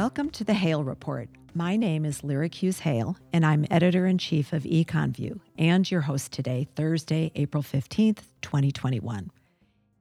Welcome 0.00 0.30
to 0.30 0.44
the 0.44 0.54
Hale 0.54 0.82
Report. 0.82 1.28
My 1.52 1.76
name 1.76 2.06
is 2.06 2.24
Lyric 2.24 2.54
Hughes 2.54 2.78
Hale, 2.78 3.18
and 3.34 3.44
I'm 3.44 3.66
editor 3.70 4.06
in 4.06 4.16
chief 4.16 4.54
of 4.54 4.62
EconView 4.62 5.40
and 5.58 5.90
your 5.90 6.00
host 6.00 6.32
today, 6.32 6.66
Thursday, 6.74 7.30
April 7.34 7.62
15th, 7.62 8.20
2021. 8.40 9.30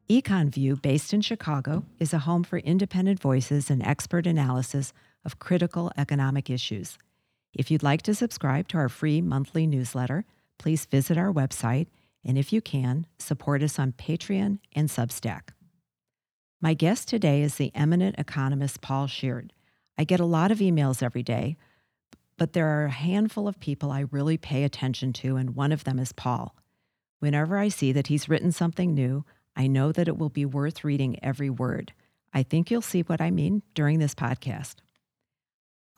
EconView, 0.10 0.82
based 0.82 1.14
in 1.14 1.20
Chicago, 1.20 1.84
is 2.00 2.14
a 2.14 2.20
home 2.20 2.46
for 2.46 2.60
independent 2.60 3.20
voices 3.20 3.70
and 3.70 3.86
expert 3.86 4.26
analysis 4.26 4.94
of 5.26 5.38
critical 5.38 5.92
economic 5.98 6.50
issues. 6.50 6.98
If 7.54 7.70
you'd 7.70 7.84
like 7.84 8.04
to 8.04 8.16
subscribe 8.16 8.70
to 8.70 8.78
our 8.78 8.88
free 8.88 9.20
monthly 9.20 9.68
newsletter, 9.68 10.24
please 10.58 10.86
visit 10.86 11.18
our 11.18 11.34
website, 11.34 11.88
and 12.24 12.38
if 12.38 12.54
you 12.54 12.62
can, 12.62 13.06
support 13.18 13.62
us 13.62 13.78
on 13.78 13.92
Patreon 13.92 14.60
and 14.74 14.88
Substack. 14.88 15.50
My 16.62 16.74
guest 16.74 17.10
today 17.10 17.42
is 17.42 17.56
the 17.56 17.74
eminent 17.76 18.16
economist 18.18 18.80
Paul 18.80 19.08
Sheard. 19.08 19.52
I 20.00 20.06
get 20.06 20.22
a 20.22 20.26
lot 20.26 20.50
of 20.50 20.60
emails 20.60 21.04
every 21.04 21.24
day, 21.24 21.58
but 22.38 22.54
there 22.54 22.68
are 22.68 22.86
a 22.86 22.90
handful 22.90 23.50
of 23.50 23.60
people 23.60 23.92
I 23.92 24.06
really 24.12 24.38
pay 24.38 24.64
attention 24.64 25.12
to, 25.12 25.36
and 25.36 25.58
one 25.58 25.74
of 25.74 25.84
them 25.84 26.00
is 26.00 26.14
Paul. 26.14 26.56
Whenever 27.20 27.58
I 27.58 27.68
see 27.68 27.92
that 27.92 28.08
he's 28.08 28.30
written 28.30 28.54
something 28.54 28.94
new, 28.94 29.26
I 29.58 29.68
know 29.68 29.92
that 29.92 30.08
it 30.08 30.18
will 30.18 30.30
be 30.30 30.46
worth 30.46 30.86
reading 30.86 31.22
every 31.22 31.50
word. 31.50 31.92
I 32.34 32.44
think 32.44 32.72
you'll 32.72 32.82
see 32.82 33.02
what 33.02 33.20
I 33.20 33.30
mean 33.30 33.62
during 33.74 34.00
this 34.00 34.16
podcast. 34.16 34.76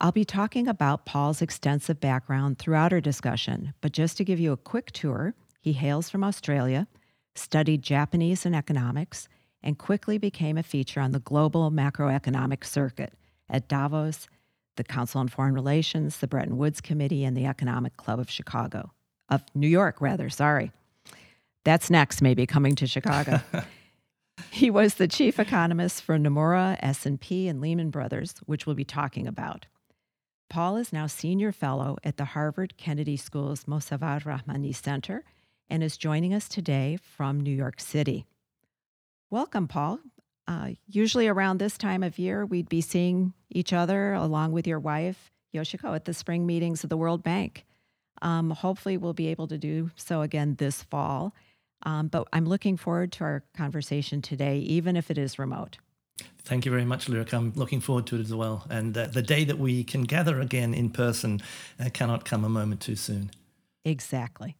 I'll 0.00 0.10
be 0.10 0.24
talking 0.24 0.66
about 0.66 1.06
Paul's 1.06 1.40
extensive 1.40 2.00
background 2.00 2.58
throughout 2.58 2.92
our 2.92 3.00
discussion, 3.00 3.72
but 3.80 3.92
just 3.92 4.16
to 4.16 4.24
give 4.24 4.40
you 4.40 4.50
a 4.50 4.56
quick 4.56 4.90
tour, 4.90 5.32
he 5.60 5.74
hails 5.74 6.10
from 6.10 6.24
Australia, 6.24 6.88
studied 7.36 7.82
Japanese 7.82 8.44
and 8.44 8.56
economics, 8.56 9.28
and 9.62 9.78
quickly 9.78 10.18
became 10.18 10.58
a 10.58 10.64
feature 10.64 10.98
on 10.98 11.12
the 11.12 11.20
global 11.20 11.70
macroeconomic 11.70 12.64
circuit 12.64 13.12
at 13.52 13.68
Davos, 13.68 14.26
the 14.76 14.82
Council 14.82 15.20
on 15.20 15.28
Foreign 15.28 15.54
Relations, 15.54 16.16
the 16.16 16.26
Bretton 16.26 16.56
Woods 16.56 16.80
Committee, 16.80 17.24
and 17.24 17.36
the 17.36 17.46
Economic 17.46 17.96
Club 17.96 18.18
of 18.18 18.30
Chicago, 18.30 18.90
of 19.28 19.44
New 19.54 19.68
York, 19.68 20.00
rather, 20.00 20.28
sorry. 20.28 20.72
That's 21.64 21.90
next, 21.90 22.22
maybe 22.22 22.46
coming 22.46 22.74
to 22.76 22.86
Chicago. 22.86 23.40
he 24.50 24.70
was 24.70 24.94
the 24.94 25.06
chief 25.06 25.38
economist 25.38 26.02
for 26.02 26.18
Nomura, 26.18 26.76
S&P, 26.80 27.46
and 27.46 27.60
Lehman 27.60 27.90
Brothers, 27.90 28.34
which 28.46 28.66
we'll 28.66 28.74
be 28.74 28.84
talking 28.84 29.28
about. 29.28 29.66
Paul 30.48 30.76
is 30.76 30.92
now 30.92 31.06
senior 31.06 31.52
fellow 31.52 31.96
at 32.02 32.16
the 32.16 32.26
Harvard 32.26 32.76
Kennedy 32.76 33.16
School's 33.16 33.64
Mossavar 33.64 34.22
Rahmani 34.22 34.74
Center 34.74 35.24
and 35.70 35.82
is 35.82 35.96
joining 35.96 36.34
us 36.34 36.48
today 36.48 36.98
from 37.00 37.40
New 37.40 37.54
York 37.54 37.80
City. 37.80 38.26
Welcome, 39.30 39.66
Paul. 39.66 40.00
Uh, 40.46 40.70
usually 40.88 41.28
around 41.28 41.58
this 41.58 41.78
time 41.78 42.02
of 42.02 42.18
year, 42.18 42.44
we'd 42.44 42.68
be 42.68 42.80
seeing 42.80 43.32
each 43.50 43.72
other 43.72 44.12
along 44.12 44.52
with 44.52 44.66
your 44.66 44.80
wife, 44.80 45.30
Yoshiko, 45.54 45.94
at 45.94 46.04
the 46.04 46.14
spring 46.14 46.46
meetings 46.46 46.82
of 46.82 46.90
the 46.90 46.96
World 46.96 47.22
Bank. 47.22 47.64
Um, 48.20 48.50
hopefully, 48.50 48.96
we'll 48.96 49.12
be 49.12 49.28
able 49.28 49.48
to 49.48 49.58
do 49.58 49.90
so 49.96 50.22
again 50.22 50.56
this 50.56 50.82
fall. 50.82 51.34
Um, 51.84 52.08
but 52.08 52.28
I'm 52.32 52.46
looking 52.46 52.76
forward 52.76 53.12
to 53.12 53.24
our 53.24 53.42
conversation 53.56 54.22
today, 54.22 54.58
even 54.58 54.96
if 54.96 55.10
it 55.10 55.18
is 55.18 55.38
remote. 55.38 55.78
Thank 56.44 56.64
you 56.64 56.70
very 56.70 56.84
much, 56.84 57.08
Lyric. 57.08 57.32
I'm 57.32 57.52
looking 57.54 57.80
forward 57.80 58.06
to 58.06 58.16
it 58.16 58.20
as 58.20 58.34
well. 58.34 58.66
And 58.70 58.96
uh, 58.96 59.06
the 59.06 59.22
day 59.22 59.44
that 59.44 59.58
we 59.58 59.84
can 59.84 60.02
gather 60.02 60.40
again 60.40 60.74
in 60.74 60.90
person 60.90 61.40
uh, 61.80 61.88
cannot 61.92 62.24
come 62.24 62.44
a 62.44 62.48
moment 62.48 62.80
too 62.80 62.96
soon. 62.96 63.30
Exactly. 63.84 64.56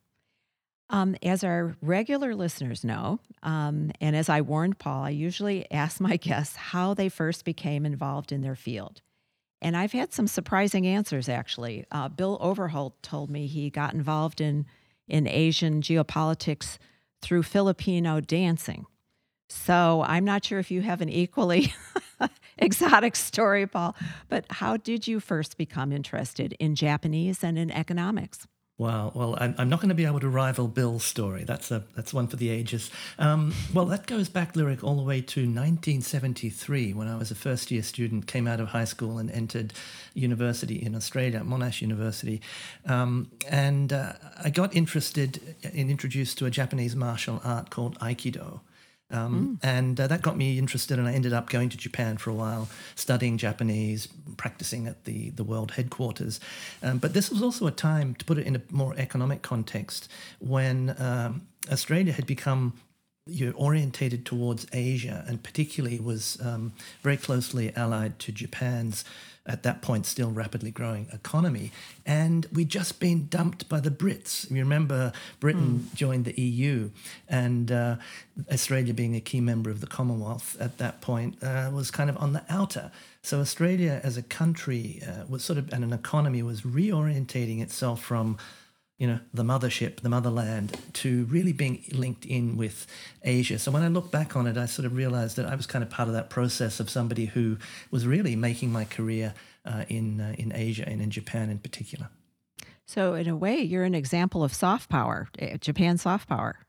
Um, 0.92 1.16
as 1.22 1.42
our 1.42 1.74
regular 1.80 2.34
listeners 2.34 2.84
know, 2.84 3.18
um, 3.42 3.90
and 4.02 4.14
as 4.14 4.28
I 4.28 4.42
warned 4.42 4.78
Paul, 4.78 5.04
I 5.04 5.10
usually 5.10 5.70
ask 5.72 6.00
my 6.00 6.16
guests 6.18 6.54
how 6.54 6.92
they 6.92 7.08
first 7.08 7.46
became 7.46 7.86
involved 7.86 8.30
in 8.30 8.42
their 8.42 8.54
field. 8.54 9.00
And 9.62 9.76
I've 9.76 9.92
had 9.92 10.12
some 10.12 10.26
surprising 10.26 10.86
answers, 10.86 11.28
actually. 11.28 11.86
Uh, 11.90 12.08
Bill 12.08 12.36
Overholt 12.40 13.02
told 13.02 13.30
me 13.30 13.46
he 13.46 13.70
got 13.70 13.94
involved 13.94 14.40
in, 14.40 14.66
in 15.08 15.26
Asian 15.26 15.80
geopolitics 15.80 16.76
through 17.22 17.44
Filipino 17.44 18.20
dancing. 18.20 18.84
So 19.48 20.04
I'm 20.06 20.24
not 20.24 20.44
sure 20.44 20.58
if 20.58 20.70
you 20.70 20.82
have 20.82 21.00
an 21.00 21.08
equally 21.08 21.72
exotic 22.58 23.16
story, 23.16 23.66
Paul, 23.66 23.94
but 24.28 24.44
how 24.50 24.76
did 24.76 25.06
you 25.06 25.20
first 25.20 25.56
become 25.56 25.92
interested 25.92 26.54
in 26.58 26.74
Japanese 26.74 27.44
and 27.44 27.58
in 27.58 27.70
economics? 27.70 28.46
Wow. 28.82 29.12
Well, 29.14 29.38
I'm, 29.38 29.54
I'm 29.58 29.68
not 29.68 29.78
going 29.78 29.90
to 29.90 29.94
be 29.94 30.06
able 30.06 30.18
to 30.18 30.28
rival 30.28 30.66
Bill's 30.66 31.04
story. 31.04 31.44
That's 31.44 31.70
a 31.70 31.84
that's 31.94 32.12
one 32.12 32.26
for 32.26 32.34
the 32.34 32.48
ages. 32.48 32.90
Um, 33.16 33.54
well, 33.72 33.84
that 33.86 34.06
goes 34.06 34.28
back, 34.28 34.56
lyric, 34.56 34.82
all 34.82 34.96
the 34.96 35.04
way 35.04 35.20
to 35.20 35.42
1973 35.42 36.92
when 36.92 37.06
I 37.06 37.14
was 37.16 37.30
a 37.30 37.36
first 37.36 37.70
year 37.70 37.84
student, 37.84 38.26
came 38.26 38.48
out 38.48 38.58
of 38.58 38.70
high 38.70 38.86
school 38.86 39.18
and 39.18 39.30
entered 39.30 39.72
university 40.14 40.84
in 40.84 40.96
Australia, 40.96 41.42
Monash 41.44 41.80
University, 41.80 42.40
um, 42.84 43.30
and 43.48 43.92
uh, 43.92 44.14
I 44.42 44.50
got 44.50 44.74
interested 44.74 45.54
and 45.62 45.88
introduced 45.88 46.38
to 46.38 46.46
a 46.46 46.50
Japanese 46.50 46.96
martial 46.96 47.40
art 47.44 47.70
called 47.70 47.96
Aikido. 48.00 48.62
Um, 49.12 49.58
mm. 49.62 49.68
And 49.68 50.00
uh, 50.00 50.06
that 50.06 50.22
got 50.22 50.36
me 50.36 50.58
interested, 50.58 50.98
and 50.98 51.06
I 51.06 51.12
ended 51.12 51.32
up 51.32 51.50
going 51.50 51.68
to 51.68 51.76
Japan 51.76 52.16
for 52.16 52.30
a 52.30 52.34
while, 52.34 52.68
studying 52.94 53.38
Japanese, 53.38 54.08
practicing 54.36 54.86
at 54.86 55.04
the, 55.04 55.30
the 55.30 55.44
world 55.44 55.72
headquarters. 55.72 56.40
Um, 56.82 56.98
but 56.98 57.12
this 57.14 57.30
was 57.30 57.42
also 57.42 57.66
a 57.66 57.70
time, 57.70 58.14
to 58.14 58.24
put 58.24 58.38
it 58.38 58.46
in 58.46 58.56
a 58.56 58.62
more 58.70 58.94
economic 58.96 59.42
context, 59.42 60.10
when 60.38 60.94
um, 60.98 61.42
Australia 61.70 62.12
had 62.12 62.26
become 62.26 62.72
you 63.26 63.46
know, 63.46 63.52
orientated 63.52 64.26
towards 64.26 64.66
Asia 64.72 65.24
and 65.28 65.42
particularly 65.42 66.00
was 66.00 66.38
um, 66.42 66.72
very 67.02 67.16
closely 67.16 67.74
allied 67.76 68.18
to 68.18 68.32
Japan's 68.32 69.04
at 69.44 69.64
that 69.64 69.82
point 69.82 70.06
still 70.06 70.30
rapidly 70.30 70.70
growing 70.70 71.08
economy. 71.12 71.72
And 72.06 72.46
we'd 72.52 72.68
just 72.68 73.00
been 73.00 73.26
dumped 73.26 73.68
by 73.68 73.80
the 73.80 73.90
Brits. 73.90 74.50
You 74.50 74.58
remember 74.58 75.12
Britain 75.40 75.88
mm. 75.90 75.94
joined 75.96 76.24
the 76.24 76.40
EU, 76.40 76.90
and 77.28 77.72
uh, 77.72 77.96
Australia, 78.50 78.94
being 78.94 79.16
a 79.16 79.20
key 79.20 79.40
member 79.40 79.70
of 79.70 79.80
the 79.80 79.86
Commonwealth 79.86 80.56
at 80.60 80.78
that 80.78 81.00
point, 81.00 81.42
uh, 81.42 81.70
was 81.72 81.90
kind 81.90 82.08
of 82.08 82.16
on 82.18 82.32
the 82.32 82.44
outer. 82.48 82.90
So 83.22 83.40
Australia 83.40 84.00
as 84.02 84.16
a 84.16 84.22
country 84.22 85.02
uh, 85.06 85.24
was 85.28 85.44
sort 85.44 85.58
of, 85.58 85.72
and 85.72 85.84
an 85.84 85.92
economy 85.92 86.42
was 86.42 86.62
reorientating 86.62 87.60
itself 87.60 88.02
from 88.02 88.38
you 89.02 89.08
know, 89.08 89.18
the 89.34 89.42
mothership, 89.42 89.96
the 90.02 90.08
motherland, 90.08 90.78
to 90.92 91.24
really 91.24 91.52
being 91.52 91.82
linked 91.90 92.24
in 92.24 92.56
with 92.56 92.86
Asia. 93.24 93.58
So 93.58 93.72
when 93.72 93.82
I 93.82 93.88
look 93.88 94.12
back 94.12 94.36
on 94.36 94.46
it, 94.46 94.56
I 94.56 94.66
sort 94.66 94.86
of 94.86 94.94
realized 94.94 95.34
that 95.38 95.46
I 95.46 95.56
was 95.56 95.66
kind 95.66 95.82
of 95.82 95.90
part 95.90 96.06
of 96.06 96.14
that 96.14 96.30
process 96.30 96.78
of 96.78 96.88
somebody 96.88 97.24
who 97.24 97.56
was 97.90 98.06
really 98.06 98.36
making 98.36 98.70
my 98.70 98.84
career 98.84 99.34
uh, 99.64 99.86
in 99.88 100.20
uh, 100.20 100.36
in 100.38 100.52
Asia 100.54 100.88
and 100.88 101.02
in 101.02 101.10
Japan 101.10 101.50
in 101.50 101.58
particular. 101.58 102.10
So 102.86 103.14
in 103.14 103.26
a 103.26 103.34
way, 103.34 103.58
you're 103.60 103.82
an 103.82 103.96
example 103.96 104.44
of 104.44 104.54
soft 104.54 104.88
power, 104.88 105.26
eh, 105.36 105.56
Japan 105.60 105.98
soft 105.98 106.28
power. 106.28 106.60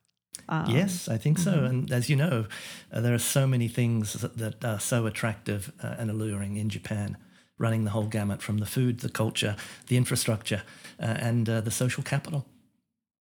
Um, 0.50 0.66
yes, 0.72 1.08
I 1.08 1.18
think 1.18 1.38
so. 1.38 1.52
Mm-hmm. 1.52 1.66
And 1.66 1.92
as 1.92 2.10
you 2.10 2.16
know, 2.16 2.48
uh, 2.92 3.00
there 3.00 3.14
are 3.14 3.20
so 3.20 3.46
many 3.46 3.68
things 3.68 4.14
that, 4.14 4.38
that 4.40 4.66
are 4.66 4.80
so 4.80 5.06
attractive 5.06 5.72
uh, 5.84 5.98
and 6.00 6.10
alluring 6.10 6.58
in 6.58 6.70
Japan 6.70 7.16
running 7.58 7.84
the 7.84 7.92
whole 7.92 8.08
gamut 8.08 8.42
from 8.42 8.58
the 8.58 8.66
food, 8.66 9.00
the 9.00 9.10
culture, 9.10 9.56
the 9.88 9.98
infrastructure, 9.98 10.64
uh, 11.00 11.06
and 11.06 11.50
uh, 11.50 11.62
the 11.62 11.72
social 11.72 12.04
capital. 12.04 12.46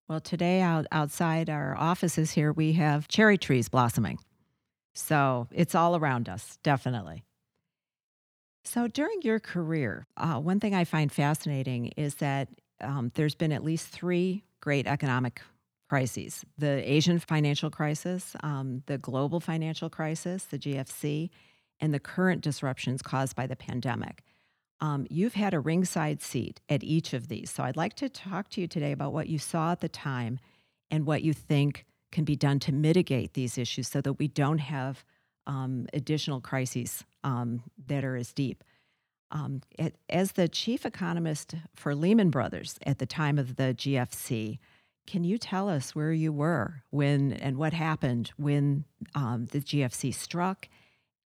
Well, 0.08 0.20
today 0.20 0.60
out 0.60 0.86
outside 0.92 1.48
our 1.48 1.76
offices 1.76 2.32
here, 2.32 2.52
we 2.52 2.72
have 2.74 3.08
cherry 3.08 3.38
trees 3.38 3.68
blossoming. 3.68 4.18
So 4.94 5.48
it's 5.52 5.74
all 5.74 5.96
around 5.96 6.28
us, 6.28 6.58
definitely. 6.62 7.24
So 8.64 8.88
during 8.88 9.22
your 9.22 9.40
career, 9.40 10.06
uh, 10.16 10.38
one 10.38 10.60
thing 10.60 10.74
I 10.74 10.84
find 10.84 11.10
fascinating 11.10 11.88
is 11.96 12.16
that 12.16 12.48
um, 12.80 13.10
there's 13.14 13.34
been 13.34 13.52
at 13.52 13.64
least 13.64 13.88
three 13.88 14.44
great 14.60 14.86
economic 14.86 15.40
crises 15.88 16.44
the 16.56 16.90
Asian 16.90 17.18
financial 17.18 17.68
crisis, 17.68 18.34
um, 18.42 18.82
the 18.86 18.96
global 18.96 19.40
financial 19.40 19.90
crisis, 19.90 20.44
the 20.44 20.58
GFC, 20.58 21.28
and 21.82 21.92
the 21.92 22.00
current 22.00 22.40
disruptions 22.40 23.02
caused 23.02 23.36
by 23.36 23.46
the 23.46 23.56
pandemic. 23.56 24.22
Um, 24.80 25.06
you've 25.10 25.34
had 25.34 25.52
a 25.52 25.60
ringside 25.60 26.22
seat 26.22 26.60
at 26.68 26.82
each 26.82 27.12
of 27.12 27.28
these. 27.28 27.50
So 27.50 27.64
I'd 27.64 27.76
like 27.76 27.94
to 27.96 28.08
talk 28.08 28.48
to 28.50 28.60
you 28.60 28.66
today 28.66 28.92
about 28.92 29.12
what 29.12 29.28
you 29.28 29.38
saw 29.38 29.72
at 29.72 29.80
the 29.80 29.88
time 29.88 30.38
and 30.90 31.06
what 31.06 31.22
you 31.22 31.32
think 31.32 31.84
can 32.10 32.24
be 32.24 32.36
done 32.36 32.58
to 32.60 32.72
mitigate 32.72 33.34
these 33.34 33.58
issues 33.58 33.88
so 33.88 34.00
that 34.00 34.14
we 34.14 34.28
don't 34.28 34.58
have 34.58 35.04
um, 35.46 35.86
additional 35.92 36.40
crises 36.40 37.04
um, 37.24 37.62
that 37.86 38.04
are 38.04 38.16
as 38.16 38.32
deep. 38.32 38.62
Um, 39.30 39.62
as 40.10 40.32
the 40.32 40.46
chief 40.48 40.84
economist 40.84 41.54
for 41.74 41.94
Lehman 41.94 42.30
Brothers 42.30 42.78
at 42.86 42.98
the 42.98 43.06
time 43.06 43.38
of 43.38 43.56
the 43.56 43.74
GFC, 43.74 44.58
can 45.06 45.24
you 45.24 45.38
tell 45.38 45.68
us 45.68 45.94
where 45.94 46.12
you 46.12 46.32
were 46.32 46.82
when 46.90 47.32
and 47.32 47.56
what 47.56 47.72
happened 47.72 48.30
when 48.36 48.84
um, 49.14 49.46
the 49.46 49.58
GFC 49.60 50.14
struck 50.14 50.68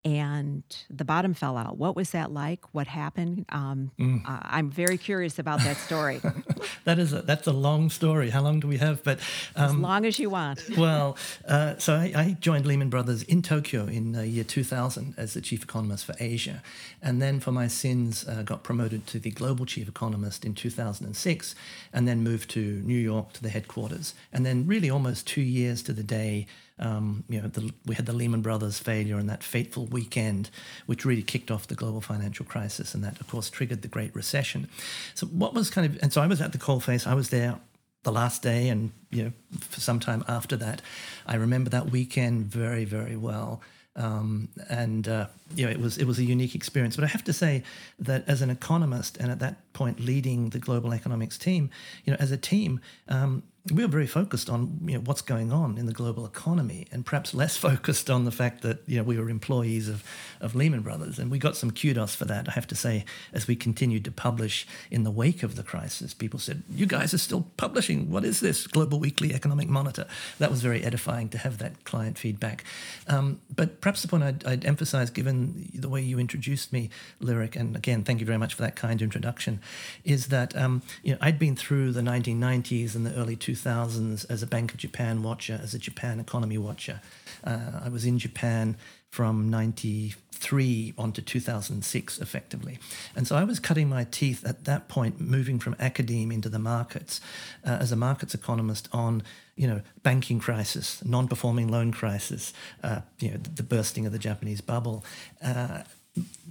and 0.06 0.62
the 0.88 1.04
bottom 1.04 1.34
fell 1.34 1.56
out. 1.56 1.78
What 1.78 1.96
was 1.96 2.10
that 2.10 2.30
like? 2.30 2.72
What 2.72 2.86
happened? 2.86 3.44
Um, 3.48 3.90
mm. 3.98 4.24
uh, 4.24 4.38
I'm 4.40 4.70
very 4.70 4.98
curious 4.98 5.40
about 5.40 5.58
that 5.64 5.76
story. 5.78 6.20
that 6.84 7.00
is 7.00 7.12
a, 7.12 7.22
that's 7.22 7.48
a 7.48 7.52
long 7.52 7.90
story. 7.90 8.30
How 8.30 8.40
long 8.40 8.60
do 8.60 8.68
we 8.68 8.76
have? 8.76 9.02
But 9.02 9.18
um, 9.56 9.64
as 9.64 9.74
long 9.74 10.06
as 10.06 10.20
you 10.20 10.30
want. 10.30 10.62
well, 10.78 11.18
uh, 11.48 11.74
so 11.78 11.94
I, 11.94 12.12
I, 12.14 12.36
joined 12.38 12.66
Lehman 12.66 12.88
Brothers 12.88 13.24
in 13.24 13.42
Tokyo 13.42 13.86
in 13.86 14.12
the 14.12 14.28
year 14.28 14.44
2000 14.44 15.14
as 15.16 15.34
the 15.34 15.40
chief 15.40 15.64
economist 15.64 16.04
for 16.04 16.14
Asia, 16.20 16.62
and 17.02 17.20
then 17.20 17.40
for 17.40 17.50
my 17.50 17.66
sins 17.66 18.24
uh, 18.28 18.42
got 18.42 18.62
promoted 18.62 19.08
to 19.08 19.18
the 19.18 19.32
global 19.32 19.66
chief 19.66 19.88
economist 19.88 20.44
in 20.44 20.54
2006, 20.54 21.56
and 21.92 22.06
then 22.06 22.22
moved 22.22 22.48
to 22.50 22.60
New 22.60 22.94
York 22.94 23.32
to 23.32 23.42
the 23.42 23.48
headquarters, 23.48 24.14
and 24.32 24.46
then 24.46 24.68
really 24.68 24.88
almost 24.88 25.26
two 25.26 25.42
years 25.42 25.82
to 25.82 25.92
the 25.92 26.04
day 26.04 26.46
um, 26.78 27.24
you 27.28 27.40
know, 27.40 27.48
the, 27.48 27.72
we 27.86 27.94
had 27.94 28.06
the 28.06 28.12
Lehman 28.12 28.42
Brothers 28.42 28.78
failure 28.78 29.16
and 29.16 29.28
that 29.28 29.42
fateful 29.42 29.86
weekend, 29.86 30.50
which 30.84 31.04
really 31.04 31.22
kicked 31.22 31.50
off 31.50 31.66
the 31.66 31.74
global 31.74 32.00
financial 32.00 32.44
crisis, 32.44 32.94
and 32.94 33.02
that, 33.02 33.20
of 33.20 33.28
course, 33.28 33.48
triggered 33.48 33.82
the 33.82 33.88
Great 33.88 34.14
Recession. 34.14 34.68
So, 35.14 35.26
what 35.26 35.54
was 35.54 35.70
kind 35.70 35.86
of, 35.86 36.02
and 36.02 36.12
so 36.12 36.20
I 36.20 36.26
was 36.26 36.40
at 36.40 36.52
the 36.52 36.58
coalface. 36.58 37.06
I 37.06 37.14
was 37.14 37.30
there 37.30 37.58
the 38.02 38.12
last 38.12 38.42
day, 38.42 38.68
and 38.68 38.92
you 39.10 39.24
know, 39.24 39.32
for 39.60 39.80
some 39.80 40.00
time 40.00 40.24
after 40.28 40.56
that, 40.56 40.82
I 41.26 41.36
remember 41.36 41.70
that 41.70 41.90
weekend 41.90 42.46
very, 42.46 42.84
very 42.84 43.16
well. 43.16 43.62
Um, 43.96 44.50
and 44.68 45.08
uh, 45.08 45.28
you 45.54 45.64
know, 45.64 45.72
it 45.72 45.80
was 45.80 45.96
it 45.96 46.04
was 46.04 46.18
a 46.18 46.24
unique 46.24 46.54
experience. 46.54 46.96
But 46.96 47.04
I 47.04 47.08
have 47.08 47.24
to 47.24 47.32
say 47.32 47.62
that 47.98 48.24
as 48.28 48.42
an 48.42 48.50
economist, 48.50 49.16
and 49.16 49.30
at 49.30 49.38
that 49.38 49.72
point 49.72 49.98
leading 50.00 50.50
the 50.50 50.58
global 50.58 50.92
economics 50.92 51.38
team, 51.38 51.70
you 52.04 52.12
know, 52.12 52.18
as 52.20 52.30
a 52.30 52.36
team, 52.36 52.80
um, 53.08 53.42
we 53.72 53.82
were 53.82 53.90
very 53.90 54.06
focused 54.06 54.48
on 54.48 54.78
you 54.84 54.94
know, 54.94 55.00
what's 55.00 55.22
going 55.22 55.52
on 55.52 55.76
in 55.76 55.86
the 55.86 55.92
global 55.92 56.24
economy 56.24 56.86
and 56.92 57.04
perhaps 57.04 57.34
less 57.34 57.56
focused 57.56 58.08
on 58.08 58.24
the 58.24 58.30
fact 58.30 58.62
that 58.62 58.78
you 58.86 58.96
know, 58.96 59.02
we 59.02 59.18
were 59.18 59.28
employees 59.28 59.88
of, 59.88 60.04
of 60.40 60.54
Lehman 60.54 60.82
Brothers. 60.82 61.18
And 61.18 61.30
we 61.30 61.38
got 61.38 61.56
some 61.56 61.70
kudos 61.70 62.14
for 62.14 62.24
that, 62.26 62.48
I 62.48 62.52
have 62.52 62.66
to 62.68 62.74
say, 62.74 63.04
as 63.32 63.46
we 63.46 63.56
continued 63.56 64.04
to 64.04 64.12
publish 64.12 64.66
in 64.90 65.02
the 65.02 65.10
wake 65.10 65.42
of 65.42 65.56
the 65.56 65.62
crisis. 65.62 66.14
People 66.14 66.38
said, 66.38 66.62
You 66.70 66.86
guys 66.86 67.12
are 67.12 67.18
still 67.18 67.46
publishing. 67.56 68.10
What 68.10 68.24
is 68.24 68.40
this? 68.40 68.66
Global 68.66 69.00
Weekly 69.00 69.34
Economic 69.34 69.68
Monitor. 69.68 70.06
That 70.38 70.50
was 70.50 70.62
very 70.62 70.82
edifying 70.84 71.28
to 71.30 71.38
have 71.38 71.58
that 71.58 71.84
client 71.84 72.18
feedback. 72.18 72.64
Um, 73.08 73.40
but 73.54 73.80
perhaps 73.80 74.02
the 74.02 74.08
point 74.08 74.22
I'd, 74.22 74.46
I'd 74.46 74.64
emphasize, 74.64 75.10
given 75.10 75.70
the 75.74 75.88
way 75.88 76.02
you 76.02 76.18
introduced 76.18 76.72
me, 76.72 76.90
Lyric, 77.20 77.56
and 77.56 77.74
again, 77.74 78.04
thank 78.04 78.20
you 78.20 78.26
very 78.26 78.38
much 78.38 78.54
for 78.54 78.62
that 78.62 78.76
kind 78.76 79.02
introduction, 79.02 79.60
is 80.04 80.28
that 80.28 80.56
um, 80.56 80.82
you 81.02 81.12
know, 81.12 81.18
I'd 81.20 81.38
been 81.38 81.56
through 81.56 81.92
the 81.92 82.00
1990s 82.00 82.94
and 82.94 83.04
the 83.04 83.14
early 83.14 83.36
2000s 83.36 83.55
2000s 83.56 84.26
as 84.30 84.42
a 84.42 84.46
Bank 84.46 84.72
of 84.72 84.78
Japan 84.78 85.22
watcher, 85.22 85.58
as 85.62 85.74
a 85.74 85.78
Japan 85.78 86.20
economy 86.20 86.58
watcher. 86.58 87.00
Uh, 87.44 87.80
I 87.84 87.88
was 87.88 88.04
in 88.04 88.18
Japan 88.18 88.76
from 89.10 89.48
93 89.48 90.92
on 90.98 91.12
to 91.12 91.22
2006 91.22 92.18
effectively. 92.18 92.78
And 93.14 93.26
so 93.26 93.36
I 93.36 93.44
was 93.44 93.58
cutting 93.58 93.88
my 93.88 94.04
teeth 94.04 94.44
at 94.44 94.64
that 94.64 94.88
point, 94.88 95.20
moving 95.20 95.58
from 95.58 95.74
academe 95.78 96.30
into 96.30 96.48
the 96.48 96.58
markets 96.58 97.20
uh, 97.64 97.78
as 97.80 97.92
a 97.92 97.96
markets 97.96 98.34
economist 98.34 98.88
on, 98.92 99.22
you 99.56 99.66
know, 99.66 99.80
banking 100.02 100.38
crisis, 100.38 101.02
non-performing 101.04 101.68
loan 101.68 101.92
crisis, 101.92 102.52
uh, 102.82 103.00
you 103.18 103.30
know, 103.30 103.38
the, 103.38 103.50
the, 103.50 103.62
bursting 103.62 104.04
of 104.04 104.12
the 104.12 104.18
Japanese 104.18 104.60
bubble, 104.60 105.04
uh, 105.42 105.82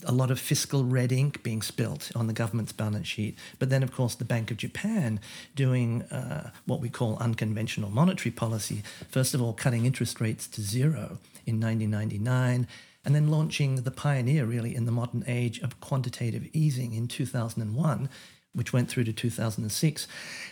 a 0.06 0.12
lot 0.12 0.32
of 0.32 0.40
fiscal 0.40 0.84
red 0.84 1.12
ink 1.12 1.42
being 1.44 1.62
spilt 1.62 2.12
on 2.16 2.28
the 2.28 2.34
government's 2.34 2.72
balance 2.72 3.08
sheet. 3.08 3.38
But 3.60 3.70
then, 3.70 3.84
of 3.84 3.92
course, 3.92 4.16
the 4.16 4.26
Bank 4.26 4.52
of 4.52 4.58
Japan 4.58 5.20
doing 5.56 6.04
uh, 6.04 6.52
what 6.66 6.80
we 6.80 6.90
call 6.90 7.18
unconventional 7.18 7.90
monetary 7.90 8.32
policy. 8.32 8.84
First 9.10 9.34
of 9.34 9.42
all, 9.42 9.54
cutting 9.54 9.86
interest 9.86 10.22
rates 10.22 10.48
to 10.48 10.62
zero 10.62 11.20
in 11.46 11.60
1999, 11.60 12.68
and 13.04 13.16
then 13.16 13.30
launching 13.30 13.76
the 13.78 13.92
pioneer, 13.92 14.46
really, 14.46 14.76
in 14.76 14.86
the 14.86 14.92
modern 14.92 15.24
age 15.28 15.60
of 15.60 15.80
quantitative 15.80 16.48
easing 16.54 16.94
in 16.94 17.08
2001 17.08 18.10
which 18.54 18.72
went 18.72 18.90
through 18.90 19.04
to 19.04 19.12
2006. 19.12 20.08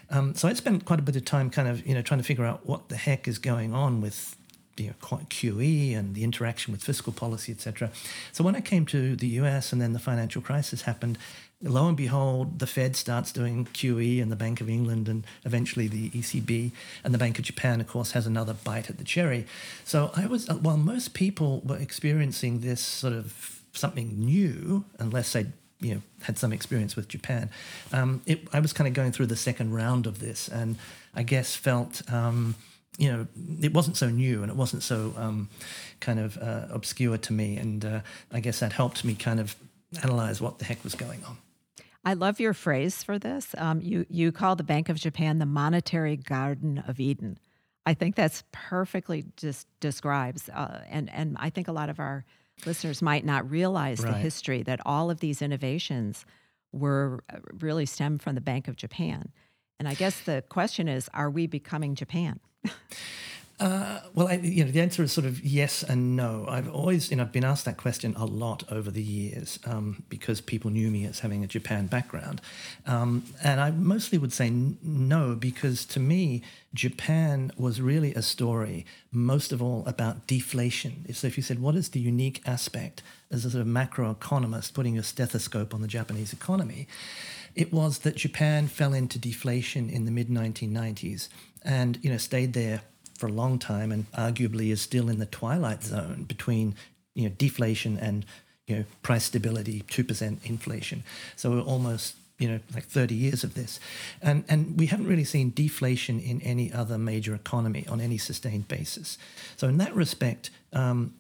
Um, 0.10 0.36
so 0.36 0.50
I 0.50 0.54
spent 0.54 0.84
quite 0.84 1.00
a 1.00 1.02
bit 1.02 1.16
of 1.16 1.24
time 1.24 1.50
kind 1.50 1.70
of, 1.70 1.88
you 1.88 1.96
know, 1.96 2.02
trying 2.02 2.20
to 2.20 2.26
figure 2.26 2.46
out 2.46 2.66
what 2.66 2.90
the 2.90 2.98
heck 2.98 3.30
is 3.30 3.40
going 3.40 3.74
on 3.74 4.02
with 4.02 4.36
you 4.78 4.88
know, 4.88 4.94
QE 5.02 5.96
and 5.98 6.16
the 6.16 6.24
interaction 6.24 6.72
with 6.72 6.84
fiscal 6.84 7.14
policy, 7.14 7.52
etc. 7.52 7.92
So 8.32 8.44
when 8.44 8.56
I 8.56 8.62
came 8.62 8.86
to 8.88 9.16
the 9.16 9.28
US 9.40 9.72
and 9.72 9.82
then 9.82 9.94
the 9.94 10.00
financial 10.00 10.42
crisis 10.42 10.84
happened, 10.84 11.18
lo 11.62 11.88
and 11.88 11.96
behold, 11.96 12.60
the 12.60 12.68
Fed 12.68 12.96
starts 12.96 13.32
doing 13.32 13.66
QE 13.66 14.22
and 14.22 14.32
the 14.32 14.36
Bank 14.36 14.62
of 14.62 14.70
England 14.70 15.08
and 15.08 15.26
eventually 15.46 15.88
the 15.88 16.10
ECB 16.10 16.72
and 17.04 17.14
the 17.14 17.18
Bank 17.18 17.40
of 17.40 17.46
Japan, 17.46 17.80
of 17.82 17.88
course, 17.88 18.12
has 18.12 18.28
another 18.28 18.54
bite 18.54 18.90
at 18.90 18.98
the 18.98 19.04
cherry. 19.04 19.46
So 19.86 20.12
I 20.16 20.26
was, 20.26 20.50
uh, 20.50 20.56
while 20.56 20.78
most 20.78 21.14
people 21.14 21.62
were 21.66 21.78
experiencing 21.78 22.60
this 22.60 22.82
sort 22.82 23.14
of 23.14 23.62
something 23.74 24.08
new, 24.18 24.86
unless 25.00 25.34
they 25.34 25.48
you 25.80 25.96
know 25.96 26.02
had 26.22 26.38
some 26.38 26.54
experience 26.54 26.96
with 26.96 27.08
Japan, 27.08 27.50
um, 27.92 28.22
it, 28.26 28.48
I 28.54 28.60
was 28.60 28.74
kind 28.74 28.88
of 28.88 28.94
going 28.94 29.12
through 29.12 29.28
the 29.28 29.36
second 29.36 29.74
round 29.74 30.08
of 30.08 30.20
this, 30.20 30.48
and 30.48 30.78
I 31.14 31.24
guess 31.24 31.56
felt. 31.56 32.02
Um, 32.12 32.56
you 32.98 33.12
know, 33.12 33.28
it 33.62 33.74
wasn't 33.74 33.98
so 33.98 34.10
new 34.10 34.44
and 34.44 34.52
it 34.52 34.56
wasn't 34.56 34.84
so 34.84 35.14
um, 35.18 35.50
kind 36.00 36.20
of 36.20 36.38
uh, 36.38 36.68
obscure 36.70 37.18
to 37.18 37.34
me. 37.34 37.58
And 37.58 37.84
uh, 37.84 38.00
I 38.32 38.40
guess 38.40 38.60
that 38.60 38.74
helped 38.74 39.04
me 39.04 39.16
kind 39.16 39.40
of 39.40 39.56
analyze 40.04 40.42
what 40.42 40.60
the 40.60 40.66
heck 40.66 40.84
was 40.84 40.96
going 40.96 41.24
on. 41.24 41.38
I 42.06 42.14
love 42.14 42.40
your 42.40 42.54
phrase 42.54 43.02
for 43.02 43.18
this. 43.18 43.56
Um, 43.58 43.82
you 43.82 44.06
you 44.10 44.32
call 44.32 44.56
the 44.56 44.64
Bank 44.64 44.90
of 44.90 44.98
Japan 44.98 45.40
the 45.40 45.46
monetary 45.46 46.18
Garden 46.18 46.84
of 46.86 47.00
Eden. 47.00 47.40
I 47.86 47.94
think 47.94 48.16
that's 48.16 48.44
perfectly 48.52 49.26
just 49.38 49.68
describes, 49.80 50.50
uh, 50.50 50.82
and 50.90 51.10
and 51.12 51.38
I 51.40 51.50
think 51.50 51.70
a 51.70 51.72
lot 51.72 51.90
of 51.90 52.00
our 52.00 52.26
listeners 52.66 53.02
might 53.02 53.26
not 53.26 53.50
realize 53.50 54.02
right. 54.02 54.12
the 54.12 54.20
history 54.20 54.64
that 54.64 54.82
all 54.86 55.10
of 55.10 55.22
these 55.22 55.42
innovations 55.42 56.26
were 56.74 57.24
uh, 57.34 57.38
really 57.60 57.86
stemmed 57.86 58.22
from 58.22 58.36
the 58.36 58.42
Bank 58.42 58.68
of 58.68 58.76
Japan. 58.76 59.32
And 59.80 59.88
I 59.88 59.94
guess 59.94 60.20
the 60.22 60.44
question 60.50 60.88
is, 60.88 61.10
are 61.14 61.30
we 61.30 61.48
becoming 61.48 61.96
Japan? 61.96 62.40
Uh, 63.60 64.02
well, 64.14 64.28
I, 64.28 64.34
you 64.34 64.66
know, 64.66 64.72
the 64.72 64.82
answer 64.82 65.04
is 65.04 65.12
sort 65.14 65.26
of 65.26 65.42
yes 65.42 65.84
and 65.84 66.18
no. 66.18 66.46
I've 66.50 66.70
always, 66.70 67.10
you 67.12 67.18
know, 67.18 67.24
I've 67.24 67.32
been 67.32 67.46
asked 67.46 67.66
that 67.66 67.78
question 67.78 68.14
a 68.18 68.26
lot 68.26 68.64
over 68.70 68.92
the 68.92 69.02
years 69.02 69.58
um, 69.66 70.04
because 70.10 70.42
people 70.42 70.70
knew 70.72 70.90
me 70.90 71.06
as 71.06 71.20
having 71.20 71.44
a 71.44 71.48
Japan 71.48 71.86
background, 71.88 72.42
um, 72.88 73.24
and 73.44 73.62
I 73.62 73.72
mostly 73.72 74.18
would 74.18 74.34
say 74.34 74.48
n- 74.48 74.78
no 74.84 75.36
because 75.36 75.86
to 75.86 76.00
me, 76.02 76.42
Japan 76.74 77.52
was 77.56 77.80
really 77.80 78.14
a 78.16 78.24
story, 78.24 78.86
most 79.12 79.54
of 79.54 79.62
all 79.62 79.84
about 79.86 80.28
deflation. 80.28 81.06
So, 81.14 81.28
if 81.28 81.38
you 81.38 81.44
said, 81.44 81.60
what 81.60 81.76
is 81.76 81.90
the 81.90 82.00
unique 82.00 82.42
aspect 82.46 83.02
as 83.32 83.46
a 83.46 83.52
sort 83.52 83.62
of 83.62 83.68
macroeconomist 83.68 84.74
putting 84.74 84.98
a 84.98 85.04
stethoscope 85.04 85.74
on 85.74 85.82
the 85.82 85.88
Japanese 85.88 86.34
economy? 86.34 86.88
It 87.56 87.72
was 87.72 88.00
that 88.00 88.16
Japan 88.16 88.68
fell 88.68 88.94
into 88.94 89.20
deflation 89.20 89.90
in 89.90 90.06
the 90.06 90.12
mid 90.12 90.28
1990s 90.28 91.28
and 91.64 92.00
you 92.02 92.10
know 92.10 92.18
stayed 92.18 92.54
there 92.54 92.82
for 93.18 93.28
a 93.28 93.32
long 93.32 93.60
time 93.60 93.92
and 93.92 94.12
arguably 94.14 94.72
is 94.72 94.82
still 94.82 95.10
in 95.10 95.20
the 95.20 95.26
twilight 95.26 95.84
zone 95.84 96.24
between 96.24 96.76
you 97.16 97.24
know 97.24 97.36
deflation 97.38 97.98
and 97.98 98.26
you 98.68 98.76
know 98.76 98.86
price 99.02 99.26
stability 99.26 99.84
2% 99.88 100.46
inflation 100.46 101.04
so 101.36 101.52
we're 101.52 101.62
almost 101.62 102.16
you 102.40 102.48
know 102.50 102.60
like 102.74 102.86
30 102.86 103.16
years 103.16 103.44
of 103.44 103.54
this 103.54 103.80
and 104.22 104.44
and 104.50 104.80
we 104.80 104.88
haven't 104.88 105.08
really 105.08 105.24
seen 105.24 105.52
deflation 105.52 106.20
in 106.20 106.42
any 106.42 106.72
other 106.72 106.98
major 106.98 107.36
economy 107.36 107.86
on 107.88 108.02
any 108.02 108.18
sustained 108.18 108.68
basis 108.68 109.18
so 109.56 109.68
in 109.68 109.78
that 109.78 109.96
respect 109.96 110.50
um, 110.74 111.14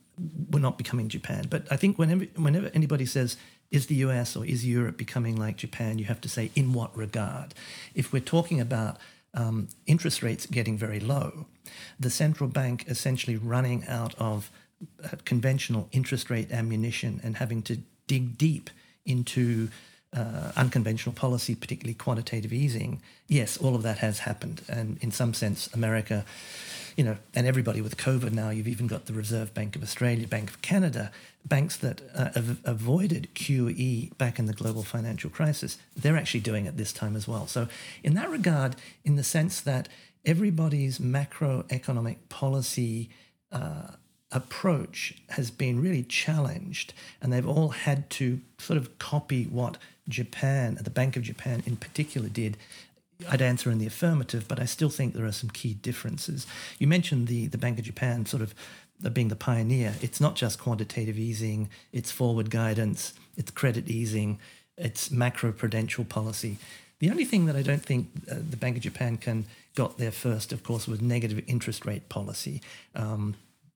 we're 0.51 0.59
not 0.59 0.77
becoming 0.77 1.07
japan 1.07 1.45
but 1.49 1.65
i 1.71 1.75
think 1.75 1.97
whenever 1.97 2.25
whenever 2.35 2.71
anybody 2.73 3.05
says 3.05 3.37
is 3.73 3.87
the 3.87 3.95
US 3.95 4.35
or 4.35 4.45
is 4.45 4.65
Europe 4.65 4.97
becoming 4.97 5.35
like 5.35 5.57
Japan? 5.57 5.97
You 5.97 6.05
have 6.05 6.21
to 6.21 6.29
say, 6.29 6.51
in 6.55 6.73
what 6.73 6.95
regard? 6.95 7.55
If 7.95 8.13
we're 8.13 8.21
talking 8.21 8.61
about 8.61 8.97
um, 9.33 9.67
interest 9.85 10.21
rates 10.21 10.45
getting 10.45 10.77
very 10.77 10.99
low, 10.99 11.45
the 11.99 12.09
central 12.09 12.49
bank 12.49 12.85
essentially 12.87 13.37
running 13.37 13.85
out 13.87 14.13
of 14.15 14.51
uh, 15.03 15.09
conventional 15.25 15.87
interest 15.91 16.29
rate 16.29 16.51
ammunition 16.51 17.19
and 17.23 17.37
having 17.37 17.61
to 17.63 17.77
dig 18.07 18.37
deep 18.37 18.69
into 19.05 19.69
uh, 20.13 20.51
unconventional 20.55 21.13
policy, 21.13 21.55
particularly 21.55 21.95
quantitative 21.95 22.53
easing, 22.53 23.01
yes, 23.27 23.57
all 23.57 23.75
of 23.75 23.83
that 23.83 23.99
has 23.99 24.19
happened. 24.19 24.61
And 24.69 24.97
in 25.01 25.11
some 25.11 25.33
sense, 25.33 25.67
America, 25.73 26.25
you 26.95 27.03
know, 27.03 27.17
and 27.33 27.47
everybody 27.47 27.81
with 27.81 27.97
COVID 27.97 28.31
now, 28.31 28.49
you've 28.49 28.67
even 28.67 28.87
got 28.87 29.05
the 29.05 29.13
Reserve 29.13 29.53
Bank 29.53 29.75
of 29.75 29.83
Australia, 29.83 30.27
Bank 30.27 30.49
of 30.49 30.61
Canada, 30.61 31.11
banks 31.45 31.75
that 31.77 32.01
uh, 32.15 32.31
have 32.33 32.59
avoided 32.63 33.29
QE 33.35 34.15
back 34.17 34.39
in 34.39 34.45
the 34.45 34.53
global 34.53 34.83
financial 34.83 35.29
crisis, 35.29 35.77
they're 35.95 36.17
actually 36.17 36.39
doing 36.39 36.65
it 36.65 36.77
this 36.77 36.93
time 36.93 37.15
as 37.15 37.27
well. 37.27 37.47
So, 37.47 37.67
in 38.03 38.13
that 38.13 38.29
regard, 38.29 38.75
in 39.03 39.15
the 39.15 39.23
sense 39.23 39.59
that 39.61 39.89
everybody's 40.25 40.99
macroeconomic 40.99 42.17
policy 42.29 43.09
uh, 43.51 43.91
approach 44.31 45.15
has 45.29 45.51
been 45.51 45.81
really 45.81 46.03
challenged, 46.03 46.93
and 47.21 47.31
they've 47.31 47.47
all 47.47 47.69
had 47.69 48.09
to 48.11 48.41
sort 48.57 48.77
of 48.77 48.97
copy 48.99 49.43
what 49.43 49.77
Japan, 50.07 50.77
the 50.81 50.89
Bank 50.89 51.15
of 51.15 51.23
Japan 51.23 51.63
in 51.65 51.75
particular, 51.75 52.29
did 52.29 52.57
I'd 53.29 53.41
answer 53.41 53.71
in 53.71 53.77
the 53.77 53.87
affirmative, 53.87 54.47
but 54.47 54.59
I 54.59 54.65
still 54.65 54.89
think 54.89 55.13
there 55.13 55.25
are 55.25 55.31
some 55.31 55.49
key 55.49 55.73
differences. 55.73 56.45
You 56.79 56.87
mentioned 56.87 57.27
the, 57.27 57.47
the 57.47 57.57
Bank 57.57 57.79
of 57.79 57.85
Japan 57.85 58.25
sort 58.25 58.41
of 58.41 58.53
being 59.13 59.27
the 59.27 59.35
pioneer, 59.35 59.95
it's 60.01 60.21
not 60.21 60.35
just 60.35 60.59
quantitative 60.59 61.17
easing, 61.17 61.69
it's 61.91 62.11
forward 62.11 62.49
guidance, 62.49 63.13
it's 63.35 63.51
credit 63.51 63.89
easing, 63.89 64.39
it's 64.77 65.11
macro 65.11 65.51
prudential 65.51 66.05
policy. 66.05 66.57
The 66.99 67.09
only 67.09 67.25
thing 67.25 67.45
that 67.47 67.55
I 67.55 67.63
don't 67.63 67.83
think 67.83 68.09
uh, 68.31 68.35
the 68.49 68.55
Bank 68.55 68.77
of 68.77 68.83
Japan 68.83 69.17
can 69.17 69.45
got 69.75 69.97
there 69.97 70.11
first, 70.11 70.53
of 70.53 70.63
course, 70.63 70.87
was 70.87 71.01
negative 71.01 71.43
interest 71.47 71.85
rate 71.85 72.07
policy. 72.07 72.61
Um, 72.95 73.35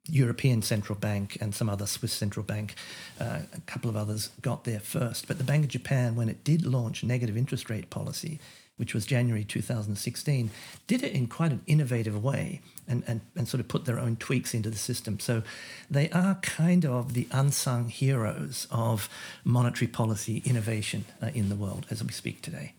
European 0.10 0.62
Central 0.62 0.98
Bank 0.98 1.38
and 1.42 1.54
some 1.54 1.70
other 1.70 1.86
Swiss 1.86 2.14
Central 2.14 2.44
Bank, 2.44 2.76
uh, 3.20 3.40
a 3.54 3.62
couple 3.62 3.90
of 3.90 3.96
others 3.96 4.30
got 4.42 4.64
there 4.64 4.80
first. 4.80 5.28
But 5.28 5.38
the 5.38 5.44
Bank 5.44 5.64
of 5.64 5.70
Japan, 5.70 6.16
when 6.16 6.30
it 6.30 6.44
did 6.44 6.66
launch 6.66 7.04
negative 7.04 7.38
interest 7.38 7.70
rate 7.70 7.90
policy, 7.90 8.40
which 8.78 8.94
was 8.94 9.06
January 9.06 9.44
2016, 9.44 10.52
did 10.86 11.04
it 11.04 11.12
in 11.12 11.28
quite 11.28 11.52
an 11.52 11.62
innovative 11.66 12.24
way 12.24 12.62
and, 12.88 13.04
and, 13.08 13.22
and 13.36 13.48
sort 13.48 13.60
of 13.60 13.68
put 13.68 13.86
their 13.86 14.00
own 14.00 14.16
tweaks 14.16 14.54
into 14.54 14.70
the 14.70 14.78
system. 14.78 15.20
So 15.20 15.44
they 15.90 16.10
are 16.12 16.36
kind 16.36 16.86
of 16.86 17.14
the 17.14 17.28
unsung 17.32 17.90
heroes 17.90 18.68
of 18.72 19.10
monetary 19.44 19.88
policy 19.88 20.42
innovation 20.46 21.06
uh, 21.22 21.32
in 21.34 21.50
the 21.50 21.56
world 21.56 21.86
as 21.90 22.04
we 22.04 22.12
speak 22.12 22.42
today. 22.42 22.74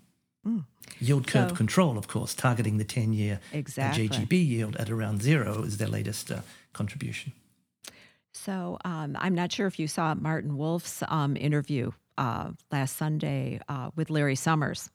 Mm. 0.46 0.64
Yield 1.00 1.26
curve 1.26 1.50
so, 1.50 1.56
control, 1.56 1.98
of 1.98 2.08
course, 2.08 2.34
targeting 2.34 2.78
the 2.78 2.84
10 2.84 3.12
year 3.12 3.40
exactly. 3.52 4.08
JGB 4.08 4.46
yield 4.46 4.76
at 4.76 4.88
around 4.88 5.22
zero 5.22 5.62
is 5.62 5.76
their 5.76 5.88
latest 5.88 6.30
uh, 6.30 6.40
contribution. 6.78 7.32
So 8.32 8.78
um, 8.84 9.16
I'm 9.18 9.34
not 9.34 9.50
sure 9.52 9.66
if 9.66 9.78
you 9.78 9.88
saw 9.88 10.14
Martin 10.14 10.56
Wolf's 10.56 11.02
um, 11.08 11.36
interview 11.36 11.90
uh, 12.16 12.50
last 12.70 12.96
Sunday 12.96 13.60
uh, 13.68 13.90
with 13.96 14.10
Larry 14.10 14.36
Summers. 14.36 14.90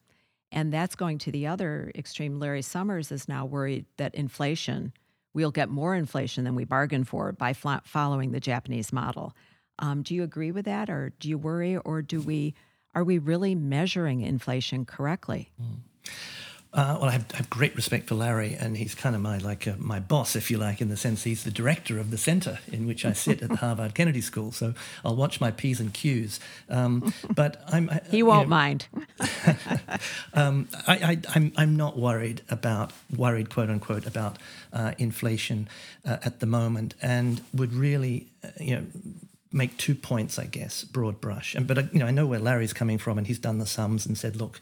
And 0.51 0.71
that's 0.71 0.95
going 0.95 1.17
to 1.19 1.31
the 1.31 1.47
other 1.47 1.91
extreme. 1.95 2.39
Larry 2.39 2.61
Summers 2.61 3.11
is 3.11 3.27
now 3.27 3.45
worried 3.45 3.85
that 3.97 4.15
inflation, 4.15 4.93
we'll 5.33 5.51
get 5.51 5.69
more 5.69 5.95
inflation 5.95 6.43
than 6.43 6.55
we 6.55 6.63
bargained 6.63 7.07
for 7.07 7.31
by 7.31 7.53
following 7.53 8.31
the 8.31 8.39
Japanese 8.39 8.93
model. 8.93 9.33
Um, 9.79 10.03
do 10.03 10.13
you 10.13 10.23
agree 10.23 10.51
with 10.51 10.65
that, 10.65 10.89
or 10.89 11.11
do 11.19 11.27
you 11.27 11.37
worry, 11.37 11.77
or 11.77 12.01
do 12.01 12.21
we 12.21 12.53
are 12.95 13.03
we 13.03 13.17
really 13.17 13.55
measuring 13.55 14.21
inflation 14.21 14.85
correctly? 14.85 15.49
Mm. 15.59 16.11
Uh, 16.73 16.97
well, 16.99 17.09
I 17.09 17.11
have, 17.11 17.25
I 17.33 17.37
have, 17.37 17.49
great 17.51 17.75
respect 17.75 18.07
for 18.07 18.15
Larry, 18.15 18.55
and 18.55 18.75
he's 18.75 18.95
kind 18.95 19.15
of 19.15 19.21
my 19.21 19.37
like 19.37 19.67
uh, 19.67 19.75
my 19.77 19.99
boss, 19.99 20.35
if 20.35 20.49
you 20.49 20.57
like, 20.57 20.81
in 20.81 20.89
the 20.89 20.97
sense 20.97 21.23
he's 21.23 21.43
the 21.43 21.51
director 21.51 21.99
of 21.99 22.09
the 22.09 22.17
center 22.17 22.57
in 22.71 22.87
which 22.87 23.05
I 23.05 23.13
sit 23.13 23.43
at 23.43 23.49
the 23.49 23.55
Harvard 23.65 23.93
Kennedy 23.93 24.21
School. 24.21 24.51
So 24.51 24.73
I'll 25.05 25.15
watch 25.15 25.39
my 25.39 25.51
p's 25.51 25.79
and 25.79 25.93
q's. 25.93 26.39
Um, 26.69 27.13
but 27.29 27.63
I'm 27.67 27.91
I, 27.91 28.01
he 28.09 28.23
won't 28.23 28.45
you 28.45 28.45
know, 28.45 28.49
mind. 28.49 28.87
um, 30.33 30.67
I, 30.87 30.97
am 30.97 31.21
I'm, 31.35 31.53
I'm 31.57 31.75
not 31.77 31.95
worried 31.95 32.41
about 32.49 32.91
worried 33.15 33.51
quote 33.51 33.69
unquote 33.69 34.07
about 34.07 34.39
uh, 34.71 34.93
inflation 34.97 35.69
uh, 36.03 36.17
at 36.25 36.39
the 36.39 36.47
moment, 36.47 36.95
and 37.03 37.41
would 37.53 37.73
really 37.73 38.29
uh, 38.43 38.47
you 38.59 38.75
know 38.77 38.85
make 39.51 39.77
two 39.77 39.93
points, 39.93 40.39
I 40.39 40.45
guess, 40.45 40.83
broad 40.83 41.21
brush. 41.21 41.53
And 41.53 41.67
but 41.67 41.77
uh, 41.77 41.83
you 41.91 41.99
know 41.99 42.07
I 42.07 42.11
know 42.11 42.25
where 42.25 42.39
Larry's 42.39 42.73
coming 42.73 42.97
from, 42.97 43.19
and 43.19 43.27
he's 43.27 43.37
done 43.37 43.59
the 43.59 43.67
sums 43.67 44.07
and 44.07 44.17
said, 44.17 44.35
look 44.37 44.59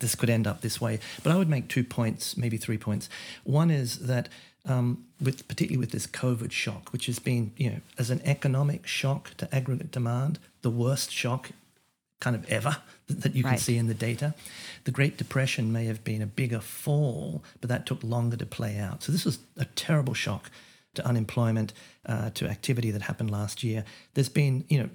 this 0.00 0.14
could 0.14 0.30
end 0.30 0.46
up 0.46 0.60
this 0.60 0.80
way. 0.80 1.00
But 1.22 1.32
I 1.32 1.36
would 1.36 1.48
make 1.48 1.68
two 1.68 1.84
points, 1.84 2.36
maybe 2.36 2.56
three 2.56 2.78
points. 2.78 3.08
One 3.44 3.70
is 3.70 4.00
that 4.00 4.28
um, 4.66 5.04
with 5.20 5.46
particularly 5.46 5.78
with 5.78 5.90
this 5.90 6.06
COVID 6.06 6.52
shock, 6.52 6.92
which 6.92 7.06
has 7.06 7.18
been, 7.18 7.52
you 7.56 7.70
know, 7.70 7.80
as 7.98 8.10
an 8.10 8.20
economic 8.24 8.86
shock 8.86 9.36
to 9.36 9.54
aggregate 9.54 9.90
demand, 9.90 10.38
the 10.62 10.70
worst 10.70 11.10
shock 11.10 11.50
kind 12.20 12.34
of 12.34 12.48
ever 12.50 12.78
that 13.08 13.34
you 13.34 13.42
can 13.42 13.52
right. 13.52 13.60
see 13.60 13.76
in 13.76 13.86
the 13.86 13.94
data. 13.94 14.34
The 14.84 14.90
Great 14.90 15.16
Depression 15.16 15.72
may 15.72 15.84
have 15.84 16.02
been 16.04 16.22
a 16.22 16.26
bigger 16.26 16.60
fall, 16.60 17.42
but 17.60 17.68
that 17.68 17.86
took 17.86 18.02
longer 18.02 18.36
to 18.36 18.46
play 18.46 18.78
out. 18.78 19.02
So 19.02 19.12
this 19.12 19.24
was 19.24 19.38
a 19.56 19.66
terrible 19.66 20.14
shock 20.14 20.50
to 20.94 21.06
unemployment, 21.06 21.72
uh, 22.06 22.30
to 22.30 22.46
activity 22.46 22.90
that 22.90 23.02
happened 23.02 23.30
last 23.30 23.62
year. 23.62 23.84
There's 24.14 24.28
been, 24.28 24.64
you 24.68 24.78
know, 24.78 24.88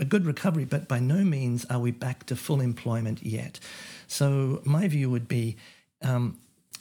a 0.00 0.04
good 0.04 0.26
recovery, 0.26 0.64
but 0.64 0.88
by 0.88 0.98
no 0.98 1.24
means 1.24 1.64
are 1.66 1.78
we 1.78 1.90
back 1.90 2.26
to 2.26 2.36
full 2.36 2.60
employment 2.60 3.22
yet. 3.22 3.60
So 4.06 4.60
my 4.64 4.88
view 4.88 5.10
would 5.10 5.28
be, 5.28 5.56
um, 6.02 6.38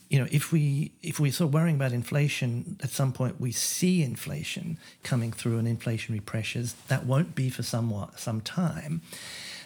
you 0.10 0.20
know, 0.20 0.28
if 0.32 0.52
we 0.52 0.92
if 1.02 1.20
we're 1.20 1.32
sort 1.32 1.50
of 1.50 1.54
worrying 1.54 1.76
about 1.78 1.94
inflation, 1.94 2.78
at 2.84 2.90
some 2.90 3.14
point 3.14 3.40
we 3.40 3.52
see 3.52 4.04
inflation 4.04 4.78
coming 5.04 5.32
through 5.32 5.58
and 5.58 5.68
inflationary 5.68 6.26
pressures. 6.26 6.74
That 6.88 7.06
won't 7.06 7.34
be 7.34 7.50
for 7.50 7.64
somewhat 7.64 8.20
some 8.20 8.42
time. 8.42 9.02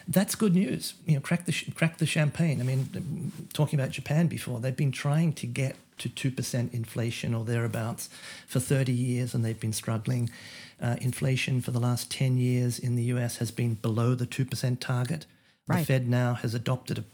That's 0.06 0.36
good 0.36 0.54
news. 0.54 0.94
You 1.04 1.14
know, 1.14 1.20
crack 1.20 1.46
the 1.46 1.52
crack 1.74 1.98
the 1.98 2.06
champagne. 2.06 2.60
I 2.60 2.64
mean, 2.64 3.32
talking 3.52 3.78
about 3.78 3.90
Japan 3.90 4.28
before, 4.28 4.60
they've 4.60 4.76
been 4.76 4.92
trying 4.92 5.32
to 5.34 5.46
get 5.48 5.74
to 5.98 6.08
two 6.08 6.30
percent 6.30 6.72
inflation 6.72 7.34
or 7.34 7.44
thereabouts 7.44 8.08
for 8.46 8.60
thirty 8.60 8.92
years, 8.92 9.34
and 9.34 9.44
they've 9.44 9.58
been 9.58 9.72
struggling. 9.72 10.30
Uh, 10.80 10.96
inflation 11.00 11.62
for 11.62 11.70
the 11.70 11.80
last 11.80 12.10
ten 12.10 12.36
years 12.36 12.78
in 12.78 12.96
the 12.96 13.04
U.S. 13.04 13.38
has 13.38 13.50
been 13.50 13.74
below 13.74 14.14
the 14.14 14.26
two 14.26 14.44
percent 14.44 14.80
target. 14.80 15.24
Right. 15.66 15.80
The 15.80 15.84
Fed 15.86 16.08
now 16.08 16.34
has 16.34 16.54
adopted 16.54 17.04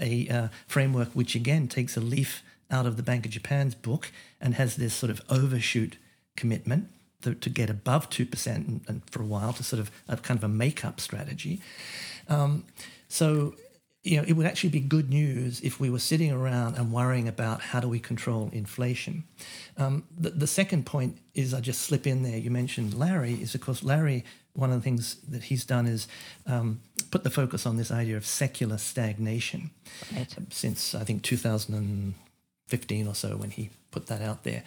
a, 0.00 0.26
a 0.28 0.34
uh, 0.34 0.48
framework 0.66 1.08
which 1.12 1.34
again 1.34 1.68
takes 1.68 1.96
a 1.96 2.00
leaf 2.00 2.42
out 2.70 2.86
of 2.86 2.96
the 2.96 3.02
Bank 3.02 3.24
of 3.24 3.30
Japan's 3.30 3.74
book 3.74 4.10
and 4.40 4.54
has 4.54 4.76
this 4.76 4.94
sort 4.94 5.10
of 5.10 5.22
overshoot 5.28 5.96
commitment 6.36 6.88
to, 7.22 7.34
to 7.34 7.50
get 7.50 7.70
above 7.70 8.10
2% 8.10 8.46
and, 8.46 8.80
and, 8.88 9.02
for 9.10 9.22
a 9.22 9.26
while 9.26 9.52
to 9.52 9.62
sort 9.62 9.80
of 9.80 9.90
a 10.08 10.16
kind 10.16 10.38
of 10.38 10.44
a 10.44 10.48
make-up 10.48 11.00
strategy. 11.00 11.60
Um, 12.28 12.64
so, 13.08 13.54
you 14.02 14.16
know, 14.16 14.24
it 14.26 14.32
would 14.32 14.46
actually 14.46 14.70
be 14.70 14.80
good 14.80 15.10
news 15.10 15.60
if 15.60 15.78
we 15.78 15.88
were 15.88 16.00
sitting 16.00 16.32
around 16.32 16.76
and 16.76 16.92
worrying 16.92 17.28
about 17.28 17.60
how 17.60 17.78
do 17.78 17.88
we 17.88 18.00
control 18.00 18.50
inflation. 18.52 19.24
Um, 19.78 20.04
the, 20.18 20.30
the 20.30 20.46
second 20.48 20.86
point 20.86 21.18
is 21.34 21.54
I 21.54 21.60
just 21.60 21.82
slip 21.82 22.06
in 22.06 22.24
there. 22.24 22.36
You 22.36 22.50
mentioned 22.50 22.94
Larry. 22.94 23.34
Is 23.34 23.54
of 23.54 23.60
course 23.60 23.84
Larry 23.84 24.24
one 24.54 24.70
of 24.70 24.76
the 24.76 24.82
things 24.82 25.16
that 25.28 25.44
he's 25.44 25.64
done 25.64 25.86
is 25.86 26.08
um, 26.46 26.80
put 27.10 27.24
the 27.24 27.30
focus 27.30 27.66
on 27.66 27.76
this 27.76 27.90
idea 27.90 28.16
of 28.16 28.26
secular 28.26 28.78
stagnation 28.78 29.70
right. 30.14 30.34
since 30.50 30.94
I 30.94 31.04
think 31.04 31.22
2015 31.22 33.08
or 33.08 33.14
so 33.14 33.36
when 33.36 33.50
he 33.50 33.70
put 33.90 34.06
that 34.06 34.20
out 34.20 34.44
there. 34.44 34.64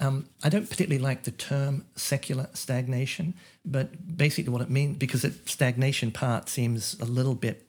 Um, 0.00 0.28
I 0.42 0.48
don't 0.48 0.68
particularly 0.68 1.02
like 1.02 1.24
the 1.24 1.30
term 1.30 1.84
secular 1.94 2.48
stagnation, 2.54 3.34
but 3.64 4.16
basically 4.16 4.52
what 4.52 4.62
it 4.62 4.70
means, 4.70 4.96
because 4.96 5.22
the 5.22 5.34
stagnation 5.46 6.10
part 6.10 6.48
seems 6.48 6.98
a 7.00 7.04
little 7.04 7.34
bit, 7.34 7.67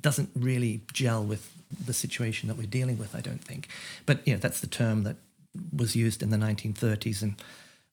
doesn't 0.00 0.30
really 0.34 0.80
gel 0.92 1.22
with 1.24 1.52
the 1.84 1.92
situation 1.92 2.48
that 2.48 2.56
we're 2.56 2.66
dealing 2.66 2.98
with, 2.98 3.14
I 3.14 3.20
don't 3.20 3.42
think. 3.42 3.68
But, 4.06 4.26
you 4.26 4.34
know, 4.34 4.40
that's 4.40 4.60
the 4.60 4.66
term 4.66 5.04
that 5.04 5.16
was 5.74 5.94
used 5.96 6.22
in 6.22 6.30
the 6.30 6.36
1930s 6.36 7.22
and 7.22 7.34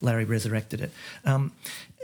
Larry 0.00 0.24
resurrected 0.24 0.80
it. 0.80 0.92
Um, 1.24 1.52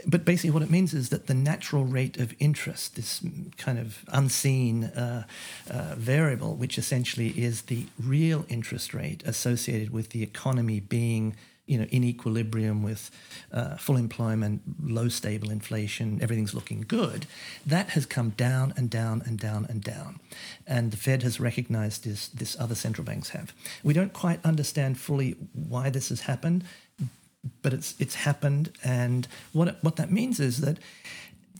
but 0.05 0.25
basically, 0.25 0.51
what 0.51 0.61
it 0.61 0.69
means 0.69 0.93
is 0.93 1.09
that 1.09 1.27
the 1.27 1.33
natural 1.33 1.85
rate 1.85 2.17
of 2.17 2.35
interest, 2.39 2.95
this 2.95 3.21
kind 3.57 3.79
of 3.79 4.03
unseen 4.09 4.85
uh, 4.85 5.23
uh, 5.69 5.95
variable, 5.97 6.55
which 6.55 6.77
essentially 6.77 7.29
is 7.29 7.63
the 7.63 7.85
real 7.99 8.45
interest 8.49 8.93
rate 8.93 9.23
associated 9.25 9.91
with 9.91 10.09
the 10.09 10.21
economy 10.21 10.79
being 10.79 11.35
you 11.65 11.77
know, 11.77 11.85
in 11.85 12.03
equilibrium 12.03 12.83
with 12.83 13.09
uh, 13.51 13.75
full 13.75 13.97
employment, 13.97 14.61
low 14.83 15.09
stable 15.09 15.49
inflation, 15.49 16.19
everything's 16.21 16.53
looking 16.53 16.85
good, 16.87 17.25
that 17.65 17.89
has 17.89 18.05
come 18.05 18.29
down 18.31 18.73
and 18.77 18.89
down 18.89 19.23
and 19.25 19.39
down 19.39 19.65
and 19.69 19.81
down. 19.81 20.19
And 20.67 20.91
the 20.91 20.97
Fed 20.97 21.23
has 21.23 21.39
recognized 21.39 22.03
this, 22.03 22.27
this 22.27 22.55
other 22.59 22.75
central 22.75 23.05
banks 23.05 23.29
have. 23.29 23.53
We 23.83 23.93
don't 23.93 24.13
quite 24.13 24.43
understand 24.45 24.99
fully 24.99 25.35
why 25.53 25.89
this 25.89 26.09
has 26.09 26.21
happened 26.21 26.63
but 27.61 27.73
it's 27.73 27.95
it's 27.99 28.15
happened, 28.15 28.71
and 28.83 29.27
what 29.53 29.83
what 29.83 29.97
that 29.97 30.11
means 30.11 30.39
is 30.39 30.61
that 30.61 30.77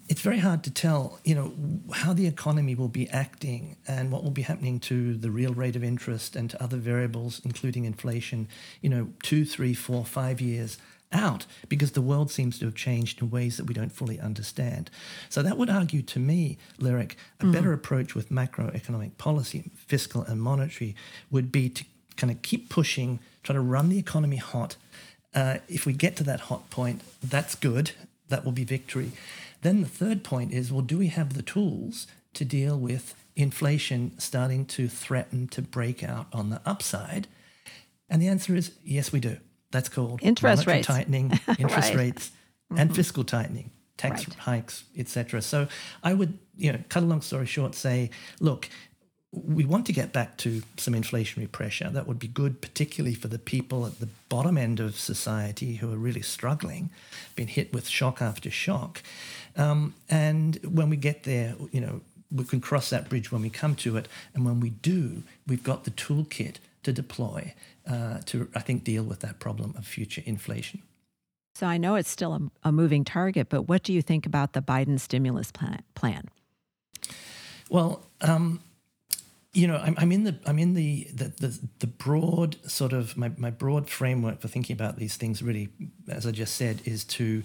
it's 0.08 0.22
very 0.22 0.40
hard 0.40 0.64
to 0.64 0.72
tell, 0.72 1.20
you 1.24 1.34
know, 1.34 1.54
how 1.94 2.14
the 2.14 2.28
economy 2.28 2.76
will 2.76 2.90
be 2.90 3.10
acting 3.10 3.76
and 3.88 4.12
what 4.12 4.24
will 4.24 4.32
be 4.32 4.44
happening 4.44 4.80
to 4.80 5.16
the 5.16 5.32
real 5.32 5.54
rate 5.54 5.76
of 5.76 5.84
interest 5.84 6.36
and 6.36 6.50
to 6.52 6.62
other 6.62 6.78
variables, 6.78 7.42
including 7.44 7.86
inflation, 7.86 8.48
you 8.82 8.90
know, 8.90 9.10
two, 9.24 9.46
three, 9.46 9.74
four, 9.74 10.06
five 10.06 10.40
years 10.40 10.78
out, 11.12 11.46
because 11.70 11.94
the 11.94 12.02
world 12.02 12.30
seems 12.30 12.60
to 12.60 12.66
have 12.66 12.76
changed 12.76 13.22
in 13.22 13.32
ways 13.32 13.58
that 13.58 13.66
we 13.66 13.74
don't 13.74 13.92
fully 13.92 14.20
understand. 14.20 14.92
So 15.30 15.42
that 15.42 15.58
would 15.58 15.70
argue 15.70 16.02
to 16.04 16.20
me, 16.20 16.58
Lyric, 16.78 17.16
a 17.40 17.44
mm-hmm. 17.44 17.52
better 17.52 17.74
approach 17.74 18.14
with 18.14 18.30
macroeconomic 18.30 19.18
policy, 19.18 19.72
fiscal 19.76 20.22
and 20.24 20.42
monetary, 20.42 20.96
would 21.32 21.52
be 21.52 21.70
to 21.70 21.86
kind 22.16 22.32
of 22.32 22.42
keep 22.42 22.70
pushing, 22.70 23.20
try 23.44 23.54
to 23.54 23.62
run 23.62 23.90
the 23.90 23.98
economy 23.98 24.38
hot, 24.38 24.76
uh, 25.34 25.58
if 25.68 25.86
we 25.86 25.94
get 25.94 26.16
to 26.16 26.24
that 26.24 26.42
hot 26.42 26.70
point, 26.70 27.02
that's 27.22 27.56
good. 27.56 27.92
That 28.30 28.44
will 28.44 28.54
be 28.54 28.64
victory. 28.64 29.12
Then 29.66 29.82
the 29.82 29.88
third 29.88 30.24
point 30.24 30.54
is 30.54 30.72
well, 30.72 30.84
do 30.84 31.00
we 31.00 31.08
have 31.08 31.34
the 31.34 31.42
tools 31.42 32.06
to 32.36 32.46
deal 32.46 32.78
with 32.78 33.16
inflation 33.36 34.12
starting 34.20 34.68
to 34.68 34.88
threaten 34.88 35.48
to 35.48 35.62
break 35.64 36.04
out 36.04 36.28
on 36.32 36.52
the 36.52 36.62
upside? 36.68 37.28
And 38.08 38.22
the 38.22 38.28
answer 38.28 38.54
is 38.54 38.74
yes, 38.84 39.12
we 39.12 39.20
do. 39.20 39.38
That's 39.72 39.90
called 39.90 40.20
interest 40.22 40.68
rates 40.68 40.86
tightening, 40.86 41.32
interest 41.58 41.90
right. 41.90 41.98
rates, 41.98 42.30
mm-hmm. 42.72 42.80
and 42.80 42.96
fiscal 42.96 43.24
tightening, 43.24 43.72
tax 43.98 44.28
right. 44.30 44.38
hikes, 44.38 44.84
etc. 44.96 45.42
So 45.42 45.68
I 46.04 46.14
would, 46.14 46.38
you 46.56 46.72
know, 46.72 46.80
cut 46.90 47.02
a 47.02 47.08
long 47.08 47.22
story 47.22 47.48
short, 47.48 47.74
say, 47.74 48.12
look, 48.40 48.70
we 49.32 49.66
want 49.66 49.86
to 49.88 49.94
get 49.94 50.14
back 50.14 50.38
to 50.38 50.62
some 50.78 50.94
inflationary 50.94 51.52
pressure. 51.52 51.90
That 51.90 52.08
would 52.08 52.20
be 52.20 52.28
good, 52.28 52.62
particularly 52.62 53.16
for 53.16 53.28
the 53.28 53.40
people 53.40 53.86
at 53.86 54.00
the 54.00 54.10
bottom 54.30 54.58
end 54.58 54.80
of 54.80 54.98
society 54.98 55.76
who 55.78 55.92
are 55.92 55.98
really 55.98 56.22
struggling, 56.22 56.90
been 57.36 57.48
hit 57.48 57.74
with 57.74 57.88
shock 57.88 58.22
after 58.22 58.50
shock. 58.50 59.02
Um, 59.58 59.94
and 60.10 60.58
when 60.64 60.90
we 60.90 60.98
get 60.98 61.24
there, 61.24 61.56
you 61.72 61.82
know, 61.82 62.02
we 62.32 62.44
can 62.44 62.60
cross 62.60 62.90
that 62.90 63.10
bridge 63.10 63.32
when 63.32 63.42
we 63.42 63.50
come 63.50 63.76
to 63.76 63.98
it. 63.98 64.08
And 64.34 64.46
when 64.46 64.60
we 64.60 64.72
do, 64.72 65.24
we've 65.48 65.64
got 65.64 65.86
the 65.86 65.92
toolkit 65.92 66.56
to 66.84 66.92
deploy 66.92 67.54
uh, 67.88 68.20
to, 68.26 68.50
I 68.54 68.60
think, 68.60 68.84
deal 68.84 69.04
with 69.04 69.22
that 69.22 69.40
problem 69.40 69.74
of 69.78 69.86
future 69.86 70.22
inflation. 70.26 70.82
So 71.56 71.68
I 71.68 71.78
know 71.78 71.96
it's 71.96 72.10
still 72.10 72.34
a, 72.34 72.68
a 72.68 72.72
moving 72.72 73.06
target, 73.06 73.48
but 73.50 73.64
what 73.64 73.84
do 73.84 73.94
you 73.94 74.02
think 74.02 74.26
about 74.26 74.54
the 74.54 74.62
Biden 74.62 75.00
stimulus 75.00 75.52
plan? 75.52 76.30
Well, 77.70 78.06
um, 78.22 78.60
you 79.54 79.68
know, 79.68 79.78
I'm, 79.78 79.96
I'm, 79.98 80.12
in 80.12 80.26
the 80.26 80.36
I'm 80.46 80.60
in 80.60 80.74
the, 80.74 81.08
the 81.14 81.32
the, 81.40 81.60
the 81.80 81.88
broad 81.88 82.58
sort 82.70 82.92
of 82.92 83.16
my, 83.16 83.32
my 83.38 83.50
broad 83.50 83.90
framework 83.90 84.42
for 84.42 84.50
thinking 84.50 84.74
about 84.74 84.98
these 84.98 85.16
things. 85.16 85.42
Really, 85.42 85.70
as 86.10 86.28
I 86.28 86.32
just 86.32 86.56
said, 86.56 86.82
is 86.84 87.06
to 87.06 87.44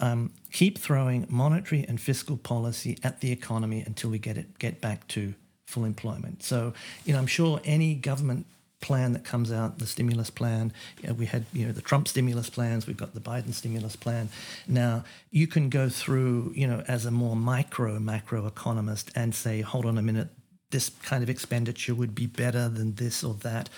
um, 0.00 0.32
keep 0.52 0.78
throwing 0.78 1.26
monetary 1.28 1.84
and 1.88 2.00
fiscal 2.00 2.36
policy 2.36 2.98
at 3.02 3.20
the 3.20 3.32
economy 3.32 3.82
until 3.86 4.10
we 4.10 4.18
get 4.18 4.36
it 4.36 4.58
get 4.58 4.80
back 4.80 5.06
to 5.08 5.34
full 5.66 5.84
employment. 5.84 6.42
So, 6.42 6.74
you 7.04 7.12
know, 7.12 7.18
I'm 7.18 7.26
sure 7.26 7.60
any 7.64 7.94
government 7.94 8.46
plan 8.80 9.12
that 9.12 9.24
comes 9.24 9.52
out, 9.52 9.78
the 9.78 9.86
stimulus 9.86 10.30
plan. 10.30 10.72
You 11.02 11.08
know, 11.08 11.14
we 11.14 11.26
had 11.26 11.44
you 11.52 11.66
know 11.66 11.72
the 11.72 11.82
Trump 11.82 12.08
stimulus 12.08 12.50
plans. 12.50 12.86
We've 12.86 12.96
got 12.96 13.14
the 13.14 13.20
Biden 13.20 13.52
stimulus 13.52 13.96
plan. 13.96 14.28
Now 14.66 15.04
you 15.30 15.46
can 15.46 15.68
go 15.68 15.88
through 15.88 16.52
you 16.56 16.66
know 16.66 16.82
as 16.88 17.06
a 17.06 17.10
more 17.10 17.36
micro 17.36 17.98
macro 17.98 18.46
economist 18.46 19.10
and 19.14 19.34
say, 19.34 19.60
hold 19.60 19.86
on 19.86 19.98
a 19.98 20.02
minute, 20.02 20.28
this 20.70 20.90
kind 21.02 21.22
of 21.22 21.30
expenditure 21.30 21.94
would 21.94 22.14
be 22.14 22.26
better 22.26 22.68
than 22.68 22.94
this 22.94 23.22
or 23.22 23.34
that. 23.34 23.68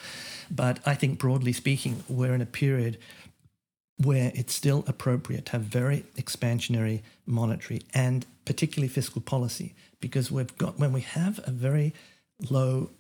But 0.50 0.80
I 0.84 0.94
think 0.94 1.18
broadly 1.18 1.52
speaking, 1.52 2.04
we're 2.08 2.34
in 2.34 2.42
a 2.42 2.46
period 2.46 2.98
where 3.98 4.32
it's 4.34 4.54
still 4.54 4.84
appropriate 4.86 5.46
to 5.46 5.52
have 5.52 5.62
very 5.62 6.04
expansionary 6.16 7.02
monetary 7.26 7.82
and 7.94 8.26
particularly 8.44 8.88
fiscal 8.88 9.20
policy. 9.20 9.74
Because 10.00 10.30
we've 10.30 10.56
got 10.58 10.78
when 10.78 10.92
we 10.92 11.02
have 11.02 11.40
a 11.44 11.50
very 11.50 11.94
low 12.50 12.90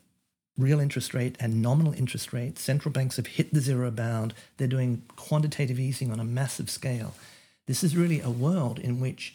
real 0.58 0.80
interest 0.80 1.14
rate 1.14 1.36
and 1.40 1.62
nominal 1.62 1.94
interest 1.94 2.32
rate 2.32 2.58
central 2.58 2.92
banks 2.92 3.16
have 3.16 3.26
hit 3.26 3.54
the 3.54 3.60
zero 3.60 3.90
bound 3.90 4.34
they're 4.56 4.68
doing 4.68 5.02
quantitative 5.16 5.80
easing 5.80 6.12
on 6.12 6.20
a 6.20 6.24
massive 6.24 6.68
scale. 6.68 7.14
This 7.66 7.82
is 7.82 7.96
really 7.96 8.20
a 8.20 8.30
world 8.30 8.78
in 8.78 9.00
which 9.00 9.34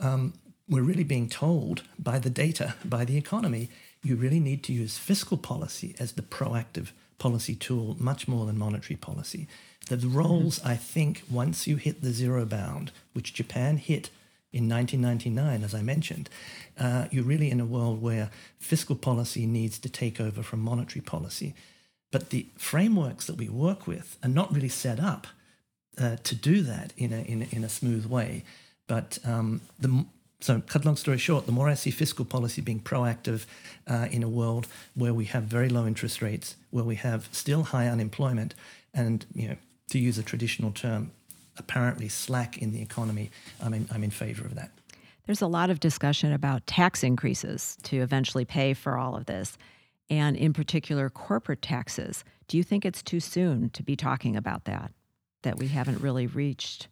um, 0.00 0.32
we're 0.68 0.82
really 0.82 1.04
being 1.04 1.28
told 1.28 1.82
by 1.98 2.18
the 2.18 2.30
data 2.30 2.74
by 2.84 3.04
the 3.04 3.16
economy 3.16 3.68
you 4.02 4.16
really 4.16 4.40
need 4.40 4.62
to 4.64 4.72
use 4.72 4.98
fiscal 4.98 5.36
policy 5.36 5.94
as 5.98 6.12
the 6.12 6.22
proactive 6.22 6.88
policy 7.18 7.54
tool 7.54 7.96
much 7.98 8.28
more 8.28 8.44
than 8.46 8.58
monetary 8.58 8.96
policy 8.96 9.46
the 9.94 10.08
roles, 10.08 10.60
I 10.64 10.74
think, 10.74 11.22
once 11.30 11.66
you 11.66 11.76
hit 11.76 12.02
the 12.02 12.12
zero 12.12 12.44
bound, 12.44 12.90
which 13.12 13.34
Japan 13.34 13.76
hit 13.76 14.10
in 14.52 14.68
1999, 14.68 15.62
as 15.62 15.74
I 15.74 15.82
mentioned, 15.82 16.28
uh, 16.78 17.06
you're 17.10 17.24
really 17.24 17.50
in 17.50 17.60
a 17.60 17.66
world 17.66 18.02
where 18.02 18.30
fiscal 18.58 18.96
policy 18.96 19.46
needs 19.46 19.78
to 19.78 19.88
take 19.88 20.20
over 20.20 20.42
from 20.42 20.60
monetary 20.60 21.02
policy. 21.02 21.54
But 22.10 22.30
the 22.30 22.46
frameworks 22.56 23.26
that 23.26 23.36
we 23.36 23.48
work 23.48 23.86
with 23.86 24.16
are 24.22 24.28
not 24.28 24.52
really 24.52 24.68
set 24.68 24.98
up 24.98 25.26
uh, 25.98 26.16
to 26.24 26.34
do 26.34 26.62
that 26.62 26.92
in 26.96 27.12
a, 27.12 27.20
in 27.22 27.42
a, 27.42 27.56
in 27.56 27.64
a 27.64 27.68
smooth 27.68 28.06
way. 28.06 28.44
But 28.86 29.18
um, 29.24 29.60
the, 29.78 30.06
so, 30.40 30.62
cut 30.66 30.84
long 30.84 30.96
story 30.96 31.18
short, 31.18 31.46
the 31.46 31.52
more 31.52 31.68
I 31.68 31.74
see 31.74 31.90
fiscal 31.90 32.24
policy 32.24 32.60
being 32.60 32.80
proactive 32.80 33.46
uh, 33.86 34.08
in 34.10 34.22
a 34.22 34.28
world 34.28 34.66
where 34.94 35.14
we 35.14 35.24
have 35.26 35.44
very 35.44 35.68
low 35.68 35.86
interest 35.86 36.22
rates, 36.22 36.56
where 36.70 36.84
we 36.84 36.96
have 36.96 37.28
still 37.32 37.64
high 37.64 37.88
unemployment, 37.88 38.54
and 38.92 39.26
you 39.34 39.48
know 39.48 39.56
to 39.96 40.02
use 40.02 40.18
a 40.18 40.22
traditional 40.22 40.70
term, 40.70 41.10
apparently 41.58 42.08
slack 42.08 42.58
in 42.58 42.72
the 42.72 42.82
economy, 42.82 43.30
I'm 43.62 43.74
in, 43.74 43.88
I'm 43.90 44.04
in 44.04 44.10
favor 44.10 44.44
of 44.44 44.54
that. 44.54 44.70
There's 45.26 45.42
a 45.42 45.46
lot 45.46 45.70
of 45.70 45.80
discussion 45.80 46.32
about 46.32 46.66
tax 46.66 47.02
increases 47.02 47.76
to 47.84 47.98
eventually 47.98 48.44
pay 48.44 48.74
for 48.74 48.96
all 48.96 49.16
of 49.16 49.26
this, 49.26 49.58
and 50.08 50.36
in 50.36 50.52
particular, 50.52 51.10
corporate 51.10 51.62
taxes. 51.62 52.24
Do 52.46 52.56
you 52.56 52.62
think 52.62 52.84
it's 52.84 53.02
too 53.02 53.18
soon 53.18 53.70
to 53.70 53.82
be 53.82 53.96
talking 53.96 54.36
about 54.36 54.66
that? 54.66 54.92
That 55.42 55.58
we 55.58 55.68
haven't 55.68 56.00
really 56.00 56.26
reached 56.26 56.88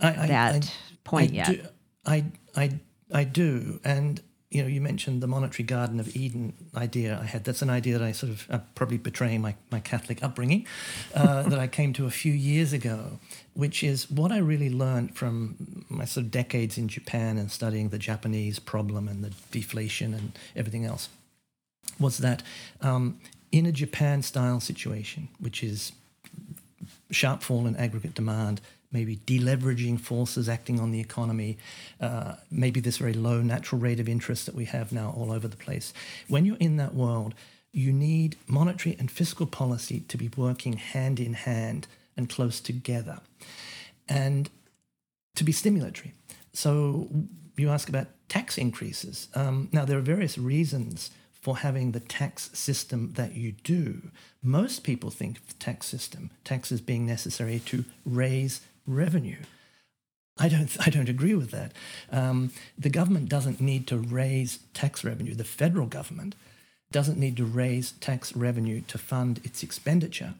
I, 0.00 0.08
I, 0.08 0.26
that 0.26 0.66
I, 0.66 0.96
point 1.04 1.32
yet? 1.32 1.46
Do, 1.46 1.62
I, 2.04 2.24
I, 2.56 2.80
I 3.12 3.24
do. 3.24 3.80
And 3.84 4.20
you 4.50 4.62
know, 4.62 4.68
you 4.68 4.80
mentioned 4.80 5.22
the 5.22 5.26
monetary 5.26 5.64
Garden 5.64 6.00
of 6.00 6.16
Eden 6.16 6.54
idea 6.74 7.18
I 7.20 7.26
had. 7.26 7.44
That's 7.44 7.60
an 7.60 7.68
idea 7.68 7.98
that 7.98 8.04
I 8.04 8.12
sort 8.12 8.32
of 8.32 8.46
uh, 8.50 8.58
probably 8.74 8.96
betraying 8.96 9.42
my, 9.42 9.54
my 9.70 9.80
Catholic 9.80 10.22
upbringing 10.22 10.66
uh, 11.14 11.42
that 11.48 11.58
I 11.58 11.66
came 11.66 11.92
to 11.94 12.06
a 12.06 12.10
few 12.10 12.32
years 12.32 12.72
ago, 12.72 13.18
which 13.52 13.84
is 13.84 14.10
what 14.10 14.32
I 14.32 14.38
really 14.38 14.70
learned 14.70 15.16
from 15.16 15.84
my 15.90 16.06
sort 16.06 16.26
of 16.26 16.30
decades 16.30 16.78
in 16.78 16.88
Japan 16.88 17.36
and 17.36 17.50
studying 17.50 17.90
the 17.90 17.98
Japanese 17.98 18.58
problem 18.58 19.06
and 19.06 19.22
the 19.22 19.32
deflation 19.50 20.14
and 20.14 20.32
everything 20.56 20.86
else, 20.86 21.10
was 22.00 22.18
that 22.18 22.42
um, 22.80 23.20
in 23.52 23.66
a 23.66 23.72
Japan 23.72 24.22
style 24.22 24.60
situation, 24.60 25.28
which 25.40 25.62
is 25.62 25.92
sharp 27.10 27.42
fall 27.42 27.66
in 27.66 27.76
aggregate 27.76 28.14
demand, 28.14 28.62
maybe 28.90 29.16
deleveraging 29.16 30.00
forces 30.00 30.48
acting 30.48 30.80
on 30.80 30.90
the 30.90 31.00
economy, 31.00 31.58
uh, 32.00 32.34
maybe 32.50 32.80
this 32.80 32.98
very 32.98 33.12
low 33.12 33.42
natural 33.42 33.80
rate 33.80 34.00
of 34.00 34.08
interest 34.08 34.46
that 34.46 34.54
we 34.54 34.64
have 34.64 34.92
now 34.92 35.14
all 35.16 35.30
over 35.30 35.46
the 35.46 35.56
place. 35.56 35.92
When 36.26 36.44
you're 36.44 36.56
in 36.56 36.76
that 36.78 36.94
world, 36.94 37.34
you 37.72 37.92
need 37.92 38.36
monetary 38.46 38.96
and 38.98 39.10
fiscal 39.10 39.46
policy 39.46 40.00
to 40.08 40.16
be 40.16 40.30
working 40.36 40.74
hand 40.74 41.20
in 41.20 41.34
hand 41.34 41.86
and 42.16 42.28
close 42.28 42.60
together 42.60 43.20
and 44.08 44.48
to 45.34 45.44
be 45.44 45.52
stimulatory. 45.52 46.12
So 46.52 47.08
you 47.56 47.68
ask 47.68 47.88
about 47.88 48.08
tax 48.28 48.58
increases. 48.58 49.28
Um, 49.34 49.68
now, 49.72 49.84
there 49.84 49.98
are 49.98 50.02
various 50.02 50.38
reasons 50.38 51.10
for 51.40 51.58
having 51.58 51.92
the 51.92 52.00
tax 52.00 52.50
system 52.52 53.12
that 53.14 53.34
you 53.34 53.52
do. 53.52 54.10
Most 54.42 54.82
people 54.82 55.10
think 55.10 55.38
of 55.38 55.46
the 55.46 55.54
tax 55.54 55.86
system, 55.86 56.30
taxes 56.44 56.80
being 56.80 57.06
necessary 57.06 57.60
to 57.66 57.84
raise 58.04 58.60
revenue. 58.88 59.38
I 60.38 60.48
don't, 60.48 60.76
I 60.86 60.90
don't 60.90 61.08
agree 61.08 61.34
with 61.34 61.50
that. 61.50 61.72
Um, 62.10 62.52
the 62.78 62.90
government 62.90 63.28
doesn't 63.28 63.60
need 63.60 63.86
to 63.88 63.96
raise 63.96 64.60
tax 64.72 65.04
revenue. 65.04 65.34
The 65.34 65.44
federal 65.44 65.86
government 65.86 66.34
doesn't 66.90 67.18
need 67.18 67.36
to 67.36 67.44
raise 67.44 67.92
tax 67.92 68.34
revenue 68.34 68.80
to 68.88 68.98
fund 68.98 69.40
its 69.44 69.62
expenditure 69.62 70.34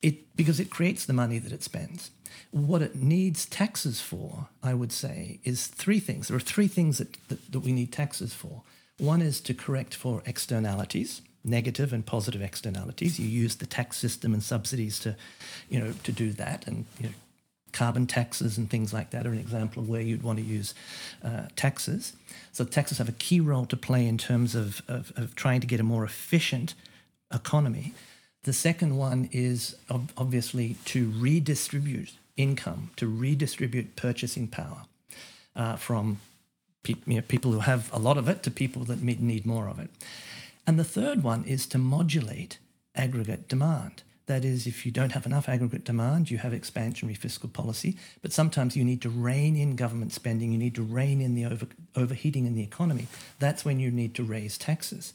it, 0.00 0.34
because 0.36 0.58
it 0.58 0.70
creates 0.70 1.04
the 1.04 1.12
money 1.12 1.38
that 1.38 1.52
it 1.52 1.62
spends. 1.62 2.10
What 2.52 2.82
it 2.82 2.96
needs 2.96 3.46
taxes 3.46 4.00
for, 4.00 4.48
I 4.62 4.74
would 4.74 4.92
say, 4.92 5.40
is 5.44 5.66
three 5.66 6.00
things. 6.00 6.28
There 6.28 6.36
are 6.36 6.40
three 6.40 6.68
things 6.68 6.98
that, 6.98 7.16
that, 7.28 7.52
that 7.52 7.60
we 7.60 7.72
need 7.72 7.92
taxes 7.92 8.32
for. 8.32 8.62
One 8.98 9.22
is 9.22 9.40
to 9.42 9.54
correct 9.54 9.94
for 9.94 10.22
externalities 10.24 11.22
negative 11.44 11.92
and 11.92 12.04
positive 12.04 12.42
externalities. 12.42 13.18
You 13.18 13.26
use 13.26 13.56
the 13.56 13.66
tax 13.66 13.96
system 13.96 14.34
and 14.34 14.42
subsidies 14.42 14.98
to, 15.00 15.16
you 15.68 15.80
know, 15.80 15.94
to 16.02 16.12
do 16.12 16.32
that, 16.32 16.66
and 16.66 16.84
you 16.98 17.08
know, 17.08 17.14
carbon 17.72 18.06
taxes 18.06 18.58
and 18.58 18.68
things 18.68 18.92
like 18.92 19.10
that 19.10 19.26
are 19.26 19.32
an 19.32 19.38
example 19.38 19.82
of 19.82 19.88
where 19.88 20.00
you'd 20.00 20.22
want 20.22 20.38
to 20.38 20.44
use 20.44 20.74
uh, 21.24 21.46
taxes. 21.56 22.14
So 22.52 22.64
taxes 22.64 22.98
have 22.98 23.08
a 23.08 23.12
key 23.12 23.40
role 23.40 23.66
to 23.66 23.76
play 23.76 24.06
in 24.06 24.18
terms 24.18 24.54
of, 24.54 24.82
of, 24.88 25.12
of, 25.16 25.34
trying 25.34 25.60
to 25.60 25.66
get 25.66 25.80
a 25.80 25.84
more 25.84 26.04
efficient 26.04 26.74
economy. 27.32 27.94
The 28.44 28.52
second 28.52 28.96
one 28.96 29.28
is 29.32 29.76
ob- 29.90 30.12
obviously 30.16 30.76
to 30.86 31.10
redistribute 31.16 32.12
income, 32.36 32.90
to 32.96 33.06
redistribute 33.06 33.96
purchasing 33.96 34.48
power 34.48 34.82
uh, 35.54 35.76
from 35.76 36.20
pe- 36.82 36.94
you 37.06 37.16
know, 37.16 37.22
people 37.22 37.52
who 37.52 37.60
have 37.60 37.92
a 37.92 37.98
lot 37.98 38.16
of 38.16 38.28
it 38.28 38.42
to 38.44 38.50
people 38.50 38.84
that 38.84 39.02
need 39.02 39.46
more 39.46 39.68
of 39.68 39.78
it. 39.78 39.90
And 40.66 40.78
the 40.78 40.84
third 40.84 41.22
one 41.22 41.44
is 41.44 41.66
to 41.68 41.78
modulate 41.78 42.58
aggregate 42.94 43.48
demand. 43.48 44.02
That 44.30 44.44
is, 44.44 44.64
if 44.64 44.86
you 44.86 44.92
don't 44.92 45.10
have 45.10 45.26
enough 45.26 45.48
aggregate 45.48 45.82
demand, 45.82 46.30
you 46.30 46.38
have 46.38 46.52
expansionary 46.52 47.16
fiscal 47.16 47.48
policy. 47.48 47.96
But 48.22 48.32
sometimes 48.32 48.76
you 48.76 48.84
need 48.84 49.02
to 49.02 49.08
rein 49.08 49.56
in 49.56 49.74
government 49.74 50.12
spending, 50.12 50.52
you 50.52 50.58
need 50.58 50.76
to 50.76 50.82
rein 50.82 51.20
in 51.20 51.34
the 51.34 51.46
over, 51.46 51.66
overheating 51.96 52.46
in 52.46 52.54
the 52.54 52.62
economy. 52.62 53.08
That's 53.40 53.64
when 53.64 53.80
you 53.80 53.90
need 53.90 54.14
to 54.14 54.22
raise 54.22 54.56
taxes. 54.56 55.12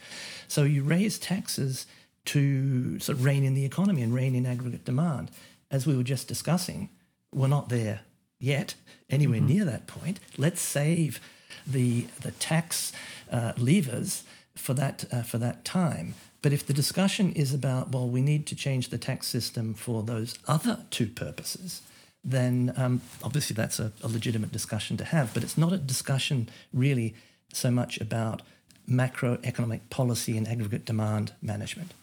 So 0.50 0.64
you 0.64 0.84
raise 0.84 1.18
taxes 1.18 1.86
to 2.26 3.00
sort 3.00 3.18
of 3.18 3.24
rein 3.24 3.46
in 3.46 3.54
the 3.54 3.64
economy 3.64 4.02
and 4.02 4.14
rein 4.14 4.36
in 4.36 4.46
aggregate 4.46 4.84
demand. 4.84 5.32
As 5.72 5.88
we 5.88 5.96
were 5.96 6.04
just 6.04 6.28
discussing, 6.28 6.90
we're 7.34 7.48
not 7.48 7.70
there 7.70 8.02
yet, 8.38 8.76
anywhere 9.10 9.40
mm-hmm. 9.40 9.48
near 9.48 9.64
that 9.64 9.88
point. 9.88 10.20
Let's 10.38 10.60
save 10.60 11.22
the, 11.66 12.08
the 12.20 12.32
tax 12.32 12.92
uh, 13.32 13.54
levers 13.58 14.24
for 14.56 14.74
that, 14.74 15.06
uh, 15.10 15.22
for 15.22 15.38
that 15.38 15.64
time 15.64 16.16
but 16.46 16.54
if 16.54 16.68
the 16.68 16.74
discussion 16.74 17.32
is 17.32 17.56
about, 17.56 17.92
well, 17.92 18.08
we 18.08 18.22
need 18.22 18.46
to 18.46 18.56
change 18.56 18.90
the 18.90 19.00
tax 19.00 19.26
system 19.26 19.74
for 19.74 20.04
those 20.04 20.38
other 20.48 20.78
two 20.92 21.08
purposes, 21.08 21.82
then 22.24 22.72
um, 22.78 23.02
obviously 23.24 23.56
that's 23.56 23.80
a, 23.80 23.92
a 24.04 24.08
legitimate 24.08 24.52
discussion 24.52 24.96
to 24.98 25.06
have. 25.06 25.34
But 25.34 25.42
it's 25.42 25.58
not 25.58 25.74
a 25.74 25.80
discussion 25.80 26.48
really 26.72 27.16
so 27.52 27.72
much 27.72 28.00
about 28.00 28.44
macroeconomic 28.88 29.90
policy 29.90 30.38
and 30.38 30.48
aggregate 30.48 30.86
demand 30.86 31.34
management. 31.42 31.96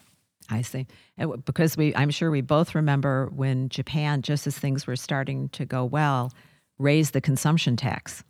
I 0.50 0.62
see. 0.62 0.88
Because 1.44 1.76
we, 1.76 1.94
I'm 1.94 2.10
sure 2.10 2.32
we 2.32 2.40
both 2.40 2.74
remember 2.74 3.30
when 3.32 3.68
Japan, 3.68 4.22
just 4.22 4.48
as 4.48 4.58
things 4.58 4.88
were 4.88 4.96
starting 4.96 5.50
to 5.50 5.64
go 5.64 5.84
well, 5.84 6.32
raised 6.80 7.12
the 7.12 7.20
consumption 7.20 7.76
tax. 7.76 8.24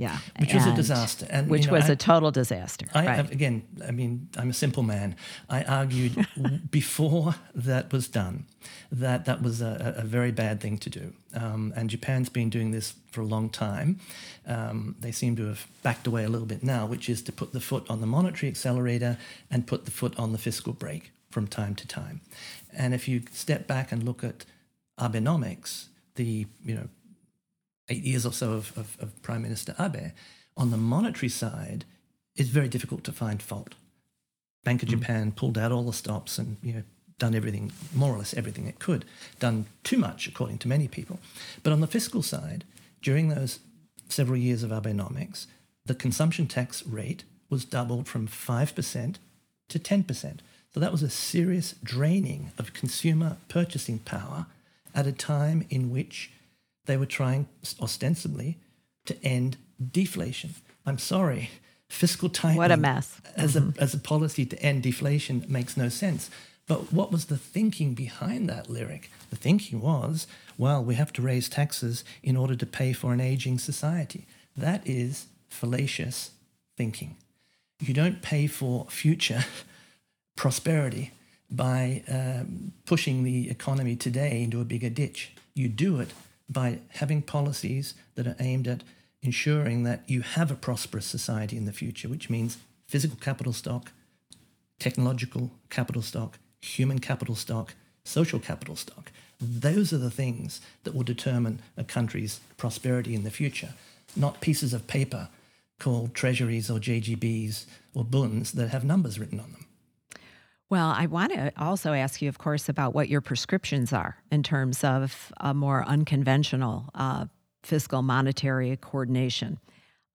Yeah, 0.00 0.16
which 0.38 0.54
was 0.54 0.64
a 0.64 0.74
disaster, 0.74 1.26
and 1.28 1.50
which 1.50 1.66
you 1.66 1.66
know, 1.66 1.74
was 1.74 1.90
I, 1.90 1.92
a 1.92 1.96
total 1.96 2.30
disaster. 2.30 2.86
I, 2.94 3.06
right. 3.06 3.30
again, 3.30 3.64
I 3.86 3.90
mean, 3.90 4.30
I'm 4.34 4.48
a 4.48 4.54
simple 4.54 4.82
man. 4.82 5.14
I 5.50 5.62
argued 5.62 6.26
before 6.70 7.34
that 7.54 7.92
was 7.92 8.08
done 8.08 8.46
that 8.90 9.26
that 9.26 9.42
was 9.42 9.60
a, 9.60 9.94
a 9.98 10.02
very 10.02 10.32
bad 10.32 10.58
thing 10.62 10.78
to 10.78 10.88
do, 10.88 11.12
um, 11.34 11.74
and 11.76 11.90
Japan's 11.90 12.30
been 12.30 12.48
doing 12.48 12.70
this 12.70 12.94
for 13.10 13.20
a 13.20 13.26
long 13.26 13.50
time. 13.50 14.00
Um, 14.46 14.96
they 15.00 15.12
seem 15.12 15.36
to 15.36 15.46
have 15.48 15.66
backed 15.82 16.06
away 16.06 16.24
a 16.24 16.30
little 16.30 16.46
bit 16.46 16.62
now, 16.62 16.86
which 16.86 17.10
is 17.10 17.20
to 17.24 17.32
put 17.32 17.52
the 17.52 17.60
foot 17.60 17.84
on 17.90 18.00
the 18.00 18.06
monetary 18.06 18.48
accelerator 18.48 19.18
and 19.50 19.66
put 19.66 19.84
the 19.84 19.90
foot 19.90 20.18
on 20.18 20.32
the 20.32 20.38
fiscal 20.38 20.72
brake 20.72 21.12
from 21.30 21.46
time 21.46 21.74
to 21.74 21.86
time. 21.86 22.22
And 22.74 22.94
if 22.94 23.06
you 23.06 23.24
step 23.32 23.66
back 23.66 23.92
and 23.92 24.02
look 24.02 24.24
at 24.24 24.46
Abenomics, 24.98 25.88
the 26.14 26.46
you 26.64 26.74
know 26.74 26.88
eight 27.90 28.02
years 28.02 28.24
or 28.24 28.32
so 28.32 28.52
of, 28.52 28.76
of, 28.78 28.96
of 29.00 29.22
Prime 29.22 29.42
Minister 29.42 29.74
Abe, 29.78 30.12
on 30.56 30.70
the 30.70 30.76
monetary 30.76 31.28
side, 31.28 31.84
it's 32.36 32.48
very 32.48 32.68
difficult 32.68 33.04
to 33.04 33.12
find 33.12 33.42
fault. 33.42 33.74
Bank 34.64 34.82
of 34.82 34.88
mm. 34.88 34.92
Japan 34.92 35.32
pulled 35.32 35.58
out 35.58 35.72
all 35.72 35.84
the 35.84 35.92
stops 35.92 36.38
and 36.38 36.56
you 36.62 36.72
know 36.72 36.82
done 37.18 37.34
everything, 37.34 37.70
more 37.94 38.14
or 38.14 38.18
less 38.18 38.34
everything 38.34 38.66
it 38.66 38.78
could, 38.78 39.04
done 39.38 39.66
too 39.84 39.98
much 39.98 40.26
according 40.26 40.58
to 40.58 40.68
many 40.68 40.88
people. 40.88 41.20
But 41.62 41.72
on 41.72 41.80
the 41.80 41.86
fiscal 41.86 42.22
side, 42.22 42.64
during 43.02 43.28
those 43.28 43.60
several 44.08 44.38
years 44.38 44.62
of 44.62 44.70
Abenomics, 44.70 45.46
the 45.84 45.94
consumption 45.94 46.46
tax 46.46 46.84
rate 46.86 47.24
was 47.50 47.64
doubled 47.64 48.08
from 48.08 48.26
5% 48.26 49.16
to 49.68 49.78
10%. 49.78 50.38
So 50.72 50.80
that 50.80 50.92
was 50.92 51.02
a 51.02 51.10
serious 51.10 51.74
draining 51.84 52.52
of 52.58 52.72
consumer 52.72 53.36
purchasing 53.48 53.98
power 53.98 54.46
at 54.94 55.06
a 55.06 55.12
time 55.12 55.66
in 55.68 55.90
which 55.90 56.30
they 56.90 56.96
were 56.96 57.06
trying 57.06 57.46
ostensibly 57.80 58.58
to 59.06 59.16
end 59.24 59.56
deflation. 59.92 60.54
I'm 60.84 60.98
sorry, 60.98 61.50
fiscal 61.88 62.28
tightening. 62.28 62.58
What 62.58 62.72
a 62.72 62.76
mess. 62.76 63.20
As, 63.36 63.54
mm-hmm. 63.54 63.78
a, 63.78 63.82
as 63.82 63.94
a 63.94 63.98
policy 63.98 64.44
to 64.46 64.60
end 64.60 64.82
deflation 64.82 65.44
makes 65.48 65.76
no 65.76 65.88
sense. 65.88 66.30
But 66.66 66.92
what 66.92 67.12
was 67.12 67.26
the 67.26 67.36
thinking 67.36 67.94
behind 67.94 68.48
that 68.48 68.68
lyric? 68.68 69.08
The 69.30 69.36
thinking 69.36 69.80
was, 69.80 70.26
well, 70.58 70.82
we 70.82 70.96
have 70.96 71.12
to 71.14 71.22
raise 71.22 71.48
taxes 71.48 72.04
in 72.24 72.36
order 72.36 72.56
to 72.56 72.66
pay 72.66 72.92
for 72.92 73.12
an 73.12 73.20
aging 73.20 73.60
society. 73.60 74.26
That 74.56 74.82
is 74.84 75.26
fallacious 75.48 76.32
thinking. 76.76 77.16
You 77.80 77.94
don't 77.94 78.20
pay 78.20 78.48
for 78.48 78.86
future 78.90 79.44
prosperity 80.36 81.12
by 81.50 82.02
um, 82.08 82.72
pushing 82.84 83.22
the 83.22 83.48
economy 83.48 83.94
today 83.94 84.42
into 84.42 84.60
a 84.60 84.64
bigger 84.64 84.90
ditch. 84.90 85.32
You 85.54 85.68
do 85.68 86.00
it 86.00 86.10
by 86.50 86.80
having 86.88 87.22
policies 87.22 87.94
that 88.16 88.26
are 88.26 88.36
aimed 88.40 88.66
at 88.66 88.82
ensuring 89.22 89.84
that 89.84 90.02
you 90.06 90.22
have 90.22 90.50
a 90.50 90.56
prosperous 90.56 91.06
society 91.06 91.56
in 91.56 91.64
the 91.64 91.72
future, 91.72 92.08
which 92.08 92.28
means 92.28 92.58
physical 92.86 93.16
capital 93.16 93.52
stock, 93.52 93.92
technological 94.78 95.52
capital 95.68 96.02
stock, 96.02 96.38
human 96.60 96.98
capital 96.98 97.36
stock, 97.36 97.74
social 98.04 98.40
capital 98.40 98.76
stock. 98.76 99.12
Those 99.40 99.92
are 99.92 99.98
the 99.98 100.10
things 100.10 100.60
that 100.84 100.94
will 100.94 101.04
determine 101.04 101.60
a 101.76 101.84
country's 101.84 102.40
prosperity 102.56 103.14
in 103.14 103.22
the 103.22 103.30
future, 103.30 103.74
not 104.16 104.40
pieces 104.40 104.74
of 104.74 104.86
paper 104.86 105.28
called 105.78 106.14
treasuries 106.14 106.70
or 106.70 106.78
JGBs 106.78 107.64
or 107.94 108.04
bunds 108.04 108.52
that 108.52 108.68
have 108.68 108.84
numbers 108.84 109.18
written 109.18 109.40
on 109.40 109.52
them. 109.52 109.66
Well, 110.70 110.94
I 110.96 111.06
want 111.06 111.32
to 111.32 111.52
also 111.58 111.92
ask 111.92 112.22
you, 112.22 112.28
of 112.28 112.38
course, 112.38 112.68
about 112.68 112.94
what 112.94 113.08
your 113.08 113.20
prescriptions 113.20 113.92
are 113.92 114.16
in 114.30 114.44
terms 114.44 114.84
of 114.84 115.32
a 115.38 115.52
more 115.52 115.84
unconventional 115.84 116.88
uh, 116.94 117.26
fiscal 117.64 118.02
monetary 118.02 118.76
coordination. 118.76 119.58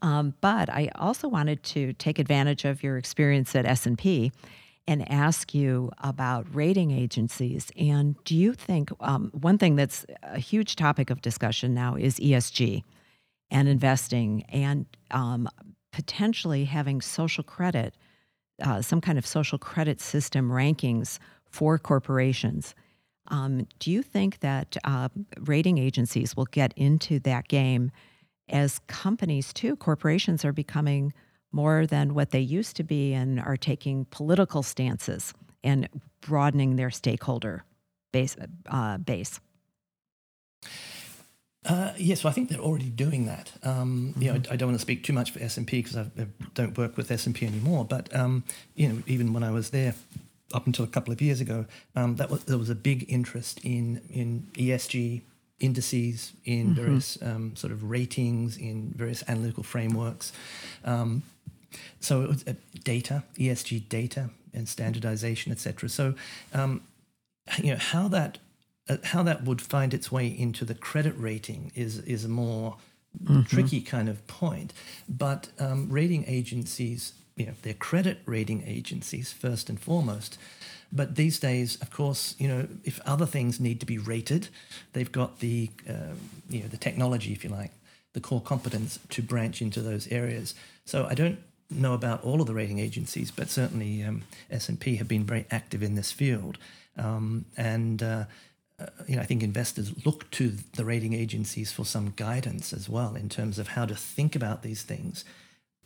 Um, 0.02 0.34
but 0.39 0.70
I 0.70 0.91
also 0.96 1.28
wanted 1.28 1.62
to 1.63 1.91
take 1.94 2.20
advantage 2.20 2.63
of 2.63 2.84
your 2.84 2.98
experience 2.98 3.54
at 3.54 3.65
S&P 3.65 4.32
and 4.88 5.12
ask 5.12 5.54
you 5.54 5.91
about 6.02 6.46
rating 6.56 6.91
agencies. 6.91 7.70
And 7.78 8.15
do 8.24 8.36
you 8.36 8.54
think 8.54 8.91
um, 9.02 9.32
one 9.34 9.58
thing 9.58 9.76
that's 9.76 10.06
a 10.24 10.39
huge 10.39 10.78
topic 10.78 11.10
of 11.10 11.22
discussion 11.22 11.74
now 11.74 11.96
is 11.96 12.18
ESG 12.18 12.84
and 13.52 13.68
investing 13.68 14.44
and 14.44 14.86
um, 15.12 15.50
potentially 15.91 16.63
having 16.65 17.02
social 17.02 17.44
credit 17.44 17.96
uh, 18.63 18.82
some 18.82 19.02
kind 19.02 19.18
of 19.18 19.26
social 19.26 19.58
credit 19.58 20.00
system 20.02 20.50
rankings 20.50 21.20
for 21.50 21.78
corporations. 21.78 22.76
Um, 23.28 23.68
do 23.80 23.91
you 23.91 24.04
think 24.04 24.39
that 24.39 24.78
uh, 24.84 25.10
rating 25.39 25.78
agencies 25.78 26.36
will 26.36 26.46
get 26.46 26.74
into 26.76 27.20
that 27.22 27.48
game 27.48 27.91
as 28.50 28.80
companies, 28.88 29.52
too? 29.52 29.76
Corporations 29.76 30.46
are 30.46 30.54
becoming 30.54 31.12
more 31.52 31.88
than 31.88 32.13
what 32.13 32.32
they 32.32 32.39
used 32.39 32.76
to 32.76 32.84
be 32.84 33.13
and 33.13 33.39
are 33.39 33.58
taking 33.58 34.06
political 34.12 34.62
stances 34.62 35.34
and 35.63 35.89
broadening 36.22 36.76
their 36.76 36.91
stakeholder 36.91 37.63
base. 38.12 38.36
Uh, 38.70 38.98
base. 38.98 39.39
Uh, 41.65 41.93
yes, 41.97 42.23
well, 42.23 42.32
I 42.32 42.34
think 42.34 42.49
they're 42.49 42.60
already 42.60 42.89
doing 42.89 43.25
that. 43.25 43.51
Um, 43.63 44.13
mm-hmm. 44.13 44.21
You 44.21 44.34
know, 44.34 44.41
I, 44.49 44.54
I, 44.54 44.56
don't 44.56 44.69
want 44.69 44.80
to 44.80 44.82
speak 44.82 45.04
too 45.04 45.13
much 45.13 45.32
for 45.32 45.39
S 45.41 45.58
and 45.58 45.65
P 45.65 45.82
because 45.82 45.97
I, 45.97 46.01
I, 46.17 46.28
don't 46.54 46.78
work 46.78 46.95
with 46.95 47.10
S 47.10 47.25
and 47.25 47.34
P 47.34 47.45
anymore. 47.45 47.86
But 47.86 48.15
um, 48.15 48.43
you 48.75 48.88
know, 48.88 49.04
even 49.08 49.34
when 49.34 49.43
I 49.43 49.51
was 49.51 49.71
there 49.71 49.95
up 50.54 50.67
until 50.67 50.86
a 50.86 50.88
couple 50.88 51.12
of 51.12 51.21
years 51.21 51.41
ago, 51.41 51.65
um, 51.95 52.17
that 52.17 52.30
was 52.30 52.43
there 52.43 52.58
was 52.58 52.69
a 52.69 52.75
big 52.75 53.06
interest 53.10 53.60
in 53.63 54.01
in 54.10 54.47
ESG 54.54 55.21
indices, 55.60 56.34
in 56.43 56.67
mm-hmm. 56.67 56.73
various 56.75 57.17
um, 57.21 57.56
sort 57.56 57.73
of 57.73 57.84
ratings, 57.84 58.58
in 58.58 58.93
various 58.95 59.23
analytical 59.28 59.63
frameworks. 59.63 60.32
Um, 60.84 61.23
so 61.99 62.21
it 62.21 62.30
was 62.30 62.47
uh, 62.47 62.54
data, 62.84 63.23
ESG 63.38 63.89
data, 63.89 64.30
and 64.54 64.69
standardization, 64.69 65.51
etc. 65.51 65.89
So 65.89 66.13
um, 66.54 66.82
you 67.58 67.71
know 67.71 67.80
how 67.80 68.08
that 68.10 68.38
how 69.04 69.24
that 69.24 69.43
would 69.43 69.62
find 69.62 69.93
its 69.93 70.12
way 70.12 70.28
into 70.28 70.65
the 70.65 70.76
credit 70.76 71.15
rating 71.17 71.71
is 71.76 72.00
is 72.00 72.26
a 72.26 72.30
more 72.30 72.78
mm-hmm. 73.24 73.43
tricky 73.43 73.82
kind 73.82 74.10
of 74.10 74.26
point. 74.28 74.74
But 75.10 75.50
um, 75.60 75.89
rating 75.89 76.26
agencies, 76.28 77.13
you 77.36 77.45
know, 77.48 77.54
they're 77.62 77.74
credit 77.74 78.19
rating 78.26 78.63
agencies 78.67 79.32
first 79.32 79.69
and 79.69 79.80
foremost. 79.80 80.38
But 80.91 81.15
these 81.15 81.39
days, 81.39 81.82
of 81.82 81.91
course, 81.91 82.36
you 82.38 82.48
know, 82.48 82.67
if 82.84 83.02
other 83.06 83.26
things 83.26 83.60
need 83.60 83.80
to 83.80 83.86
be 83.86 83.98
rated, 83.98 84.50
they've 84.93 85.12
got 85.12 85.39
the 85.39 85.69
um, 85.89 86.19
you 86.50 86.62
know 86.62 86.67
the 86.67 86.78
technology, 86.78 87.34
if 87.34 87.43
you 87.43 87.50
like, 87.50 87.71
the 88.13 88.21
core 88.21 88.41
competence 88.41 89.00
to 89.10 89.21
branch 89.21 89.62
into 89.62 89.82
those 89.82 90.08
areas. 90.08 90.54
So 90.86 91.06
I 91.10 91.15
don't 91.15 91.39
know 91.69 91.93
about 91.93 92.24
all 92.24 92.39
of 92.41 92.48
the 92.48 92.54
rating 92.54 92.80
agencies, 92.80 93.32
but 93.32 93.50
certainly 93.50 94.04
um, 94.04 94.24
S 94.52 94.69
and 94.69 94.80
P 94.80 94.98
have 94.98 95.08
been 95.08 95.24
very 95.24 95.45
active 95.50 95.82
in 95.82 95.95
this 95.95 96.12
field, 96.12 96.58
um, 96.98 97.45
and 97.58 98.04
uh, 98.04 98.26
uh, 98.77 98.88
you 99.07 99.15
know, 99.15 99.21
I 99.21 99.25
think 99.25 99.41
investors 99.41 100.05
look 100.05 100.29
to 100.31 100.53
the 100.75 100.83
rating 100.83 101.13
agencies 101.13 101.71
for 101.71 101.85
some 101.85 102.13
guidance 102.15 102.73
as 102.73 102.89
well 102.89 103.15
in 103.15 103.29
terms 103.29 103.57
of 103.57 103.69
how 103.69 103.85
to 103.85 103.95
think 103.95 104.35
about 104.35 104.63
these 104.63 104.83
things, 104.83 105.23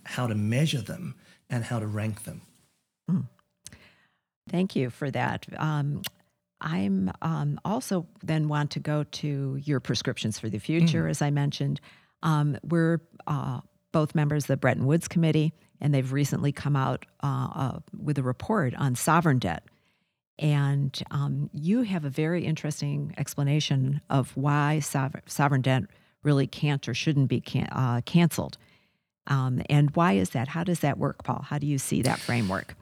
how 0.04 0.26
to 0.26 0.36
measure 0.36 0.82
them, 0.82 1.16
and 1.50 1.66
how 1.66 1.80
to 1.80 1.86
rank 1.86 2.24
them. 2.24 2.42
Mm. 3.10 3.28
Thank 4.50 4.76
you 4.76 4.90
for 4.90 5.12
that. 5.12 5.46
Um, 5.58 6.02
I'm 6.62 7.12
um, 7.22 7.60
also 7.64 8.08
then 8.24 8.48
want 8.48 8.72
to 8.72 8.80
go 8.80 9.04
to 9.04 9.60
your 9.64 9.80
prescriptions 9.80 10.40
for 10.40 10.50
the 10.50 10.60
future, 10.60 11.04
mm. 11.06 11.10
as 11.10 11.22
I 11.22 11.30
mentioned. 11.30 11.80
Um, 12.24 12.58
we're 12.64 13.02
uh, 13.28 13.62
both 13.92 14.16
members 14.16 14.46
of 14.46 14.48
the 14.48 14.58
Bretton 14.58 14.86
Woods 14.86 15.08
Committee, 15.08 15.54
and 15.80 15.94
they've 15.94 16.12
recently 16.12 16.52
come 16.52 16.76
out 16.76 17.06
uh, 17.24 17.48
uh, 17.54 17.80
with 17.98 18.18
a 18.18 18.24
report 18.24 18.74
on 18.76 18.96
sovereign 18.96 19.38
debt 19.38 19.64
and 20.40 21.04
um, 21.12 21.50
you 21.54 21.84
have 21.84 22.06
a 22.06 22.10
very 22.10 22.46
interesting 22.46 23.14
explanation 23.18 24.02
of 24.10 24.36
why 24.36 24.80
sovereign, 24.80 25.62
debt 25.62 25.84
really 26.24 26.48
can't 26.48 26.88
or 26.88 26.94
shouldn't 26.94 27.28
be 27.28 27.42
can, 27.42 27.68
uh, 27.72 28.02
canceled. 28.06 28.58
Um, 29.28 29.62
and 29.70 29.92
why 29.96 30.14
is 30.14 30.32
that? 30.32 30.48
How 30.48 30.64
does 30.64 30.80
that 30.80 30.98
work, 30.98 31.24
Paul? 31.24 31.46
How 31.48 31.60
do 31.60 31.68
you 31.68 31.78
see 31.78 32.02
that 32.02 32.20
framework? 32.20 32.76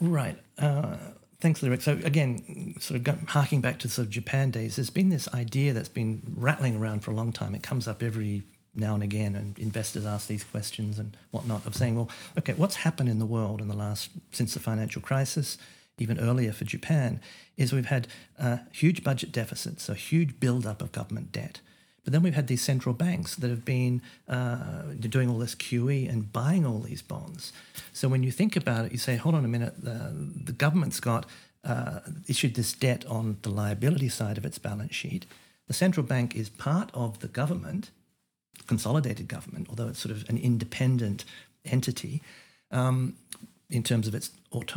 Right. 0.00 0.38
Uh, 0.58 0.96
thanks, 1.40 1.62
Lyric. 1.62 1.82
So 1.82 1.98
again, 2.04 2.76
sort 2.80 3.06
of 3.06 3.28
harking 3.28 3.60
back 3.60 3.80
to 3.80 3.88
sort 3.88 4.06
of 4.06 4.10
Japan 4.10 4.50
days, 4.50 4.76
there's 4.76 4.90
been 4.90 5.10
this 5.10 5.28
idea 5.34 5.72
that's 5.72 5.88
been 5.88 6.22
rattling 6.36 6.76
around 6.76 7.00
for 7.00 7.10
a 7.10 7.14
long 7.14 7.32
time. 7.32 7.54
It 7.54 7.62
comes 7.62 7.86
up 7.86 8.02
every 8.02 8.44
now 8.74 8.94
and 8.94 9.02
again, 9.02 9.36
and 9.36 9.58
investors 9.58 10.06
ask 10.06 10.26
these 10.26 10.42
questions 10.42 10.98
and 10.98 11.16
whatnot 11.32 11.66
of 11.66 11.76
saying, 11.76 11.96
well, 11.96 12.10
okay, 12.38 12.54
what's 12.54 12.76
happened 12.76 13.08
in 13.08 13.18
the 13.18 13.26
world 13.26 13.60
in 13.60 13.68
the 13.68 13.76
last 13.76 14.10
since 14.32 14.54
the 14.54 14.60
financial 14.60 15.02
crisis? 15.02 15.58
Even 15.98 16.18
earlier 16.18 16.52
for 16.52 16.64
Japan, 16.64 17.20
is 17.56 17.72
we've 17.72 17.86
had 17.86 18.08
uh, 18.38 18.58
huge 18.72 19.04
budget 19.04 19.32
deficits, 19.32 19.88
a 19.88 19.94
huge 19.94 20.40
buildup 20.40 20.82
of 20.82 20.92
government 20.92 21.32
debt. 21.32 21.60
But 22.04 22.12
then 22.12 22.22
we've 22.22 22.34
had 22.34 22.48
these 22.48 22.60
central 22.60 22.94
banks 22.94 23.34
that 23.36 23.48
have 23.48 23.64
been 23.64 24.02
uh, 24.28 24.82
doing 25.00 25.30
all 25.30 25.38
this 25.38 25.54
QE 25.54 26.08
and 26.08 26.30
buying 26.30 26.66
all 26.66 26.80
these 26.80 27.00
bonds. 27.00 27.52
So 27.92 28.08
when 28.08 28.22
you 28.22 28.30
think 28.30 28.56
about 28.56 28.84
it, 28.84 28.92
you 28.92 28.98
say, 28.98 29.16
hold 29.16 29.34
on 29.34 29.44
a 29.44 29.48
minute, 29.48 29.82
the, 29.82 30.12
the 30.44 30.52
government's 30.52 31.00
got 31.00 31.24
uh, 31.64 32.00
issued 32.28 32.54
this 32.54 32.74
debt 32.74 33.06
on 33.06 33.38
the 33.40 33.48
liability 33.48 34.10
side 34.10 34.36
of 34.36 34.44
its 34.44 34.58
balance 34.58 34.94
sheet. 34.94 35.24
The 35.66 35.72
central 35.72 36.04
bank 36.04 36.36
is 36.36 36.50
part 36.50 36.90
of 36.92 37.20
the 37.20 37.28
government, 37.28 37.90
consolidated 38.66 39.26
government, 39.26 39.68
although 39.70 39.88
it's 39.88 39.98
sort 39.98 40.14
of 40.14 40.28
an 40.28 40.36
independent 40.36 41.24
entity. 41.64 42.20
Um, 42.70 43.14
in 43.74 43.82
terms 43.82 44.06
of 44.06 44.14
its 44.14 44.30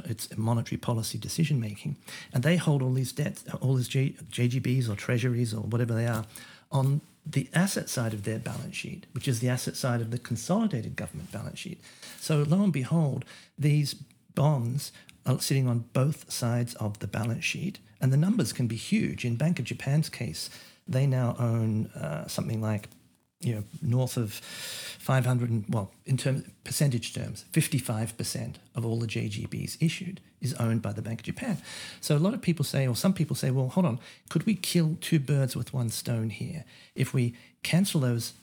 its 0.06 0.36
monetary 0.36 0.78
policy 0.78 1.18
decision 1.20 1.60
making, 1.60 1.98
and 2.34 2.44
they 2.44 2.58
hold 2.58 2.82
all 2.82 2.94
these 2.94 3.12
debts, 3.12 3.46
all 3.62 3.76
these 3.76 3.90
JGBs 3.90 4.90
or 4.90 4.96
treasuries 4.96 5.54
or 5.54 5.62
whatever 5.62 5.94
they 5.94 6.08
are, 6.08 6.26
on 6.72 7.02
the 7.26 7.48
asset 7.54 7.90
side 7.90 8.14
of 8.14 8.24
their 8.24 8.40
balance 8.40 8.76
sheet, 8.76 9.06
which 9.12 9.28
is 9.28 9.40
the 9.40 9.50
asset 9.50 9.76
side 9.76 10.02
of 10.02 10.10
the 10.10 10.18
consolidated 10.18 10.96
government 10.96 11.32
balance 11.32 11.60
sheet. 11.60 11.80
So 12.20 12.44
lo 12.48 12.64
and 12.64 12.74
behold, 12.74 13.24
these 13.58 13.94
bonds 14.34 14.92
are 15.26 15.40
sitting 15.40 15.68
on 15.68 15.86
both 15.94 16.32
sides 16.32 16.74
of 16.76 16.98
the 17.00 17.08
balance 17.08 17.46
sheet, 17.46 17.78
and 18.02 18.12
the 18.12 18.18
numbers 18.18 18.52
can 18.52 18.66
be 18.66 18.78
huge. 18.78 19.26
In 19.26 19.36
Bank 19.36 19.60
of 19.60 19.66
Japan's 19.66 20.10
case, 20.10 20.50
they 20.88 21.06
now 21.06 21.36
own 21.38 21.88
uh, 21.88 22.28
something 22.28 22.62
like 22.62 22.90
you 23.42 23.54
know, 23.54 23.64
north 23.82 24.18
of 24.18 24.34
500, 24.34 25.50
and, 25.50 25.66
well, 25.70 25.92
in 26.06 26.18
terms 26.18 26.44
percentage 26.64 27.14
terms, 27.14 27.46
55% 27.54 28.56
of 28.76 28.86
all 28.86 29.00
the 29.00 29.08
JGBs 29.08 29.78
issued 29.80 30.20
is 30.42 30.54
owned 30.56 30.82
by 30.82 30.92
the 30.92 31.02
Bank 31.02 31.20
of 31.20 31.26
Japan. 31.26 31.58
So 32.02 32.16
a 32.16 32.20
lot 32.20 32.34
of 32.34 32.42
people 32.42 32.66
say, 32.66 32.88
or 32.88 32.96
some 32.96 33.14
people 33.14 33.36
say, 33.36 33.52
well, 33.52 33.70
hold 33.70 33.86
on, 33.86 34.00
could 34.30 34.46
we 34.46 34.56
kill 34.56 34.98
two 35.02 35.20
birds 35.20 35.56
with 35.56 35.74
one 35.74 35.90
stone 35.90 36.30
here? 36.30 36.66
If 36.96 37.14
we 37.14 37.36
cancel 37.64 38.02
those 38.02 38.34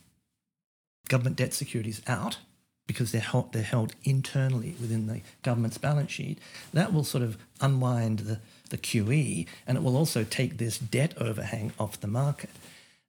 government 1.09 1.37
debt 1.37 1.55
securities 1.55 2.01
out, 2.07 2.39
because 2.87 3.13
they're 3.13 3.21
held, 3.21 3.53
they're 3.53 3.63
held 3.63 3.95
internally 4.05 4.75
within 4.81 5.07
the 5.07 5.23
government's 5.43 5.79
balance 5.79 6.11
sheet, 6.11 6.39
that 6.73 6.93
will 6.93 7.05
sort 7.05 7.25
of 7.25 7.39
unwind 7.61 8.21
the, 8.21 8.41
the 8.71 8.79
QE 8.79 9.47
and 9.67 9.79
it 9.79 9.83
will 9.83 9.97
also 9.97 10.23
take 10.23 10.59
this 10.59 10.79
debt 10.79 11.15
overhang 11.19 11.73
off 11.79 12.01
the 12.01 12.07
market. 12.07 12.51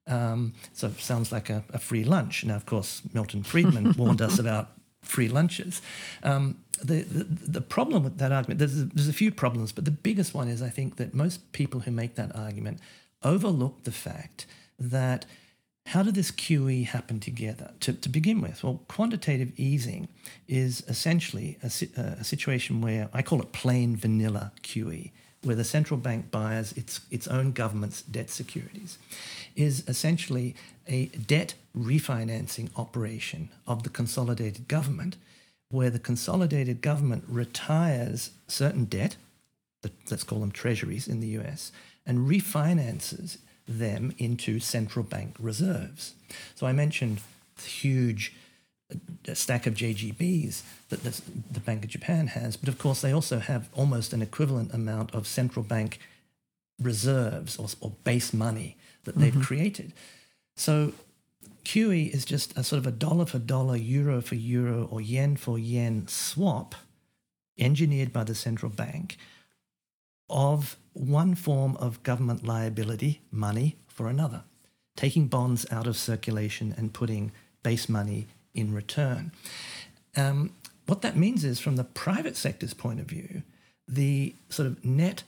Um, 0.06 0.54
so 0.72 0.86
it 0.88 1.00
sounds 1.00 1.32
like 1.32 1.50
a, 1.50 1.64
a, 1.72 1.78
free 1.78 2.04
lunch. 2.04 2.44
Now, 2.44 2.54
of 2.54 2.64
course, 2.64 3.02
Milton 3.12 3.42
Friedman 3.42 3.92
warned 3.98 4.22
us 4.22 4.38
about 4.38 4.68
free 5.02 5.28
lunches. 5.28 5.82
Um, 6.22 6.58
the, 6.82 7.02
the, 7.02 7.24
the 7.24 7.60
problem 7.60 8.04
with 8.04 8.18
that 8.18 8.30
argument, 8.30 8.58
there's 8.58 8.80
a, 8.80 8.84
there's 8.84 9.08
a 9.08 9.12
few 9.12 9.32
problems, 9.32 9.72
but 9.72 9.84
the 9.84 9.90
biggest 9.90 10.34
one 10.34 10.48
is 10.48 10.62
I 10.62 10.68
think 10.68 10.96
that 10.96 11.14
most 11.14 11.52
people 11.52 11.80
who 11.80 11.90
make 11.90 12.14
that 12.14 12.34
argument 12.36 12.78
overlook 13.22 13.82
the 13.82 13.92
fact 13.92 14.46
that 14.78 15.26
how 15.86 16.02
did 16.02 16.14
this 16.14 16.30
QE 16.30 16.86
happen 16.86 17.20
together? 17.20 17.72
To, 17.80 17.92
to 17.92 18.08
begin 18.08 18.40
with, 18.40 18.62
well, 18.62 18.82
quantitative 18.88 19.52
easing 19.56 20.08
is 20.48 20.82
essentially 20.88 21.58
a, 21.62 21.66
a 21.96 22.24
situation 22.24 22.80
where 22.80 23.08
I 23.12 23.22
call 23.22 23.40
it 23.40 23.52
plain 23.52 23.96
vanilla 23.96 24.52
QE 24.62 25.12
where 25.42 25.56
the 25.56 25.64
central 25.64 25.98
bank 25.98 26.30
buys 26.30 26.72
its, 26.72 27.00
its 27.10 27.28
own 27.28 27.52
government's 27.52 28.02
debt 28.02 28.30
securities, 28.30 28.98
is 29.54 29.84
essentially 29.86 30.54
a 30.86 31.06
debt 31.06 31.54
refinancing 31.76 32.70
operation 32.76 33.48
of 33.66 33.82
the 33.82 33.88
consolidated 33.88 34.68
government, 34.68 35.16
where 35.70 35.90
the 35.90 35.98
consolidated 35.98 36.80
government 36.80 37.24
retires 37.28 38.30
certain 38.48 38.84
debt, 38.84 39.16
let's 40.10 40.24
call 40.24 40.40
them 40.40 40.50
treasuries 40.50 41.08
in 41.08 41.20
the 41.20 41.38
US, 41.38 41.72
and 42.04 42.28
refinances 42.28 43.38
them 43.68 44.14
into 44.18 44.60
central 44.60 45.04
bank 45.04 45.34
reserves. 45.40 46.14
So 46.54 46.66
I 46.66 46.72
mentioned 46.72 47.20
huge 47.62 48.32
a 49.26 49.34
stack 49.34 49.66
of 49.66 49.74
JGBs 49.74 50.62
that 50.88 51.02
the, 51.02 51.20
the 51.50 51.60
Bank 51.60 51.84
of 51.84 51.90
Japan 51.90 52.28
has, 52.28 52.56
but 52.56 52.68
of 52.68 52.78
course 52.78 53.00
they 53.00 53.12
also 53.12 53.38
have 53.38 53.68
almost 53.74 54.12
an 54.12 54.22
equivalent 54.22 54.72
amount 54.72 55.14
of 55.14 55.26
central 55.26 55.64
bank 55.64 55.98
reserves 56.80 57.56
or, 57.56 57.68
or 57.80 57.92
base 58.04 58.32
money 58.32 58.76
that 59.04 59.16
they've 59.16 59.32
mm-hmm. 59.32 59.42
created. 59.42 59.92
So 60.56 60.92
QE 61.64 62.14
is 62.14 62.24
just 62.24 62.56
a 62.56 62.62
sort 62.62 62.78
of 62.78 62.86
a 62.86 62.92
dollar 62.92 63.26
for 63.26 63.38
dollar, 63.38 63.76
euro 63.76 64.20
for 64.20 64.36
euro, 64.36 64.88
or 64.90 65.00
yen 65.00 65.36
for 65.36 65.58
yen 65.58 66.06
swap 66.06 66.74
engineered 67.58 68.12
by 68.12 68.24
the 68.24 68.34
central 68.34 68.70
bank 68.70 69.16
of 70.28 70.76
one 70.92 71.34
form 71.34 71.76
of 71.76 72.02
government 72.02 72.44
liability, 72.44 73.20
money, 73.30 73.76
for 73.86 74.08
another, 74.08 74.44
taking 74.96 75.26
bonds 75.26 75.66
out 75.70 75.86
of 75.86 75.96
circulation 75.96 76.74
and 76.76 76.92
putting 76.92 77.32
base 77.62 77.88
money 77.88 78.26
in 78.56 78.74
return. 78.74 79.32
Um, 80.16 80.52
what 80.86 81.02
that 81.02 81.16
means 81.16 81.44
is, 81.44 81.60
from 81.60 81.76
the 81.76 81.84
private 81.84 82.36
sector's 82.36 82.74
point 82.74 83.00
of 83.00 83.06
view, 83.06 83.42
the 83.88 84.34
sort 84.48 84.66
of 84.66 84.84
net 84.84 85.22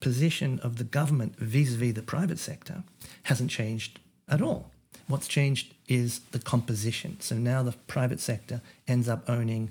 position 0.00 0.60
of 0.60 0.76
the 0.76 0.84
government 0.84 1.36
vis 1.38 1.74
a 1.74 1.76
vis 1.76 1.94
the 1.94 2.02
private 2.02 2.38
sector 2.38 2.82
hasn't 3.24 3.50
changed 3.50 3.98
at 4.28 4.42
all. 4.42 4.70
What's 5.08 5.28
changed 5.28 5.74
is 5.88 6.20
the 6.32 6.38
composition. 6.38 7.18
So 7.20 7.36
now 7.36 7.62
the 7.62 7.72
private 7.86 8.20
sector 8.20 8.60
ends 8.88 9.08
up 9.08 9.28
owning, 9.28 9.70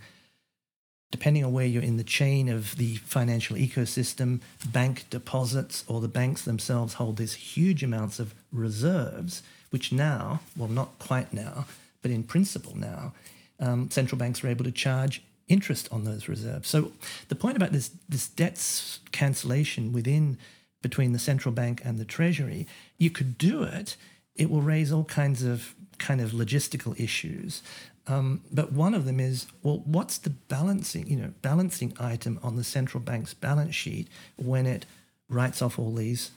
depending 1.12 1.44
on 1.44 1.52
where 1.52 1.66
you're 1.66 1.84
in 1.84 1.98
the 1.98 2.04
chain 2.04 2.48
of 2.48 2.78
the 2.78 2.96
financial 2.98 3.58
ecosystem, 3.58 4.40
bank 4.66 5.06
deposits, 5.10 5.84
or 5.88 6.00
the 6.00 6.08
banks 6.08 6.44
themselves 6.44 6.96
hold 6.96 7.18
these 7.18 7.34
huge 7.34 7.84
amounts 7.84 8.20
of 8.20 8.34
reserves, 8.52 9.44
which 9.70 9.92
now, 9.92 10.40
well, 10.56 10.70
not 10.70 10.98
quite 11.00 11.34
now, 11.34 11.66
but 12.06 12.12
in 12.12 12.22
principle 12.22 12.78
now, 12.78 13.14
um, 13.60 13.90
central 13.90 14.20
banks 14.20 14.44
are 14.44 14.48
able 14.48 14.64
to 14.64 14.72
charge 14.72 15.24
interest 15.48 15.90
on 15.92 16.04
those 16.04 16.28
reserves. 16.28 16.70
So 16.70 16.92
the 17.30 17.36
point 17.36 17.58
about 17.58 17.72
this 17.72 17.90
this 18.08 18.28
debts 18.28 19.00
cancellation 19.12 19.92
within 19.92 20.38
between 20.84 21.14
the 21.14 21.18
central 21.18 21.52
bank 21.52 21.82
and 21.84 21.98
the 21.98 22.06
treasury, 22.06 22.68
you 23.00 23.10
could 23.10 23.40
do 23.40 23.64
it. 23.64 23.98
It 24.36 24.52
will 24.52 24.62
raise 24.62 24.92
all 24.92 25.06
kinds 25.06 25.42
of 25.42 25.74
kind 25.98 26.22
of 26.22 26.30
logistical 26.30 26.94
issues. 27.00 27.64
Um, 28.06 28.42
but 28.52 28.72
one 28.72 28.94
of 28.94 29.06
them 29.06 29.20
is, 29.20 29.48
well, 29.64 29.82
what's 29.86 30.20
the 30.20 30.30
balancing, 30.30 31.08
you 31.08 31.16
know, 31.16 31.34
balancing 31.42 31.92
item 32.00 32.40
on 32.44 32.56
the 32.56 32.64
central 32.64 33.02
bank's 33.02 33.34
balance 33.34 33.74
sheet 33.74 34.08
when 34.36 34.68
it 34.68 34.86
writes 35.28 35.60
off 35.60 35.80
all 35.80 35.96
these 35.96 36.30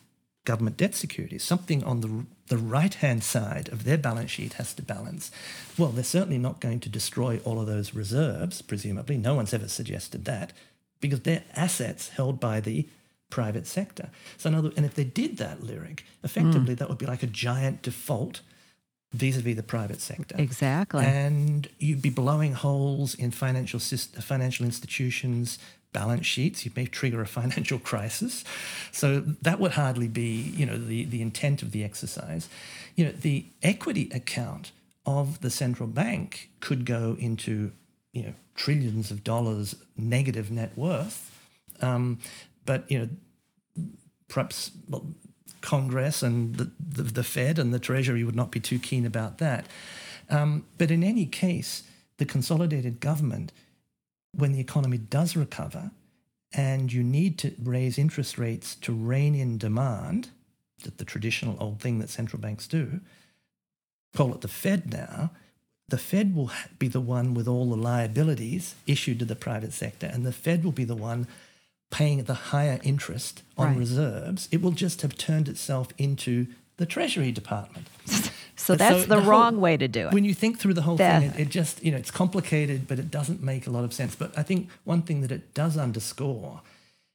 government 0.50 0.76
debt 0.78 0.94
securities. 0.94 1.44
Something 1.44 1.84
on 1.84 2.00
the, 2.00 2.10
the 2.54 2.62
right 2.76 2.94
hand 3.04 3.22
side 3.22 3.68
of 3.74 3.84
their 3.84 3.98
balance 3.98 4.30
sheet 4.30 4.54
has 4.54 4.74
to 4.74 4.82
balance. 4.82 5.30
Well, 5.76 5.92
they're 5.92 6.14
certainly 6.16 6.38
not 6.38 6.60
going 6.60 6.80
to 6.80 6.88
destroy 6.98 7.40
all 7.44 7.58
of 7.60 7.66
those 7.66 7.94
reserves, 8.02 8.62
presumably. 8.62 9.16
No 9.18 9.34
one's 9.34 9.54
ever 9.54 9.68
suggested 9.68 10.24
that, 10.24 10.48
because 11.00 11.20
they're 11.20 11.44
assets 11.54 12.08
held 12.16 12.40
by 12.40 12.60
the 12.60 12.78
private 13.30 13.66
sector. 13.66 14.08
So, 14.38 14.48
another, 14.48 14.70
and 14.76 14.86
if 14.86 14.94
they 14.94 15.04
did 15.04 15.36
that 15.36 15.62
lyric, 15.62 16.04
effectively 16.24 16.74
mm. 16.74 16.78
that 16.78 16.88
would 16.88 17.02
be 17.04 17.10
like 17.14 17.22
a 17.22 17.32
giant 17.48 17.82
default 17.82 18.40
vis-a-vis 19.12 19.56
the 19.56 19.62
private 19.62 20.00
sector. 20.00 20.36
Exactly. 20.38 21.04
And 21.04 21.68
you'd 21.78 22.02
be 22.02 22.10
blowing 22.10 22.54
holes 22.54 23.14
in 23.14 23.30
financial 23.30 23.80
financial 23.80 24.66
institutions, 24.66 25.58
balance 25.92 26.26
sheets. 26.26 26.64
You 26.64 26.72
may 26.76 26.86
trigger 26.86 27.20
a 27.20 27.26
financial 27.26 27.78
crisis. 27.90 28.44
So 28.92 29.20
that 29.20 29.60
would 29.60 29.72
hardly 29.72 30.08
be, 30.08 30.52
you 30.56 30.66
know, 30.66 30.76
the, 30.76 31.04
the 31.04 31.22
intent 31.22 31.62
of 31.62 31.72
the 31.72 31.84
exercise. 31.84 32.48
You 32.96 33.06
know, 33.06 33.12
the 33.12 33.46
equity 33.62 34.10
account 34.12 34.72
of 35.06 35.40
the 35.40 35.50
central 35.50 35.88
bank 35.88 36.50
could 36.60 36.84
go 36.84 37.16
into, 37.18 37.72
you 38.12 38.22
know, 38.22 38.34
trillions 38.54 39.10
of 39.10 39.24
dollars 39.24 39.76
negative 39.96 40.50
net 40.50 40.76
worth. 40.76 41.30
Um, 41.80 42.18
but, 42.66 42.90
you 42.90 42.98
know, 42.98 43.84
perhaps 44.26 44.72
well, 44.88 45.06
Congress 45.60 46.22
and 46.22 46.56
the, 46.56 46.70
the, 46.78 47.02
the, 47.02 47.22
Fed 47.24 47.58
and 47.58 47.72
the 47.72 47.78
Treasury 47.78 48.24
would 48.24 48.36
not 48.36 48.50
be 48.50 48.60
too 48.60 48.78
keen 48.78 49.06
about 49.06 49.38
that. 49.38 49.66
Um, 50.28 50.66
but 50.76 50.90
in 50.90 51.02
any 51.02 51.24
case, 51.24 51.84
the 52.18 52.24
consolidated 52.24 53.00
government– 53.00 53.52
when 54.32 54.52
the 54.52 54.60
economy 54.60 54.98
does 54.98 55.36
recover 55.36 55.90
and 56.52 56.92
you 56.92 57.02
need 57.02 57.38
to 57.38 57.52
raise 57.62 57.98
interest 57.98 58.38
rates 58.38 58.74
to 58.76 58.92
rein 58.92 59.34
in 59.34 59.58
demand, 59.58 60.30
that 60.84 60.98
the 60.98 61.04
traditional 61.04 61.56
old 61.60 61.80
thing 61.80 61.98
that 61.98 62.08
central 62.08 62.40
banks 62.40 62.66
do, 62.66 63.00
call 64.16 64.32
it 64.32 64.40
the 64.40 64.48
Fed 64.48 64.90
now, 64.92 65.30
the 65.88 65.98
Fed 65.98 66.34
will 66.34 66.50
be 66.78 66.88
the 66.88 67.00
one 67.00 67.34
with 67.34 67.48
all 67.48 67.70
the 67.70 67.76
liabilities 67.76 68.74
issued 68.86 69.18
to 69.18 69.24
the 69.24 69.36
private 69.36 69.72
sector, 69.72 70.06
and 70.06 70.24
the 70.24 70.32
Fed 70.32 70.64
will 70.64 70.72
be 70.72 70.84
the 70.84 70.96
one 70.96 71.26
paying 71.90 72.22
the 72.24 72.34
higher 72.34 72.78
interest 72.82 73.42
on 73.56 73.68
right. 73.68 73.78
reserves. 73.78 74.48
It 74.50 74.60
will 74.60 74.72
just 74.72 75.00
have 75.02 75.16
turned 75.16 75.48
itself 75.48 75.88
into 75.96 76.46
the 76.78 76.86
Treasury 76.86 77.30
Department. 77.32 77.86
So 78.60 78.74
that's 78.74 78.96
so 78.96 79.00
the, 79.02 79.06
the 79.06 79.20
whole, 79.22 79.30
wrong 79.30 79.60
way 79.60 79.76
to 79.76 79.86
do 79.86 80.08
it. 80.08 80.12
When 80.12 80.24
you 80.24 80.34
think 80.34 80.58
through 80.58 80.74
the 80.74 80.82
whole 80.82 80.96
thing, 80.98 81.22
it, 81.22 81.38
it, 81.38 81.48
just, 81.48 81.82
you 81.82 81.92
know, 81.92 81.96
it's 81.96 82.10
complicated, 82.10 82.88
but 82.88 82.98
it 82.98 83.08
doesn't 83.08 83.40
make 83.40 83.68
a 83.68 83.70
lot 83.70 83.84
of 83.84 83.94
sense. 83.94 84.16
But 84.16 84.36
I 84.36 84.42
think 84.42 84.68
one 84.82 85.02
thing 85.02 85.20
that 85.20 85.30
it 85.30 85.54
does 85.54 85.78
underscore, 85.78 86.60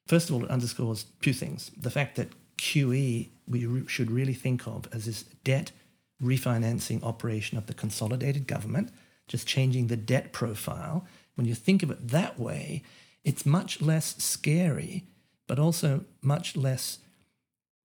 first 0.07 0.29
of 0.29 0.35
all, 0.35 0.45
it 0.45 0.49
underscores 0.49 1.05
two 1.21 1.33
things. 1.33 1.69
The 1.77 1.91
fact 1.91 2.15
that 2.15 2.29
QE 2.57 3.29
we 3.47 3.65
re- 3.65 3.87
should 3.87 4.09
really 4.09 4.33
think 4.33 4.65
of 4.65 4.87
as 4.93 5.05
this 5.05 5.23
debt 5.43 5.71
refinancing 6.23 7.03
operation 7.03 7.57
of 7.57 7.67
the 7.67 7.73
consolidated 7.73 8.47
government, 8.47 8.89
just 9.27 9.45
changing 9.45 9.87
the 9.87 9.97
debt 9.97 10.31
profile. 10.31 11.05
When 11.35 11.45
you 11.45 11.55
think 11.55 11.83
of 11.83 11.91
it 11.91 12.07
that 12.07 12.39
way, 12.39 12.83
it's 13.25 13.45
much 13.45 13.81
less 13.81 14.15
scary, 14.23 15.07
but 15.45 15.59
also 15.59 16.05
much 16.21 16.55
less 16.55 16.99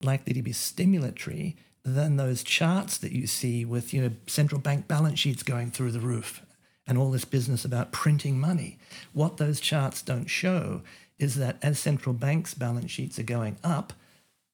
likely 0.03 0.33
to 0.33 0.43
be 0.43 0.53
stimulatory 0.53 1.57
than 1.89 2.17
those 2.17 2.43
charts 2.43 2.99
that 2.99 3.13
you 3.13 3.27
see 3.27 3.65
with 3.65 3.93
you 3.93 4.03
know 4.03 4.11
central 4.27 4.61
bank 4.61 4.87
balance 4.87 5.19
sheets 5.19 5.43
going 5.43 5.71
through 5.71 5.93
the 5.93 6.01
roof 6.01 6.43
and 6.87 6.97
all 6.97 7.11
this 7.11 7.25
business 7.25 7.65
about 7.65 7.93
printing 7.93 8.41
money. 8.41 8.79
What 9.13 9.37
those 9.37 9.61
charts 9.61 10.01
don't 10.01 10.27
show 10.27 10.83
is 11.19 11.37
that 11.37 11.59
as 11.63 11.79
central 11.79 12.15
banks' 12.15 12.55
balance 12.55 12.91
sheets 12.91 13.19
are 13.19 13.25
going 13.25 13.59
up, 13.63 13.93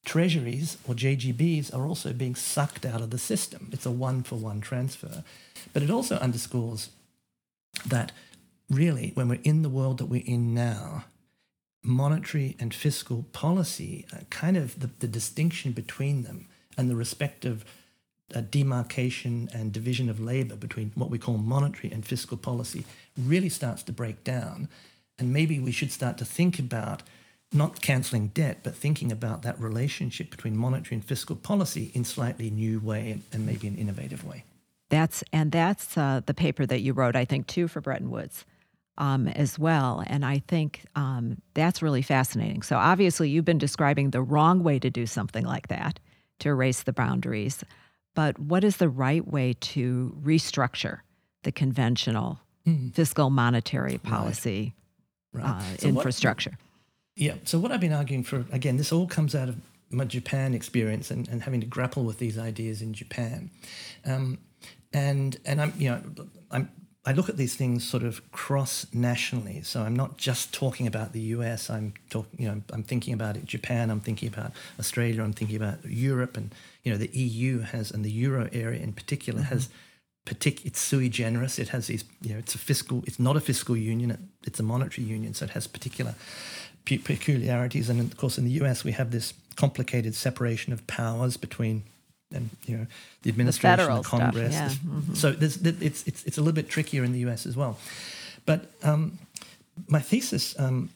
treasuries 0.05 0.77
or 0.87 0.95
JGBs 0.95 1.73
are 1.73 1.87
also 1.87 2.11
being 2.11 2.35
sucked 2.35 2.85
out 2.85 3.01
of 3.01 3.09
the 3.09 3.17
system. 3.17 3.69
It's 3.71 3.85
a 3.85 3.91
one 3.91 4.23
for 4.23 4.35
one 4.35 4.61
transfer. 4.61 5.23
But 5.73 5.83
it 5.83 5.89
also 5.89 6.17
underscores 6.17 6.89
that 7.85 8.11
really, 8.69 9.11
when 9.15 9.29
we're 9.29 9.39
in 9.43 9.61
the 9.61 9.69
world 9.69 9.97
that 9.99 10.05
we're 10.05 10.23
in 10.25 10.53
now, 10.53 11.05
monetary 11.83 12.55
and 12.59 12.73
fiscal 12.73 13.25
policy, 13.31 14.05
uh, 14.13 14.19
kind 14.29 14.57
of 14.57 14.79
the, 14.79 14.89
the 14.99 15.07
distinction 15.07 15.71
between 15.71 16.23
them 16.23 16.47
and 16.77 16.89
the 16.89 16.95
respective 16.95 17.65
uh, 18.33 18.41
demarcation 18.41 19.49
and 19.53 19.71
division 19.71 20.09
of 20.09 20.19
labor 20.19 20.55
between 20.55 20.91
what 20.95 21.09
we 21.09 21.19
call 21.19 21.37
monetary 21.37 21.91
and 21.93 22.05
fiscal 22.05 22.37
policy 22.37 22.85
really 23.17 23.49
starts 23.49 23.83
to 23.83 23.91
break 23.91 24.23
down. 24.23 24.67
And 25.19 25.31
maybe 25.31 25.59
we 25.59 25.71
should 25.71 25.91
start 25.91 26.17
to 26.17 26.25
think 26.25 26.59
about 26.59 27.03
not 27.53 27.81
cancelling 27.81 28.27
debt, 28.29 28.59
but 28.63 28.75
thinking 28.75 29.11
about 29.11 29.43
that 29.43 29.59
relationship 29.59 30.29
between 30.29 30.57
monetary 30.57 30.95
and 30.95 31.05
fiscal 31.05 31.35
policy 31.35 31.91
in 31.93 32.03
slightly 32.03 32.49
new 32.49 32.79
way 32.79 33.21
and, 33.31 33.45
maybe 33.45 33.67
an 33.67 33.77
innovative 33.77 34.25
way. 34.25 34.43
That's 34.89 35.23
and 35.31 35.51
that's 35.51 35.97
uh, 35.97 36.21
the 36.25 36.33
paper 36.33 36.65
that 36.65 36.81
you 36.81 36.93
wrote, 36.93 37.15
I 37.15 37.25
think, 37.25 37.47
too, 37.47 37.67
for 37.67 37.81
Bretton 37.81 38.11
Woods. 38.11 38.45
Um, 38.97 39.27
as 39.27 39.59
well. 39.59 40.05
And 40.07 40.23
I 40.23 40.39
think 40.47 40.85
um, 40.95 41.41
that's 41.53 41.81
really 41.81 42.01
fascinating. 42.01 42.61
So, 42.61 42.77
obviously, 42.77 43.27
you've 43.27 43.43
been 43.43 43.57
describing 43.57 44.11
the 44.11 44.21
wrong 44.21 44.63
way 44.63 44.79
to 44.79 44.89
do 44.89 45.05
something 45.05 45.43
like 45.43 45.67
that 45.67 45.99
to 46.39 46.49
erase 46.49 46.83
the 46.83 46.93
boundaries. 46.93 47.63
But 48.13 48.39
what 48.39 48.63
is 48.63 48.77
the 48.77 48.89
right 48.89 49.27
way 49.27 49.53
to 49.53 50.17
restructure 50.23 50.99
the 51.43 51.51
conventional 51.51 52.39
mm. 52.65 52.93
fiscal 52.93 53.29
monetary 53.29 53.97
policy 53.97 54.73
right. 55.33 55.43
Right. 55.43 55.49
Uh, 55.49 55.77
so 55.77 55.87
infrastructure? 55.89 56.51
What, 56.51 56.59
yeah. 57.17 57.35
So, 57.43 57.59
what 57.59 57.71
I've 57.71 57.81
been 57.81 57.93
arguing 57.93 58.23
for, 58.23 58.45
again, 58.51 58.77
this 58.77 58.91
all 58.91 59.05
comes 59.05 59.35
out 59.35 59.49
of 59.49 59.57
my 59.89 60.05
Japan 60.05 60.53
experience 60.53 61.11
and, 61.11 61.27
and 61.27 61.43
having 61.43 61.61
to 61.61 61.67
grapple 61.67 62.03
with 62.03 62.19
these 62.19 62.37
ideas 62.37 62.81
in 62.81 62.93
Japan. 62.93 63.51
Um, 64.05 64.39
and 64.93 65.37
and 65.45 65.61
I'm 65.61 65.73
you 65.77 65.89
know 65.89 66.01
I'm 66.51 66.69
I 67.07 67.11
look 67.11 67.29
at 67.29 67.37
these 67.37 67.55
things 67.55 67.87
sort 67.87 68.03
of 68.03 68.31
cross 68.31 68.87
nationally. 68.91 69.61
So 69.61 69.83
I'm 69.83 69.95
not 69.95 70.17
just 70.17 70.53
talking 70.53 70.87
about 70.87 71.13
the 71.13 71.19
US. 71.35 71.69
I'm 71.69 71.93
talking, 72.09 72.41
you 72.41 72.47
know, 72.47 72.61
I'm 72.73 72.81
thinking 72.81 73.13
about 73.13 73.37
it, 73.37 73.45
Japan. 73.45 73.91
I'm 73.91 73.99
thinking 73.99 74.27
about 74.27 74.51
Australia. 74.79 75.23
I'm 75.23 75.33
thinking 75.33 75.55
about 75.55 75.85
Europe, 75.85 76.35
and 76.35 76.53
you 76.83 76.91
know, 76.91 76.97
the 76.97 77.09
EU 77.13 77.59
has, 77.59 77.91
and 77.91 78.03
the 78.03 78.11
euro 78.11 78.49
area 78.51 78.81
in 78.81 78.93
particular 78.93 79.41
mm-hmm. 79.41 79.53
has, 79.53 79.69
partic- 80.25 80.65
it's 80.65 80.79
sui 80.79 81.09
generis. 81.09 81.59
It 81.59 81.69
has 81.69 81.87
these, 81.87 82.05
you 82.21 82.33
know, 82.33 82.39
it's 82.39 82.55
a 82.55 82.57
fiscal. 82.57 83.03
It's 83.05 83.19
not 83.19 83.37
a 83.37 83.41
fiscal 83.41 83.77
union. 83.77 84.09
It, 84.11 84.19
it's 84.43 84.59
a 84.59 84.63
monetary 84.63 85.05
union. 85.07 85.35
So 85.35 85.45
it 85.45 85.51
has 85.51 85.67
particular 85.67 86.15
peculiarities. 86.85 87.89
And 87.89 87.99
of 87.99 88.17
course, 88.17 88.39
in 88.39 88.45
the 88.45 88.51
US, 88.63 88.83
we 88.83 88.93
have 88.93 89.11
this 89.11 89.33
complicated 89.55 90.15
separation 90.15 90.73
of 90.73 90.85
powers 90.87 91.37
between 91.37 91.83
and 92.35 92.49
you 92.65 92.77
know 92.77 92.87
the 93.23 93.29
administration, 93.29 93.87
the, 93.87 94.01
the 94.01 94.07
Congress. 94.07 94.55
Stuff, 94.55 94.71
yeah. 94.71 94.89
mm-hmm. 94.89 95.13
So 95.13 95.31
there's, 95.31 95.57
it's 95.57 96.03
it's 96.05 96.23
it's 96.23 96.37
a 96.37 96.41
little 96.41 96.53
bit 96.53 96.69
trickier 96.69 97.03
in 97.03 97.11
the 97.11 97.19
U.S. 97.19 97.45
as 97.45 97.55
well. 97.55 97.77
But 98.45 98.71
um, 98.83 99.17
my 99.87 99.99
thesis, 99.99 100.57
um, 100.59 100.89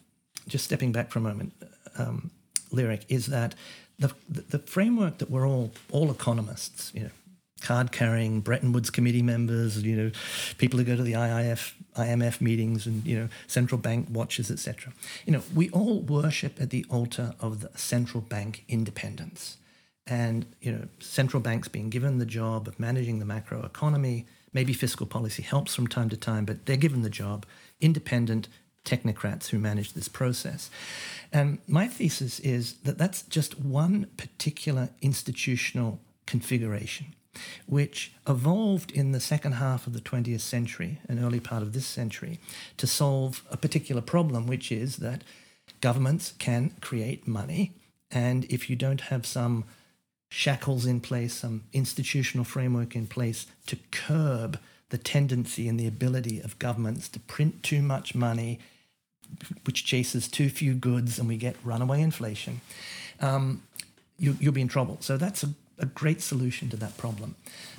just 0.46 0.64
stepping 0.64 0.92
back 0.92 1.10
for 1.10 1.18
a 1.18 1.22
moment, 1.22 1.52
um, 1.98 2.30
Lyric 2.70 3.04
is 3.08 3.26
that 3.26 3.54
the, 3.98 4.12
the, 4.28 4.42
the 4.42 4.58
framework 4.58 5.18
that 5.18 5.30
we're 5.30 5.46
all 5.46 5.72
all 5.90 6.10
economists, 6.10 6.92
you 6.94 7.02
know, 7.02 7.10
card 7.60 7.92
carrying 7.92 8.40
Bretton 8.40 8.72
Woods 8.72 8.90
committee 8.90 9.22
members, 9.22 9.82
you 9.82 9.96
know, 9.96 10.10
people 10.58 10.78
who 10.78 10.84
go 10.84 10.96
to 10.96 11.02
the 11.02 11.12
IIF, 11.12 11.72
IMF 11.96 12.40
meetings 12.40 12.86
and, 12.86 13.04
you 13.04 13.18
know, 13.18 13.28
central 13.46 13.78
bank 13.78 14.08
watches, 14.10 14.50
etc. 14.50 14.92
You 15.26 15.34
know, 15.34 15.42
we 15.54 15.70
all 15.70 16.00
worship 16.00 16.60
at 16.60 16.70
the 16.70 16.86
altar 16.88 17.34
of 17.40 17.60
the 17.60 17.70
central 17.78 18.22
bank 18.22 18.64
independence 18.68 19.58
and 20.10 20.44
you 20.60 20.70
know 20.72 20.88
central 20.98 21.40
banks 21.40 21.68
being 21.68 21.88
given 21.88 22.18
the 22.18 22.26
job 22.26 22.68
of 22.68 22.78
managing 22.78 23.20
the 23.20 23.24
macro 23.24 23.62
economy 23.62 24.26
maybe 24.52 24.72
fiscal 24.72 25.06
policy 25.06 25.42
helps 25.42 25.74
from 25.74 25.86
time 25.86 26.08
to 26.08 26.16
time 26.16 26.44
but 26.44 26.66
they're 26.66 26.76
given 26.76 27.02
the 27.02 27.10
job. 27.10 27.46
Independent 27.80 28.48
technocrats 28.84 29.48
who 29.48 29.58
manage 29.58 29.92
this 29.92 30.08
process. 30.08 30.70
And 31.32 31.58
my 31.66 31.86
thesis 31.86 32.40
is 32.40 32.74
that 32.84 32.98
that's 32.98 33.22
just 33.22 33.60
one 33.60 34.06
particular 34.16 34.90
institutional 35.02 36.00
configuration 36.26 37.14
which 37.66 38.12
evolved 38.28 38.90
in 38.90 39.12
the 39.12 39.20
second 39.20 39.52
half 39.52 39.86
of 39.86 39.92
the 39.92 40.00
20th 40.00 40.40
century 40.40 40.98
and 41.08 41.22
early 41.22 41.38
part 41.38 41.62
of 41.62 41.72
this 41.72 41.86
century 41.86 42.40
to 42.76 42.86
solve 42.86 43.44
a 43.50 43.56
particular 43.56 44.00
problem 44.00 44.46
which 44.48 44.72
is 44.72 44.96
that 44.96 45.22
governments 45.80 46.32
can 46.38 46.70
create 46.80 47.28
money 47.28 47.72
and 48.10 48.44
if 48.46 48.68
you 48.68 48.74
don't 48.74 49.02
have 49.02 49.24
some 49.24 49.64
shackles 50.30 50.86
in 50.86 51.00
place, 51.00 51.34
some 51.34 51.64
institutional 51.72 52.44
framework 52.44 52.94
in 52.96 53.06
place 53.06 53.46
to 53.66 53.76
curb 53.90 54.58
the 54.90 54.98
tendency 54.98 55.68
and 55.68 55.78
the 55.78 55.86
ability 55.86 56.40
of 56.40 56.58
governments 56.58 57.08
to 57.08 57.20
print 57.20 57.62
too 57.62 57.82
much 57.82 58.14
money, 58.14 58.58
which 59.64 59.84
chases 59.84 60.28
too 60.28 60.48
few 60.48 60.74
goods, 60.74 61.18
and 61.18 61.28
we 61.28 61.36
get 61.36 61.56
runaway 61.64 62.00
inflation, 62.00 62.60
um, 63.20 63.62
you, 64.18 64.36
will 64.40 64.52
be 64.52 64.60
in 64.60 64.68
trouble. 64.68 64.98
So 65.00 65.16
that's 65.16 65.42
a, 65.42 65.50
a 65.78 65.86
great 65.86 66.20
solution 66.20 66.68
to 66.70 66.76
that 66.76 66.96
problem. 66.96 67.36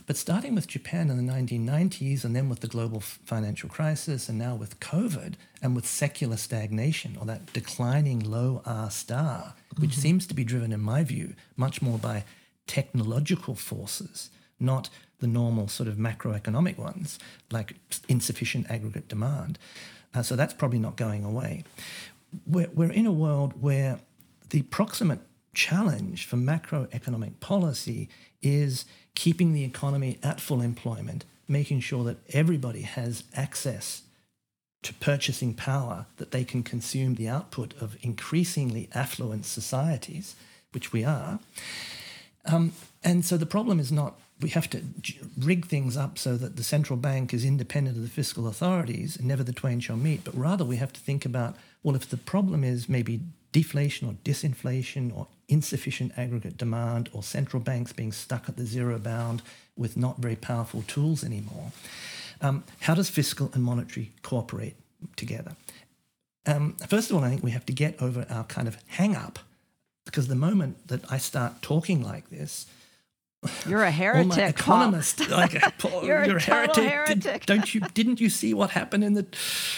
But 0.08 0.18
starting 0.18 0.56
with 0.56 0.68
Japan 0.68 1.10
in 1.10 1.26
the 1.26 1.34
1990s, 1.34 2.26
and 2.26 2.36
then 2.36 2.50
with 2.50 2.60
the 2.60 2.68
global 2.68 3.00
financial 3.00 3.70
crisis, 3.70 4.28
and 4.28 4.38
now 4.38 4.56
with 4.56 4.80
COVID, 4.80 5.36
and 5.62 5.76
with 5.76 5.86
secular 5.86 6.38
stagnation 6.38 7.18
or 7.20 7.26
that 7.28 7.54
declining 7.54 8.20
low 8.20 8.62
R 8.66 8.90
star, 8.90 9.54
which 9.78 9.92
mm-hmm. 9.92 10.02
seems 10.02 10.28
to 10.28 10.34
be 10.34 10.44
driven, 10.44 10.72
in 10.72 10.82
my 10.82 11.04
view, 11.04 11.36
much 11.56 11.82
more 11.82 11.98
by 11.98 12.24
technological 12.68 13.56
forces, 13.56 14.30
not 14.60 14.90
the 15.20 15.28
normal 15.28 15.68
sort 15.68 15.88
of 15.88 15.96
macroeconomic 15.96 16.78
ones, 16.78 17.20
like 17.52 17.76
insufficient 18.08 18.70
aggregate 18.70 19.08
demand. 19.08 19.58
Uh, 20.14 20.22
so 20.22 20.36
that's 20.36 20.54
probably 20.54 20.80
not 20.80 20.98
going 20.98 21.24
away. 21.24 21.64
We're, 22.46 22.70
we're 22.74 22.92
in 22.92 23.06
a 23.06 23.12
world 23.12 23.62
where 23.62 24.00
the 24.50 24.64
proximate 24.64 25.20
challenge 25.54 26.26
for 26.26 26.38
macroeconomic 26.38 27.40
policy 27.40 28.10
is 28.42 28.86
keeping 29.16 29.54
the 29.54 29.64
economy 29.64 30.18
at 30.24 30.40
full 30.40 30.62
employment, 30.62 31.26
making 31.48 31.82
sure 31.82 32.04
that 32.06 32.18
everybody 32.34 32.82
has 32.82 33.24
access 33.36 34.04
to 34.84 34.94
purchasing 34.96 35.54
power, 35.54 36.08
that 36.18 36.32
they 36.32 36.44
can 36.44 36.64
consume 36.64 37.16
the 37.16 37.28
output 37.28 37.74
of 37.80 37.98
increasingly 38.02 38.90
affluent 38.94 39.46
societies, 39.46 40.36
which 40.72 40.92
we 40.92 41.04
are, 41.04 41.40
um, 42.52 42.74
and 43.04 43.26
so 43.26 43.38
the 43.38 43.46
problem 43.46 43.80
is 43.80 43.92
not 43.92 44.20
we 44.42 44.50
have 44.50 44.70
to 44.72 44.82
rig 45.38 45.68
things 45.68 45.96
up 45.96 46.18
so 46.18 46.36
that 46.36 46.56
the 46.56 46.64
central 46.64 46.98
bank 46.98 47.34
is 47.34 47.46
independent 47.46 47.96
of 47.96 48.02
the 48.02 48.10
fiscal 48.10 48.48
authorities 48.48 49.16
and 49.16 49.28
never 49.28 49.44
the 49.44 49.54
twain 49.54 49.80
shall 49.80 49.98
meet, 49.98 50.24
but 50.24 50.36
rather 50.36 50.66
we 50.66 50.78
have 50.78 50.92
to 50.94 51.00
think 51.00 51.26
about 51.26 51.56
well, 51.84 51.96
if 51.96 52.10
the 52.10 52.18
problem 52.18 52.64
is 52.64 52.88
maybe 52.88 53.22
deflation 53.52 54.08
or 54.08 54.14
disinflation 54.24 55.16
or 55.16 55.28
insufficient 55.48 56.12
aggregate 56.16 56.58
demand 56.58 57.10
or 57.12 57.24
central 57.24 57.62
banks 57.62 57.92
being 57.92 58.12
stuck 58.12 58.48
at 58.48 58.56
the 58.56 58.66
zero 58.66 59.00
bound 59.00 59.42
with 59.76 59.98
not 59.98 60.18
very 60.18 60.36
powerful 60.36 60.84
tools 60.84 61.24
anymore, 61.24 61.72
um, 62.40 62.64
how 62.82 62.94
does 62.94 63.10
fiscal 63.10 63.50
and 63.54 63.64
monetary 63.64 64.12
cooperate 64.22 64.76
together? 65.16 65.56
Um, 66.46 66.76
first 66.88 67.10
of 67.10 67.18
all, 67.18 67.24
I 67.24 67.30
think 67.30 67.44
we 67.44 67.52
have 67.52 67.66
to 67.66 67.74
get 67.74 68.02
over 68.02 68.26
our 68.30 68.44
kind 68.44 68.68
of 68.68 68.78
hang 68.88 69.16
up 69.16 69.40
because 70.06 70.28
the 70.28 70.36
moment 70.36 70.88
that 70.88 71.12
I 71.12 71.18
start 71.18 71.62
talking 71.62 72.02
like 72.02 72.30
this, 72.30 72.66
you're 73.68 73.82
a 73.82 73.90
heretic. 73.90 74.32
All 74.32 74.38
my 74.38 74.48
economists, 74.48 75.30
like, 75.30 75.54
you're, 75.84 76.26
you're, 76.26 76.38
a, 76.38 76.42
heretic. 76.42 76.84
heretic. 76.84 77.20
Did, 77.22 77.42
don't 77.48 77.74
you? 77.74 77.82
Didn't 77.96 78.22
you 78.22 78.30
see 78.30 78.54
what 78.54 78.72
happened 78.72 79.04
in 79.04 79.16
the 79.16 79.26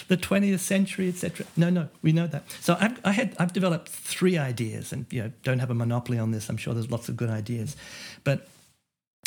the 0.09 0.17
20th 0.17 0.59
century, 0.59 1.07
etc.? 1.07 1.45
No, 1.55 1.69
no, 1.69 1.87
we 2.01 2.11
know 2.11 2.27
that. 2.27 2.43
So 2.59 2.75
I've, 2.79 2.99
I 3.05 3.13
had 3.13 3.35
I've 3.39 3.53
developed 3.53 3.87
three 3.87 4.37
ideas, 4.37 4.91
and 4.91 5.05
you 5.09 5.23
know, 5.23 5.31
don't 5.43 5.59
have 5.59 5.71
a 5.71 5.73
monopoly 5.73 6.19
on 6.19 6.31
this. 6.31 6.49
I'm 6.49 6.57
sure 6.57 6.73
there's 6.73 6.91
lots 6.91 7.07
of 7.07 7.15
good 7.15 7.29
ideas, 7.29 7.77
but 8.25 8.49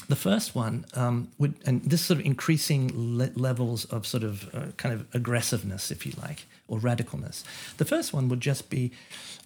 the 0.08 0.16
first 0.16 0.54
one 0.54 0.84
um, 0.94 1.28
would, 1.38 1.54
and 1.66 1.82
this 1.82 2.02
sort 2.02 2.20
of 2.20 2.26
increasing 2.26 2.92
le- 2.94 3.30
levels 3.34 3.86
of 3.86 4.06
sort 4.06 4.22
of 4.22 4.54
uh, 4.54 4.72
kind 4.76 4.94
of 4.94 5.06
aggressiveness, 5.14 5.90
if 5.90 6.06
you 6.06 6.12
like, 6.22 6.46
or 6.68 6.78
radicalness. 6.78 7.42
The 7.78 7.84
first 7.84 8.12
one 8.12 8.28
would 8.28 8.40
just 8.40 8.70
be 8.70 8.92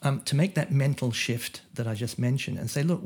um, 0.03 0.21
to 0.23 0.37
make 0.37 0.55
that 0.57 0.71
mental 0.71 1.13
shift 1.13 1.63
that 1.75 1.87
I 1.87 1.95
just 1.95 2.19
mentioned 2.19 2.59
and 2.59 2.71
say, 2.71 2.83
look, 2.83 3.01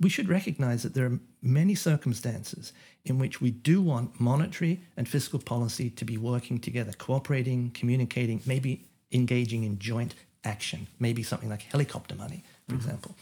we 0.00 0.08
should 0.08 0.28
recognize 0.28 0.82
that 0.82 0.94
there 0.94 1.06
are 1.06 1.18
many 1.42 1.74
circumstances 1.74 2.72
in 3.04 3.18
which 3.18 3.40
we 3.40 3.50
do 3.50 3.80
want 3.80 4.20
monetary 4.20 4.82
and 4.96 5.08
fiscal 5.08 5.38
policy 5.38 5.90
to 5.90 6.04
be 6.04 6.16
working 6.16 6.58
together, 6.58 6.92
cooperating, 6.92 7.70
communicating, 7.72 8.40
maybe 8.46 8.84
engaging 9.12 9.64
in 9.64 9.78
joint 9.78 10.14
action, 10.44 10.86
maybe 10.98 11.22
something 11.22 11.48
like 11.48 11.62
helicopter 11.62 12.14
money, 12.14 12.42
for 12.68 12.74
mm-hmm. 12.74 12.84
example. 12.84 13.16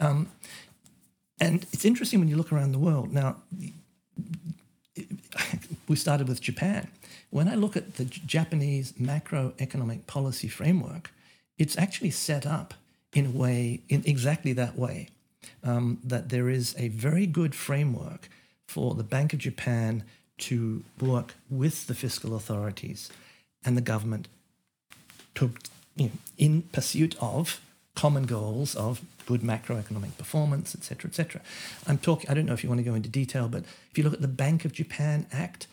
Um, 0.00 0.28
and 1.40 1.66
it's 1.72 1.84
interesting 1.84 2.18
when 2.18 2.28
you 2.28 2.36
look 2.36 2.52
around 2.52 2.72
the 2.72 2.78
world. 2.78 3.12
Now, 3.12 3.36
we 5.88 5.96
started 5.96 6.28
with 6.28 6.40
Japan. 6.40 6.88
When 7.30 7.48
I 7.48 7.54
look 7.54 7.76
at 7.76 7.94
the 7.94 8.04
Japanese 8.04 8.92
macroeconomic 8.92 10.06
policy 10.06 10.48
framework, 10.48 11.10
it's 11.58 11.76
actually 11.76 12.10
set 12.10 12.46
up 12.46 12.74
in 13.12 13.26
a 13.26 13.30
way, 13.30 13.80
in 13.88 14.02
exactly 14.06 14.52
that 14.54 14.78
way, 14.78 15.08
um, 15.62 15.98
that 16.04 16.28
there 16.28 16.48
is 16.48 16.74
a 16.78 16.88
very 16.88 17.26
good 17.26 17.54
framework 17.54 18.28
for 18.66 18.94
the 18.94 19.02
Bank 19.02 19.32
of 19.32 19.38
Japan 19.38 20.04
to 20.38 20.84
work 21.00 21.34
with 21.50 21.86
the 21.86 21.94
fiscal 21.94 22.34
authorities 22.34 23.10
and 23.64 23.76
the 23.76 23.82
government 23.82 24.28
to, 25.34 25.52
you 25.96 26.06
know, 26.06 26.10
in 26.36 26.62
pursuit 26.72 27.16
of 27.20 27.60
common 27.94 28.24
goals 28.24 28.74
of 28.76 29.02
good 29.28 29.42
macroeconomic 29.42 30.16
performance, 30.16 30.74
et 30.74 30.82
cetera, 30.82 31.10
et 31.10 31.14
cetera. 31.14 31.42
I'm 31.86 31.98
talking, 31.98 32.30
I 32.30 32.34
don't 32.34 32.46
know 32.46 32.54
if 32.54 32.64
you 32.64 32.70
want 32.70 32.78
to 32.78 32.90
go 32.90 32.94
into 32.94 33.10
detail, 33.10 33.46
but 33.46 33.62
if 33.90 33.98
you 33.98 34.02
look 34.02 34.14
at 34.14 34.22
the 34.22 34.26
Bank 34.44 34.64
of 34.64 34.72
Japan 34.72 35.26
Act, 35.30 35.66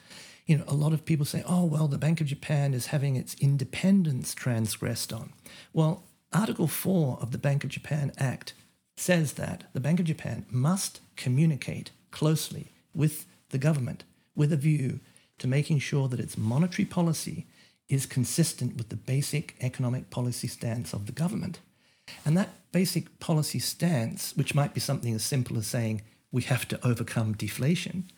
you 0.46 0.58
know, 0.58 0.66
a 0.68 0.74
lot 0.74 0.92
of 0.92 1.06
people 1.06 1.26
say, 1.26 1.42
oh, 1.48 1.64
well, 1.64 1.88
the 1.88 1.98
Bank 1.98 2.20
of 2.20 2.28
Japan 2.28 2.74
is 2.74 2.88
having 2.88 3.16
its 3.16 3.34
independence 3.36 4.36
transgressed 4.36 5.14
on. 5.14 5.32
Well, 5.72 6.04
Article 6.34 6.68
4 6.68 7.20
of 7.22 7.32
the 7.32 7.38
Bank 7.38 7.64
of 7.64 7.70
Japan 7.70 8.12
Act 8.18 8.54
says 8.98 9.34
that 9.34 9.64
the 9.72 9.80
Bank 9.80 10.02
of 10.02 10.06
Japan 10.06 10.46
must 10.52 11.00
communicate 11.16 11.92
closely 12.12 12.74
with 12.94 13.26
the 13.52 13.58
government 13.58 14.04
with 14.36 14.52
a 14.52 14.58
view 14.58 15.00
to 15.38 15.48
making 15.48 15.80
sure 15.80 16.10
that 16.10 16.20
its 16.20 16.38
monetary 16.38 16.86
policy 16.86 17.46
is 17.88 18.06
consistent 18.06 18.76
with 18.76 18.90
the 18.90 18.98
basic 18.98 19.56
economic 19.62 20.10
policy 20.10 20.50
stance 20.50 20.92
of 20.92 21.06
the 21.06 21.14
government. 21.14 21.60
And 22.24 22.38
that 22.38 22.50
basic 22.72 23.20
policy 23.20 23.60
stance, 23.60 24.36
which 24.36 24.56
might 24.56 24.74
be 24.74 24.80
something 24.80 25.14
as 25.14 25.24
simple 25.24 25.58
as 25.58 25.68
saying 25.68 26.02
we 26.32 26.44
have 26.44 26.68
to 26.68 26.88
overcome 26.88 27.34
deflation, 27.34 28.10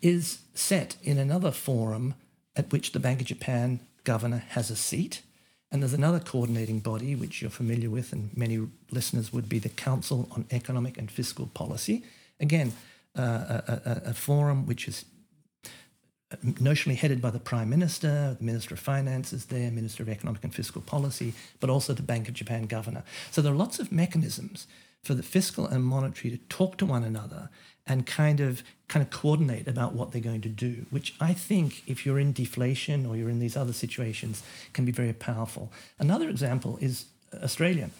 is 0.00 0.38
set 0.54 0.96
in 1.02 1.18
another 1.18 1.50
forum 1.50 2.14
at 2.56 2.72
which 2.72 2.92
the 2.92 3.00
Bank 3.00 3.20
of 3.20 3.26
Japan 3.26 3.80
governor 4.04 4.44
has 4.50 4.70
a 4.70 4.76
seat. 4.76 5.22
And 5.70 5.82
there's 5.82 5.92
another 5.92 6.20
coordinating 6.20 6.80
body, 6.80 7.14
which 7.14 7.42
you're 7.42 7.50
familiar 7.50 7.90
with, 7.90 8.12
and 8.12 8.34
many 8.36 8.66
listeners 8.90 9.32
would 9.32 9.48
be 9.48 9.58
the 9.58 9.68
Council 9.68 10.28
on 10.32 10.46
Economic 10.50 10.96
and 10.96 11.10
Fiscal 11.10 11.46
Policy. 11.46 12.04
Again, 12.40 12.72
uh, 13.16 13.22
a, 13.66 13.72
a, 13.84 14.10
a, 14.10 14.14
forum 14.14 14.64
which 14.64 14.86
is 14.86 15.04
notionally 16.44 16.96
headed 16.96 17.22
by 17.22 17.30
the 17.30 17.38
Prime 17.38 17.70
Minister, 17.70 18.36
the 18.38 18.44
Minister 18.44 18.74
of 18.74 18.80
Finance 18.80 19.32
is 19.32 19.46
there, 19.46 19.70
Minister 19.70 20.02
of 20.02 20.08
Economic 20.08 20.44
and 20.44 20.54
Fiscal 20.54 20.82
Policy, 20.82 21.32
but 21.60 21.70
also 21.70 21.94
the 21.94 22.02
Bank 22.02 22.28
of 22.28 22.34
Japan 22.34 22.66
governor. 22.66 23.02
So 23.30 23.40
there 23.40 23.52
are 23.52 23.56
lots 23.56 23.78
of 23.78 23.90
mechanisms 23.90 24.66
for 25.02 25.14
the 25.14 25.22
fiscal 25.22 25.66
and 25.66 25.84
monetary 25.84 26.30
to 26.36 26.42
talk 26.48 26.76
to 26.78 26.86
one 26.86 27.04
another 27.04 27.48
and 27.86 28.06
kind 28.06 28.40
of 28.40 28.62
kind 28.88 29.02
of 29.02 29.10
coordinate 29.10 29.66
about 29.66 29.94
what 29.94 30.12
they're 30.12 30.20
going 30.20 30.42
to 30.42 30.48
do, 30.48 30.86
which 30.90 31.14
I 31.20 31.32
think 31.32 31.82
if 31.86 32.04
you're 32.04 32.18
in 32.18 32.32
deflation 32.32 33.06
or 33.06 33.16
you're 33.16 33.30
in 33.30 33.38
these 33.38 33.56
other 33.56 33.72
situations 33.72 34.42
can 34.72 34.84
be 34.84 34.92
very 34.92 35.12
powerful. 35.12 35.72
Another 35.98 36.28
example 36.28 36.78
is 36.80 37.06
Australia, 37.42 37.90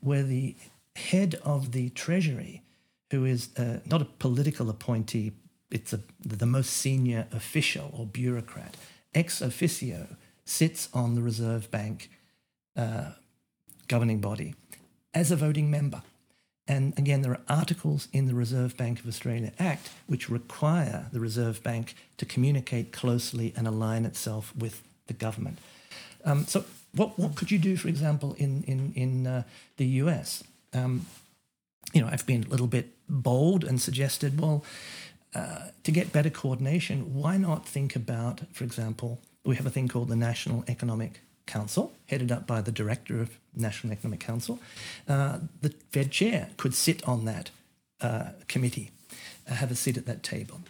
where 0.00 0.22
the 0.22 0.54
head 0.96 1.36
of 1.44 1.72
the 1.72 1.90
Treasury, 1.90 2.62
who 3.10 3.24
is 3.24 3.48
uh, 3.58 3.80
not 3.86 4.02
a 4.02 4.06
political 4.06 4.70
appointee, 4.70 5.32
it's 5.74 5.92
a, 5.92 6.00
the 6.24 6.46
most 6.46 6.70
senior 6.70 7.26
official 7.32 7.90
or 7.92 8.06
bureaucrat, 8.06 8.76
ex 9.12 9.42
officio, 9.42 10.06
sits 10.44 10.88
on 10.94 11.16
the 11.16 11.20
Reserve 11.20 11.70
Bank 11.70 12.10
uh, 12.76 13.10
governing 13.88 14.20
body 14.20 14.54
as 15.12 15.32
a 15.32 15.36
voting 15.36 15.70
member. 15.70 16.02
And 16.66 16.96
again, 16.96 17.22
there 17.22 17.32
are 17.32 17.40
articles 17.48 18.08
in 18.12 18.26
the 18.26 18.34
Reserve 18.34 18.76
Bank 18.76 19.00
of 19.00 19.08
Australia 19.08 19.52
Act 19.58 19.90
which 20.06 20.30
require 20.30 21.06
the 21.12 21.20
Reserve 21.20 21.62
Bank 21.62 21.94
to 22.18 22.24
communicate 22.24 22.92
closely 22.92 23.52
and 23.56 23.66
align 23.66 24.06
itself 24.06 24.54
with 24.56 24.82
the 25.08 25.12
government. 25.12 25.58
Um, 26.24 26.46
so, 26.46 26.64
what, 26.94 27.18
what 27.18 27.34
could 27.34 27.50
you 27.50 27.58
do, 27.58 27.76
for 27.76 27.88
example, 27.88 28.34
in, 28.38 28.62
in, 28.62 28.92
in 28.94 29.26
uh, 29.26 29.42
the 29.76 29.86
US? 30.02 30.44
Um, 30.72 31.06
you 31.92 32.00
know, 32.00 32.08
I've 32.10 32.26
been 32.26 32.44
a 32.44 32.48
little 32.48 32.68
bit 32.68 32.90
bold 33.08 33.64
and 33.64 33.80
suggested, 33.80 34.40
well, 34.40 34.64
uh, 35.34 35.68
to 35.82 35.90
get 35.90 36.12
better 36.12 36.30
coordination, 36.30 37.14
why 37.14 37.36
not 37.36 37.66
think 37.66 37.96
about, 37.96 38.40
for 38.52 38.64
example, 38.64 39.20
we 39.44 39.56
have 39.56 39.66
a 39.66 39.70
thing 39.70 39.88
called 39.88 40.08
the 40.08 40.16
National 40.16 40.64
Economic 40.68 41.20
Council, 41.46 41.92
headed 42.06 42.32
up 42.32 42.46
by 42.46 42.60
the 42.60 42.72
director 42.72 43.20
of 43.20 43.38
National 43.54 43.92
Economic 43.92 44.20
Council. 44.20 44.58
Uh, 45.08 45.38
the 45.60 45.70
Fed 45.90 46.10
chair 46.10 46.50
could 46.56 46.74
sit 46.74 47.06
on 47.06 47.24
that 47.24 47.50
uh, 48.00 48.30
committee, 48.48 48.90
uh, 49.50 49.54
have 49.54 49.70
a 49.70 49.74
seat 49.74 49.96
at 49.96 50.06
that 50.06 50.22
table. 50.22 50.60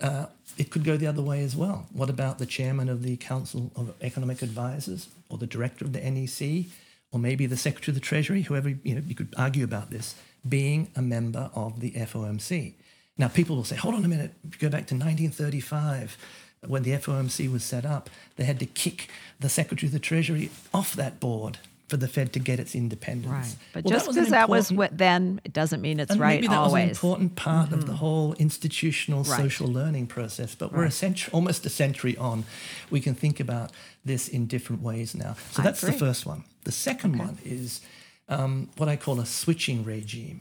Uh, 0.00 0.26
it 0.58 0.70
could 0.70 0.84
go 0.84 0.96
the 0.96 1.06
other 1.06 1.22
way 1.22 1.44
as 1.44 1.54
well. 1.54 1.86
What 1.92 2.10
about 2.10 2.38
the 2.38 2.46
chairman 2.46 2.88
of 2.88 3.02
the 3.02 3.16
Council 3.18 3.70
of 3.76 3.94
Economic 4.00 4.42
Advisors, 4.42 5.08
or 5.28 5.38
the 5.38 5.46
director 5.46 5.84
of 5.84 5.92
the 5.92 6.00
NEC, 6.00 6.66
or 7.12 7.20
maybe 7.20 7.46
the 7.46 7.56
secretary 7.56 7.92
of 7.92 7.94
the 7.94 8.06
Treasury, 8.06 8.42
whoever 8.42 8.70
you 8.70 8.94
know, 8.94 9.02
you 9.06 9.14
could 9.14 9.32
argue 9.36 9.64
about 9.64 9.90
this, 9.90 10.14
being 10.48 10.88
a 10.96 11.02
member 11.02 11.50
of 11.54 11.80
the 11.80 11.92
FOMC. 11.92 12.74
Now, 13.18 13.28
people 13.28 13.56
will 13.56 13.64
say, 13.64 13.76
hold 13.76 13.94
on 13.94 14.04
a 14.04 14.08
minute, 14.08 14.32
go 14.58 14.68
back 14.68 14.86
to 14.88 14.94
1935 14.94 16.18
when 16.66 16.82
the 16.82 16.92
FOMC 16.92 17.50
was 17.50 17.64
set 17.64 17.84
up, 17.84 18.10
they 18.36 18.44
had 18.44 18.58
to 18.60 18.66
kick 18.66 19.08
the 19.40 19.48
Secretary 19.48 19.88
of 19.88 19.92
the 19.92 19.98
Treasury 19.98 20.50
off 20.72 20.94
that 20.94 21.20
board 21.20 21.58
for 21.88 21.96
the 21.96 22.08
Fed 22.08 22.32
to 22.32 22.40
get 22.40 22.58
its 22.58 22.74
independence. 22.74 23.30
Right. 23.30 23.56
But 23.72 23.84
well, 23.84 23.92
just 23.92 24.06
because 24.06 24.30
that, 24.30 24.30
that, 24.30 24.48
was 24.48 24.72
what 24.72 24.98
then, 24.98 25.40
it 25.44 25.52
doesn't 25.52 25.80
mean 25.80 26.00
it's 26.00 26.10
and 26.10 26.20
right 26.20 26.40
maybe 26.40 26.48
that 26.48 26.56
always. 26.56 26.72
was 26.72 26.82
an 26.82 26.88
important 26.88 27.36
part 27.36 27.66
mm-hmm. 27.66 27.74
of 27.74 27.80
the 27.82 27.92
mm-hmm. 27.92 27.96
whole 27.96 28.34
institutional 28.34 29.22
right. 29.22 29.40
social 29.40 29.68
learning 29.68 30.08
process. 30.08 30.56
But 30.56 30.72
we're 30.72 30.84
a 30.84 30.90
century, 30.90 31.32
almost 31.32 31.64
a 31.64 31.68
century 31.68 32.16
on. 32.16 32.44
We 32.90 33.00
can 33.00 33.14
think 33.14 33.38
about 33.38 33.70
this 34.04 34.26
in 34.26 34.46
different 34.46 34.82
ways 34.82 35.14
now. 35.14 35.36
So 35.52 35.62
that's 35.62 35.80
the 35.80 35.92
first 35.92 36.26
one. 36.26 36.42
The 36.64 36.72
second 36.72 37.14
okay. 37.14 37.24
one 37.24 37.38
is 37.44 37.80
um, 38.28 38.68
what 38.76 38.88
I 38.88 38.96
call 38.96 39.20
a 39.20 39.26
switching 39.26 39.84
regime 39.84 40.40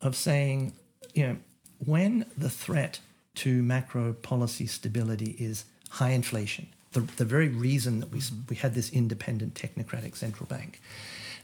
of 0.00 0.16
saying, 0.16 0.72
you 1.14 1.28
know, 1.28 1.36
when 1.84 2.26
the 2.36 2.50
threat 2.50 3.00
to 3.34 3.62
macro 3.62 4.12
policy 4.12 4.66
stability 4.66 5.36
is 5.38 5.64
high 5.90 6.10
inflation, 6.10 6.68
the, 6.92 7.00
the 7.16 7.24
very 7.24 7.48
reason 7.48 8.00
that 8.00 8.10
we, 8.10 8.20
we 8.48 8.56
had 8.56 8.74
this 8.74 8.90
independent 8.92 9.54
technocratic 9.54 10.16
central 10.16 10.46
bank, 10.46 10.80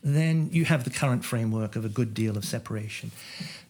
then 0.03 0.49
you 0.53 0.65
have 0.65 0.85
the 0.85 0.91
current 0.91 1.25
framework 1.25 1.75
of 1.77 1.85
a 1.85 1.89
good 1.89 2.15
deal 2.15 2.37
of 2.37 2.45
separation. 2.45 3.11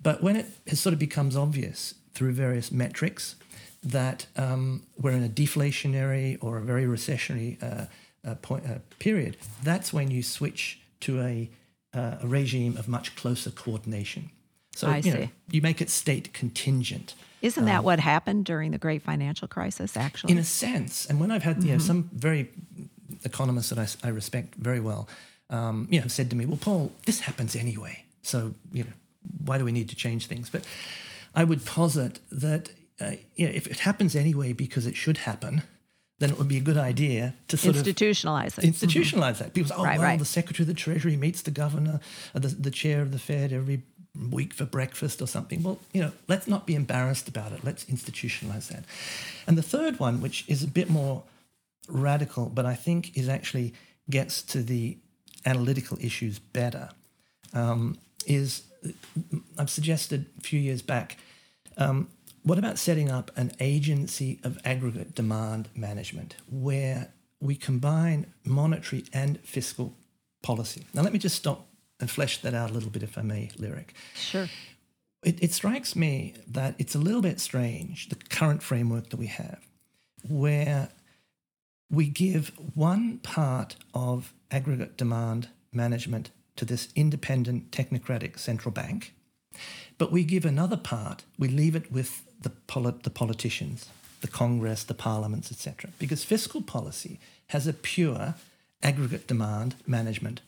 But 0.02 0.22
when 0.22 0.36
it 0.36 0.46
has 0.66 0.80
sort 0.80 0.92
of 0.92 0.98
becomes 0.98 1.36
obvious 1.36 1.94
through 2.12 2.32
various 2.32 2.70
metrics 2.70 3.36
that 3.82 4.26
um, 4.36 4.82
we're 5.00 5.12
in 5.12 5.24
a 5.24 5.28
deflationary 5.28 6.36
or 6.40 6.58
a 6.58 6.62
very 6.62 6.84
recessionary 6.84 7.62
uh, 7.62 7.86
uh, 8.28 8.34
point, 8.36 8.66
uh, 8.66 8.78
period, 8.98 9.36
that's 9.62 9.92
when 9.92 10.10
you 10.10 10.22
switch 10.22 10.80
to 11.00 11.20
a, 11.20 11.48
uh, 11.94 12.16
a 12.20 12.26
regime 12.26 12.76
of 12.76 12.88
much 12.88 13.14
closer 13.14 13.50
coordination. 13.50 14.30
So 14.78 14.88
I 14.88 14.96
you 14.96 15.02
see. 15.02 15.10
Know, 15.10 15.28
you 15.50 15.60
make 15.60 15.80
it 15.80 15.90
state 15.90 16.32
contingent. 16.32 17.14
Isn't 17.42 17.64
that 17.64 17.80
um, 17.80 17.84
what 17.84 18.00
happened 18.00 18.44
during 18.44 18.70
the 18.70 18.78
great 18.78 19.02
financial 19.02 19.48
crisis, 19.48 19.96
actually? 19.96 20.32
In 20.32 20.38
a 20.38 20.44
sense. 20.44 21.06
And 21.06 21.18
when 21.18 21.30
I've 21.30 21.42
had 21.42 21.62
you 21.62 21.70
know, 21.70 21.78
mm-hmm. 21.78 21.86
some 21.86 22.10
very 22.12 22.48
economists 23.24 23.70
that 23.70 23.78
I, 23.78 24.08
I 24.08 24.10
respect 24.10 24.54
very 24.54 24.80
well, 24.80 25.08
um, 25.50 25.88
you 25.90 26.00
know, 26.00 26.06
said 26.06 26.30
to 26.30 26.36
me, 26.36 26.46
well, 26.46 26.58
Paul, 26.60 26.92
this 27.06 27.20
happens 27.20 27.56
anyway. 27.56 28.04
So, 28.22 28.54
you 28.72 28.84
know, 28.84 28.92
why 29.44 29.58
do 29.58 29.64
we 29.64 29.72
need 29.72 29.88
to 29.88 29.96
change 29.96 30.26
things? 30.26 30.48
But 30.48 30.64
I 31.34 31.42
would 31.42 31.64
posit 31.64 32.20
that 32.30 32.70
uh, 33.00 33.12
you 33.34 33.46
know, 33.46 33.52
if 33.52 33.66
it 33.66 33.80
happens 33.80 34.14
anyway 34.14 34.52
because 34.52 34.86
it 34.86 34.96
should 34.96 35.18
happen, 35.18 35.62
then 36.18 36.30
it 36.30 36.38
would 36.38 36.48
be 36.48 36.56
a 36.56 36.60
good 36.60 36.76
idea 36.76 37.34
to 37.48 37.56
sort 37.56 37.76
institutionalize 37.76 38.58
of 38.58 38.64
it. 38.64 38.72
Institutionalize 38.72 39.34
mm-hmm. 39.34 39.44
that. 39.44 39.54
People 39.54 39.68
say, 39.68 39.74
oh, 39.76 39.84
right, 39.84 39.98
well, 39.98 40.08
right. 40.08 40.18
the 40.18 40.24
Secretary 40.24 40.64
of 40.64 40.68
the 40.68 40.74
Treasury 40.74 41.16
meets 41.16 41.42
the 41.42 41.52
governor, 41.52 42.00
uh, 42.34 42.38
the, 42.38 42.48
the 42.48 42.70
chair 42.70 43.02
of 43.02 43.12
the 43.12 43.18
Fed 43.18 43.52
every 43.52 43.82
week 44.30 44.52
for 44.52 44.64
breakfast 44.64 45.22
or 45.22 45.26
something. 45.26 45.62
Well, 45.62 45.78
you 45.92 46.02
know, 46.02 46.12
let's 46.26 46.46
not 46.46 46.66
be 46.66 46.74
embarrassed 46.74 47.28
about 47.28 47.52
it. 47.52 47.64
Let's 47.64 47.84
institutionalize 47.84 48.68
that. 48.68 48.84
And 49.46 49.56
the 49.56 49.62
third 49.62 49.98
one, 49.98 50.20
which 50.20 50.44
is 50.48 50.62
a 50.62 50.68
bit 50.68 50.90
more 50.90 51.22
radical, 51.88 52.48
but 52.48 52.66
I 52.66 52.74
think 52.74 53.16
is 53.16 53.28
actually 53.28 53.74
gets 54.10 54.42
to 54.42 54.62
the 54.62 54.98
analytical 55.46 55.98
issues 56.00 56.38
better, 56.38 56.90
um, 57.52 57.96
is 58.26 58.62
I've 59.56 59.70
suggested 59.70 60.26
a 60.38 60.40
few 60.40 60.60
years 60.60 60.82
back. 60.82 61.16
Um, 61.76 62.08
what 62.42 62.58
about 62.58 62.78
setting 62.78 63.10
up 63.10 63.30
an 63.36 63.52
agency 63.60 64.40
of 64.42 64.58
aggregate 64.64 65.14
demand 65.14 65.68
management 65.74 66.36
where 66.50 67.12
we 67.40 67.54
combine 67.54 68.32
monetary 68.44 69.04
and 69.12 69.38
fiscal 69.40 69.94
policy? 70.42 70.86
Now, 70.94 71.02
let 71.02 71.12
me 71.12 71.18
just 71.18 71.36
stop 71.36 71.67
and 72.01 72.11
flesh 72.11 72.38
that 72.38 72.55
out 72.55 72.70
a 72.70 72.72
little 72.72 72.90
bit, 72.90 73.03
if 73.03 73.18
I 73.18 73.22
may, 73.22 73.51
Lyric. 73.59 73.94
Sure. 74.14 74.49
It, 75.24 75.42
it 75.42 75.53
strikes 75.53 75.96
me 75.96 76.34
that 76.46 76.74
it's 76.78 76.94
a 76.94 76.99
little 76.99 77.22
bit 77.22 77.40
strange, 77.40 78.09
the 78.09 78.14
current 78.14 78.62
framework 78.62 79.11
that 79.11 79.16
we 79.16 79.26
have, 79.26 79.61
where 80.28 80.90
we 81.90 82.07
give 82.07 82.53
one 82.74 83.18
part 83.18 83.76
of 83.94 84.32
aggregate 84.51 84.96
demand 84.96 85.49
management 85.72 86.30
to 86.57 86.64
this 86.64 86.88
independent 86.94 87.70
technocratic 87.70 88.38
central 88.38 88.72
bank, 88.72 89.14
but 89.96 90.12
we 90.12 90.24
give 90.24 90.44
another 90.44 90.76
part, 90.76 91.24
we 91.38 91.49
leave 91.49 91.74
it 91.74 91.90
with 91.90 92.24
the, 92.40 92.51
polit- 92.51 93.03
the 93.03 93.11
politicians, 93.11 93.88
the 94.20 94.28
Congress, 94.28 94.84
the 94.84 94.94
parliaments, 94.94 95.51
etc. 95.51 95.90
Because 95.99 96.24
fiscal 96.24 96.62
policy 96.62 97.18
has 97.49 97.66
a 97.66 97.72
pure 97.72 98.34
aggregate 98.82 99.26
demand 99.26 99.74
management 99.86 100.40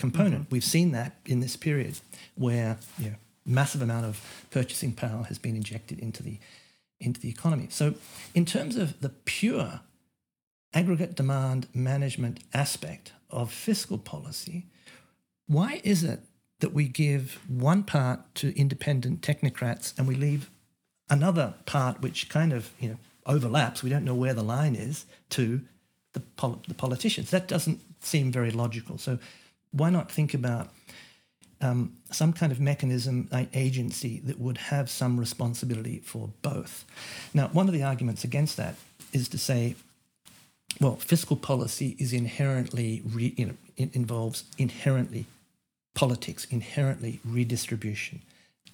component. 0.00 0.44
Mm-hmm. 0.44 0.54
We've 0.54 0.64
seen 0.64 0.92
that 0.92 1.16
in 1.26 1.40
this 1.40 1.56
period 1.56 2.00
where 2.34 2.78
you 2.98 3.10
know, 3.10 3.16
massive 3.46 3.82
amount 3.82 4.06
of 4.06 4.46
purchasing 4.50 4.92
power 4.92 5.24
has 5.24 5.38
been 5.38 5.56
injected 5.56 5.98
into 5.98 6.22
the 6.22 6.38
into 7.00 7.20
the 7.20 7.30
economy. 7.30 7.68
So, 7.70 7.94
in 8.34 8.44
terms 8.44 8.76
of 8.76 9.00
the 9.00 9.08
pure 9.08 9.80
aggregate 10.74 11.14
demand 11.14 11.66
management 11.74 12.40
aspect 12.52 13.12
of 13.30 13.50
fiscal 13.50 13.98
policy, 13.98 14.66
why 15.46 15.80
is 15.82 16.04
it 16.04 16.20
that 16.60 16.74
we 16.74 16.88
give 16.88 17.40
one 17.48 17.82
part 17.82 18.34
to 18.36 18.56
independent 18.58 19.22
technocrats 19.22 19.98
and 19.98 20.06
we 20.06 20.14
leave 20.14 20.50
another 21.08 21.54
part 21.64 22.02
which 22.02 22.28
kind 22.28 22.52
of 22.52 22.70
you 22.78 22.90
know 22.90 22.98
overlaps? 23.26 23.82
We 23.82 23.90
don't 23.90 24.04
know 24.04 24.14
where 24.14 24.34
the 24.34 24.44
line 24.44 24.76
is 24.76 25.06
to 25.30 25.62
the, 26.12 26.20
pol- 26.20 26.62
the 26.68 26.74
politicians. 26.74 27.30
That 27.30 27.48
doesn't 27.48 27.80
seem 28.00 28.30
very 28.30 28.50
logical. 28.50 28.98
So, 28.98 29.18
why 29.72 29.90
not 29.90 30.10
think 30.10 30.34
about 30.34 30.70
um, 31.60 31.96
some 32.10 32.32
kind 32.32 32.52
of 32.52 32.60
mechanism, 32.60 33.28
an 33.32 33.48
agency 33.52 34.20
that 34.24 34.38
would 34.38 34.56
have 34.56 34.88
some 34.88 35.20
responsibility 35.20 36.00
for 36.04 36.30
both. 36.42 36.84
Now, 37.34 37.48
one 37.48 37.68
of 37.68 37.74
the 37.74 37.82
arguments 37.82 38.24
against 38.24 38.56
that 38.56 38.76
is 39.12 39.28
to 39.28 39.38
say, 39.38 39.76
well, 40.80 40.96
fiscal 40.96 41.36
policy 41.36 41.96
is 41.98 42.12
inherently, 42.12 43.02
re, 43.04 43.34
you 43.36 43.46
know, 43.46 43.54
it 43.76 43.94
involves 43.94 44.44
inherently 44.56 45.26
politics, 45.94 46.46
inherently 46.50 47.20
redistribution. 47.24 48.22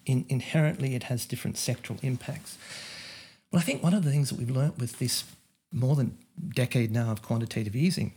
In, 0.05 0.25
inherently, 0.29 0.95
it 0.95 1.05
has 1.05 1.27
different 1.27 1.57
sectoral 1.57 2.03
impacts. 2.05 2.59
Well, 3.51 3.61
I 3.61 3.65
think 3.65 3.83
one 3.83 3.95
of 3.95 4.05
the 4.05 4.11
things 4.11 4.31
that 4.31 4.39
we've 4.39 4.51
learnt 4.51 4.79
with 4.79 4.99
this 4.99 5.25
more 5.73 5.97
than 5.97 6.17
decade 6.55 6.93
now 6.93 7.11
of 7.11 7.23
quantitative 7.23 7.75
easing 7.75 8.13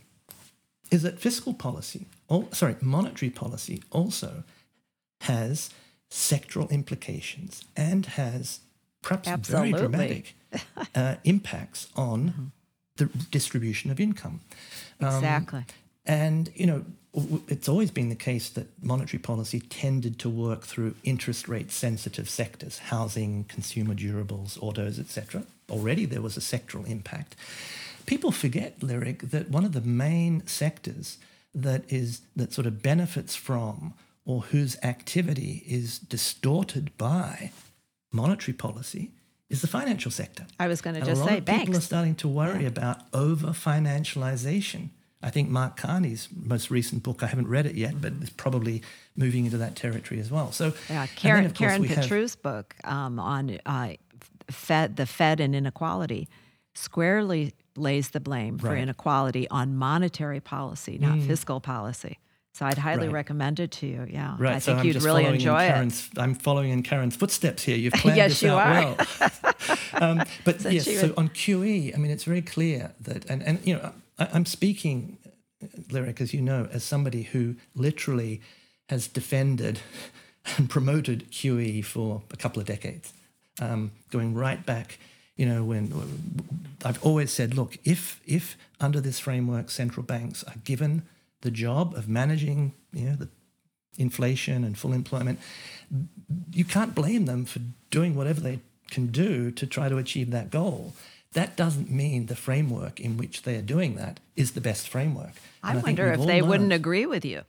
is 0.90 1.02
that 1.02 1.18
fiscal 1.18 1.54
policy, 1.54 2.06
oh, 2.30 2.48
sorry, 2.52 2.76
monetary 2.80 3.30
policy 3.30 3.82
also 3.90 4.44
has 5.22 5.70
sectoral 6.10 6.70
implications 6.70 7.64
and 7.76 8.06
has 8.06 8.60
perhaps 9.02 9.28
Absolutely. 9.28 9.72
very 9.72 9.82
dramatic 9.82 10.34
uh, 10.94 11.16
impacts 11.24 11.88
on 11.96 12.28
mm-hmm. 12.30 12.44
the 12.96 13.06
distribution 13.30 13.90
of 13.90 14.00
income. 14.00 14.40
Um, 15.00 15.14
exactly. 15.14 15.64
And, 16.06 16.50
you 16.54 16.66
know, 16.66 16.84
it's 17.48 17.68
always 17.68 17.90
been 17.90 18.08
the 18.08 18.14
case 18.14 18.48
that 18.50 18.66
monetary 18.82 19.20
policy 19.20 19.60
tended 19.60 20.18
to 20.20 20.28
work 20.28 20.62
through 20.62 20.94
interest 21.02 21.48
rate 21.48 21.72
sensitive 21.72 22.28
sectors, 22.28 22.78
housing, 22.78 23.44
consumer 23.44 23.94
durables, 23.94 24.60
autos, 24.62 24.98
etc. 24.98 25.44
Already 25.68 26.04
there 26.04 26.22
was 26.22 26.36
a 26.36 26.40
sectoral 26.40 26.88
impact. 26.88 27.34
People 28.06 28.32
forget, 28.32 28.82
Lyric, 28.82 29.30
that 29.30 29.50
one 29.50 29.64
of 29.64 29.72
the 29.72 29.80
main 29.80 30.46
sectors 30.46 31.18
that 31.54 31.90
is 31.92 32.22
that 32.36 32.52
sort 32.52 32.66
of 32.66 32.82
benefits 32.82 33.34
from 33.34 33.94
or 34.24 34.42
whose 34.42 34.76
activity 34.82 35.64
is 35.66 35.98
distorted 35.98 36.96
by 36.96 37.50
monetary 38.12 38.54
policy 38.54 39.10
is 39.48 39.60
the 39.60 39.66
financial 39.66 40.10
sector. 40.10 40.46
I 40.58 40.68
was 40.68 40.80
going 40.80 40.94
to 40.94 41.00
and 41.00 41.08
just 41.08 41.24
say 41.24 41.40
banks. 41.40 41.62
People 41.62 41.76
are 41.78 41.82
starting 41.82 42.14
to 42.16 42.28
worry 42.28 42.62
yeah. 42.62 42.68
about 42.68 43.02
over 43.12 43.48
financialization. 43.48 44.90
I 45.22 45.30
think 45.30 45.50
Mark 45.50 45.76
Carney's 45.76 46.28
most 46.34 46.70
recent 46.70 47.02
book, 47.02 47.22
I 47.22 47.26
haven't 47.26 47.48
read 47.48 47.66
it 47.66 47.74
yet, 47.74 48.00
but 48.00 48.12
it's 48.20 48.30
probably 48.30 48.82
moving 49.16 49.44
into 49.44 49.58
that 49.58 49.76
territory 49.76 50.18
as 50.18 50.30
well. 50.30 50.50
So, 50.52 50.72
yeah, 50.88 51.06
Karen, 51.08 51.50
Karen 51.50 51.84
Petrou's 51.84 52.34
have, 52.34 52.42
book 52.42 52.74
um, 52.84 53.18
on 53.18 53.58
uh, 53.66 53.94
Fed, 54.50 54.96
the 54.96 55.04
Fed 55.04 55.40
and 55.40 55.54
inequality 55.54 56.28
squarely 56.80 57.52
lays 57.76 58.10
the 58.10 58.20
blame 58.20 58.56
right. 58.56 58.70
for 58.70 58.76
inequality 58.76 59.48
on 59.48 59.76
monetary 59.76 60.40
policy, 60.40 60.98
not 60.98 61.18
mm. 61.18 61.26
fiscal 61.26 61.60
policy. 61.60 62.18
So 62.52 62.66
I'd 62.66 62.78
highly 62.78 63.06
right. 63.06 63.14
recommend 63.14 63.60
it 63.60 63.70
to 63.72 63.86
you. 63.86 64.06
Yeah, 64.10 64.34
right. 64.38 64.56
I 64.56 64.58
think 64.58 64.80
I'm 64.80 64.86
you'd 64.86 65.02
really 65.02 65.24
enjoy 65.24 65.62
it. 65.64 66.08
I'm 66.16 66.34
following 66.34 66.70
in 66.70 66.82
Karen's 66.82 67.14
footsteps 67.14 67.62
here. 67.62 67.76
You've 67.76 67.92
planned 68.02 68.16
yes, 68.16 68.32
this 68.32 68.42
you 68.42 68.50
out 68.50 68.66
are. 68.66 69.06
well. 69.20 69.78
um, 69.94 70.22
but 70.44 70.60
so 70.60 70.68
yes, 70.68 70.86
would... 70.86 70.96
so 70.96 71.14
on 71.16 71.28
QE, 71.28 71.94
I 71.94 71.98
mean, 71.98 72.10
it's 72.10 72.24
very 72.24 72.42
clear 72.42 72.92
that, 73.02 73.24
and, 73.30 73.42
and 73.44 73.64
you 73.64 73.74
know, 73.76 73.92
I, 74.18 74.28
I'm 74.32 74.46
speaking, 74.46 75.16
Lyric, 75.90 76.20
as 76.20 76.34
you 76.34 76.40
know, 76.40 76.68
as 76.72 76.82
somebody 76.82 77.22
who 77.22 77.54
literally 77.76 78.40
has 78.88 79.06
defended 79.06 79.80
and 80.56 80.68
promoted 80.68 81.30
QE 81.30 81.84
for 81.84 82.22
a 82.32 82.36
couple 82.36 82.60
of 82.60 82.66
decades, 82.66 83.12
um, 83.60 83.92
going 84.10 84.34
right 84.34 84.64
back. 84.66 84.98
You 85.40 85.46
know, 85.46 85.64
when 85.64 85.90
uh, 85.90 86.86
I've 86.86 87.02
always 87.02 87.32
said, 87.32 87.54
look, 87.54 87.78
if 87.82 88.20
if 88.26 88.58
under 88.78 89.00
this 89.00 89.18
framework, 89.18 89.70
central 89.70 90.04
banks 90.04 90.44
are 90.44 90.58
given 90.64 91.04
the 91.40 91.50
job 91.50 91.94
of 91.94 92.10
managing 92.10 92.74
you 92.92 93.06
know, 93.06 93.16
the 93.16 93.28
inflation 93.96 94.64
and 94.64 94.76
full 94.76 94.92
employment, 94.92 95.38
you 96.52 96.66
can't 96.66 96.94
blame 96.94 97.24
them 97.24 97.46
for 97.46 97.60
doing 97.90 98.14
whatever 98.14 98.38
they 98.38 98.60
can 98.90 99.06
do 99.06 99.50
to 99.52 99.66
try 99.66 99.88
to 99.88 99.96
achieve 99.96 100.30
that 100.30 100.50
goal. 100.50 100.92
That 101.32 101.56
doesn't 101.56 101.90
mean 101.90 102.26
the 102.26 102.36
framework 102.36 103.00
in 103.00 103.16
which 103.16 103.44
they 103.44 103.56
are 103.56 103.62
doing 103.62 103.94
that 103.96 104.20
is 104.36 104.52
the 104.52 104.60
best 104.60 104.90
framework. 104.90 105.36
I, 105.62 105.72
I 105.72 105.76
wonder 105.78 106.12
if 106.12 106.20
they 106.26 106.42
learned, 106.42 106.48
wouldn't 106.50 106.72
agree 106.74 107.06
with 107.06 107.24
you. 107.24 107.44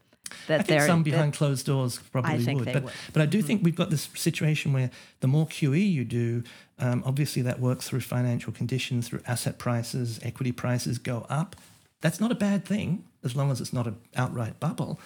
That 0.47 0.61
I 0.61 0.63
think 0.63 0.81
some 0.81 1.03
behind 1.03 1.33
closed 1.33 1.65
doors 1.65 1.99
probably 2.11 2.53
would. 2.53 2.65
But, 2.65 2.83
would. 2.83 2.93
but 3.13 3.21
I 3.21 3.25
do 3.25 3.39
mm-hmm. 3.39 3.47
think 3.47 3.63
we've 3.63 3.75
got 3.75 3.89
this 3.89 4.09
situation 4.15 4.73
where 4.73 4.91
the 5.19 5.27
more 5.27 5.45
QE 5.47 5.91
you 5.91 6.03
do, 6.03 6.43
um, 6.79 7.03
obviously 7.05 7.41
that 7.43 7.59
works 7.59 7.87
through 7.87 8.01
financial 8.01 8.51
conditions, 8.51 9.07
through 9.07 9.21
asset 9.27 9.57
prices, 9.57 10.19
equity 10.23 10.51
prices 10.51 10.97
go 10.97 11.25
up. 11.29 11.55
That's 12.01 12.19
not 12.19 12.31
a 12.31 12.35
bad 12.35 12.65
thing 12.65 13.03
as 13.23 13.35
long 13.35 13.51
as 13.51 13.61
it's 13.61 13.73
not 13.73 13.87
an 13.87 13.97
outright 14.15 14.59
bubble. 14.59 14.99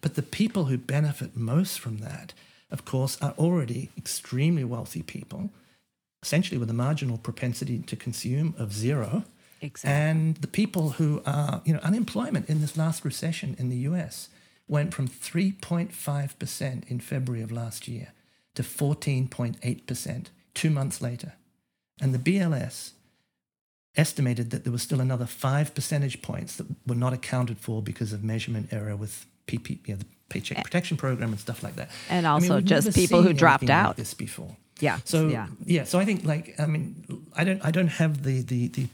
But 0.00 0.14
the 0.14 0.22
people 0.22 0.66
who 0.66 0.76
benefit 0.76 1.36
most 1.36 1.80
from 1.80 1.98
that, 1.98 2.34
of 2.70 2.84
course, 2.84 3.16
are 3.22 3.34
already 3.38 3.90
extremely 3.96 4.64
wealthy 4.64 5.02
people, 5.02 5.50
essentially 6.22 6.58
with 6.58 6.70
a 6.70 6.74
marginal 6.74 7.18
propensity 7.18 7.78
to 7.78 7.96
consume 7.96 8.54
of 8.58 8.72
zero. 8.72 9.24
Exactly. 9.60 9.90
And 9.90 10.36
the 10.36 10.48
people 10.48 10.90
who 10.90 11.22
are, 11.24 11.62
you 11.64 11.72
know, 11.72 11.80
unemployment 11.80 12.48
in 12.48 12.60
this 12.60 12.76
last 12.76 13.04
recession 13.04 13.56
in 13.58 13.68
the 13.68 13.76
US 13.76 14.28
went 14.72 14.94
from 14.94 15.06
3.5% 15.06 16.90
in 16.90 16.98
February 16.98 17.42
of 17.42 17.52
last 17.52 17.86
year 17.86 18.08
to 18.54 18.62
14.8% 18.62 20.26
two 20.54 20.70
months 20.70 21.02
later. 21.02 21.34
And 22.00 22.14
the 22.14 22.18
BLS 22.18 22.92
estimated 23.94 24.50
that 24.50 24.64
there 24.64 24.72
was 24.72 24.80
still 24.80 25.02
another 25.02 25.26
five 25.26 25.74
percentage 25.74 26.22
points 26.22 26.56
that 26.56 26.66
were 26.86 26.94
not 26.94 27.12
accounted 27.12 27.58
for 27.58 27.82
because 27.82 28.14
of 28.14 28.24
measurement 28.24 28.72
error 28.72 28.96
with 28.96 29.26
PP, 29.46 29.86
you 29.86 29.94
know, 29.94 29.98
the 29.98 30.06
Paycheck 30.30 30.64
Protection 30.64 30.96
Program 30.96 31.28
and 31.30 31.38
stuff 31.38 31.62
like 31.62 31.76
that. 31.76 31.90
And 32.08 32.26
also 32.26 32.54
I 32.54 32.56
mean, 32.56 32.66
just 32.66 32.94
people 32.94 33.20
who 33.20 33.34
dropped 33.34 33.68
out. 33.68 33.88
Like 33.88 33.96
this 33.96 34.14
before. 34.14 34.56
Yeah. 34.80 35.00
So 35.04 35.28
yeah. 35.28 35.48
yeah. 35.66 35.84
So 35.84 35.98
I 35.98 36.06
think 36.06 36.24
like 36.24 36.58
I 36.58 36.64
mean 36.64 37.26
I 37.36 37.44
don't 37.44 37.62
I 37.62 37.70
don't 37.70 37.88
have 37.88 38.22
the 38.22 38.40
the 38.40 38.68
the 38.68 38.88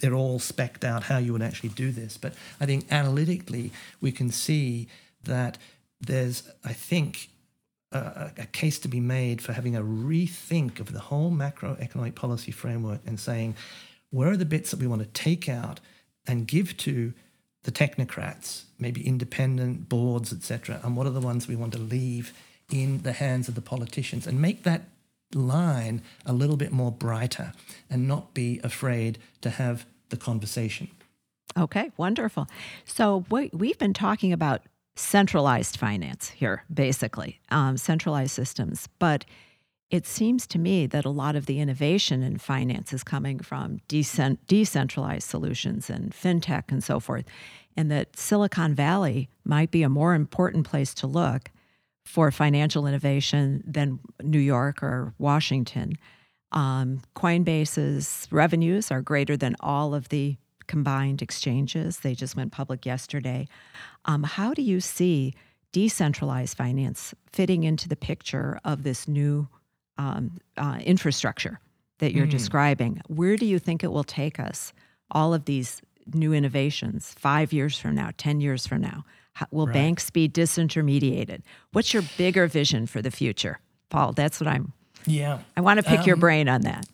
they're 0.00 0.14
all 0.14 0.40
specked 0.40 0.82
out 0.84 1.04
how 1.04 1.18
you 1.18 1.32
would 1.32 1.42
actually 1.42 1.68
do 1.68 1.92
this, 1.92 2.16
but 2.16 2.34
I 2.60 2.66
think 2.66 2.90
analytically 2.90 3.70
we 4.00 4.10
can 4.10 4.30
see 4.32 4.88
that 5.24 5.58
there's 6.00 6.48
I 6.64 6.72
think 6.72 7.28
a, 7.92 8.32
a, 8.38 8.46
case 8.46 8.78
to 8.80 8.88
be 8.88 9.00
made 9.00 9.40
for 9.40 9.52
having 9.52 9.76
a 9.76 9.82
rethink 9.82 10.80
of 10.80 10.92
the 10.92 11.00
whole 11.00 11.30
macroeconomic 11.30 12.14
policy 12.14 12.50
framework 12.50 13.00
and 13.06 13.18
saying 13.18 13.54
where 14.10 14.30
are 14.30 14.36
the 14.36 14.44
bits 14.44 14.70
that 14.70 14.80
we 14.80 14.86
want 14.86 15.02
to 15.02 15.08
take 15.08 15.48
out 15.48 15.80
and 16.26 16.46
give 16.46 16.76
to 16.78 17.12
the 17.64 17.72
technocrats, 17.72 18.64
maybe 18.78 19.06
independent 19.06 19.88
boards, 19.88 20.32
etc., 20.32 20.80
and 20.84 20.96
what 20.96 21.06
are 21.06 21.10
the 21.10 21.20
ones 21.20 21.48
we 21.48 21.56
want 21.56 21.72
to 21.72 21.78
leave 21.78 22.32
in 22.70 23.02
the 23.02 23.12
hands 23.12 23.48
of 23.48 23.54
the 23.54 23.60
politicians 23.60 24.26
and 24.26 24.40
make 24.40 24.62
that 24.62 24.82
line 25.34 26.02
a 26.24 26.32
little 26.32 26.56
bit 26.56 26.72
more 26.72 26.92
brighter 26.92 27.52
and 27.90 28.06
not 28.06 28.34
be 28.34 28.60
afraid 28.62 29.18
to 29.40 29.50
have 29.50 29.86
the 30.10 30.16
conversation. 30.16 30.88
Okay, 31.56 31.90
wonderful. 31.96 32.46
So 32.84 33.24
we, 33.30 33.50
we've 33.52 33.78
been 33.78 33.94
talking 33.94 34.32
about 34.32 34.62
centralized 34.96 35.76
finance 35.76 36.30
here, 36.30 36.64
basically, 36.72 37.40
um, 37.50 37.76
centralized 37.76 38.30
systems. 38.32 38.88
But 38.98 39.24
it 39.90 40.06
seems 40.06 40.46
to 40.48 40.58
me 40.58 40.86
that 40.86 41.04
a 41.04 41.10
lot 41.10 41.36
of 41.36 41.46
the 41.46 41.60
innovation 41.60 42.22
in 42.22 42.38
finance 42.38 42.92
is 42.92 43.04
coming 43.04 43.38
from 43.38 43.80
decent, 43.88 44.44
decentralized 44.46 45.28
solutions 45.28 45.90
and 45.90 46.12
fintech 46.12 46.64
and 46.70 46.82
so 46.82 47.00
forth, 47.00 47.24
and 47.76 47.90
that 47.90 48.16
Silicon 48.16 48.74
Valley 48.74 49.28
might 49.44 49.70
be 49.70 49.82
a 49.82 49.88
more 49.88 50.14
important 50.14 50.66
place 50.66 50.94
to 50.94 51.06
look 51.06 51.50
for 52.04 52.30
financial 52.30 52.86
innovation 52.86 53.62
than 53.66 53.98
New 54.22 54.38
York 54.38 54.82
or 54.82 55.14
Washington. 55.18 55.96
Um, 56.52 57.00
Coinbase's 57.16 58.28
revenues 58.30 58.90
are 58.90 59.00
greater 59.00 59.36
than 59.36 59.56
all 59.60 59.94
of 59.94 60.08
the 60.10 60.36
combined 60.66 61.22
exchanges. 61.22 61.98
They 61.98 62.14
just 62.14 62.36
went 62.36 62.52
public 62.52 62.84
yesterday. 62.86 63.48
Um, 64.04 64.22
how 64.22 64.54
do 64.54 64.62
you 64.62 64.80
see 64.80 65.34
decentralized 65.72 66.56
finance 66.56 67.14
fitting 67.32 67.64
into 67.64 67.88
the 67.88 67.96
picture 67.96 68.60
of 68.64 68.82
this 68.82 69.08
new 69.08 69.48
um, 69.98 70.38
uh, 70.56 70.78
infrastructure 70.84 71.60
that 71.98 72.12
you're 72.12 72.26
mm. 72.26 72.30
describing? 72.30 73.00
Where 73.08 73.36
do 73.36 73.46
you 73.46 73.58
think 73.58 73.82
it 73.82 73.92
will 73.92 74.04
take 74.04 74.38
us? 74.38 74.72
All 75.10 75.34
of 75.34 75.44
these 75.44 75.82
new 76.12 76.32
innovations 76.32 77.14
five 77.18 77.52
years 77.52 77.78
from 77.78 77.94
now, 77.94 78.10
10 78.16 78.40
years 78.40 78.66
from 78.66 78.80
now? 78.80 79.04
How, 79.32 79.46
will 79.50 79.66
right. 79.66 79.74
banks 79.74 80.10
be 80.10 80.28
disintermediated? 80.28 81.42
What's 81.72 81.92
your 81.92 82.04
bigger 82.16 82.46
vision 82.46 82.86
for 82.86 83.02
the 83.02 83.10
future, 83.10 83.58
Paul? 83.90 84.12
That's 84.12 84.40
what 84.40 84.48
I'm. 84.48 84.72
Yeah. 85.06 85.40
I 85.56 85.60
want 85.60 85.78
to 85.78 85.82
pick 85.82 86.00
um, 86.00 86.06
your 86.06 86.16
brain 86.16 86.48
on 86.48 86.62
that. 86.62 86.86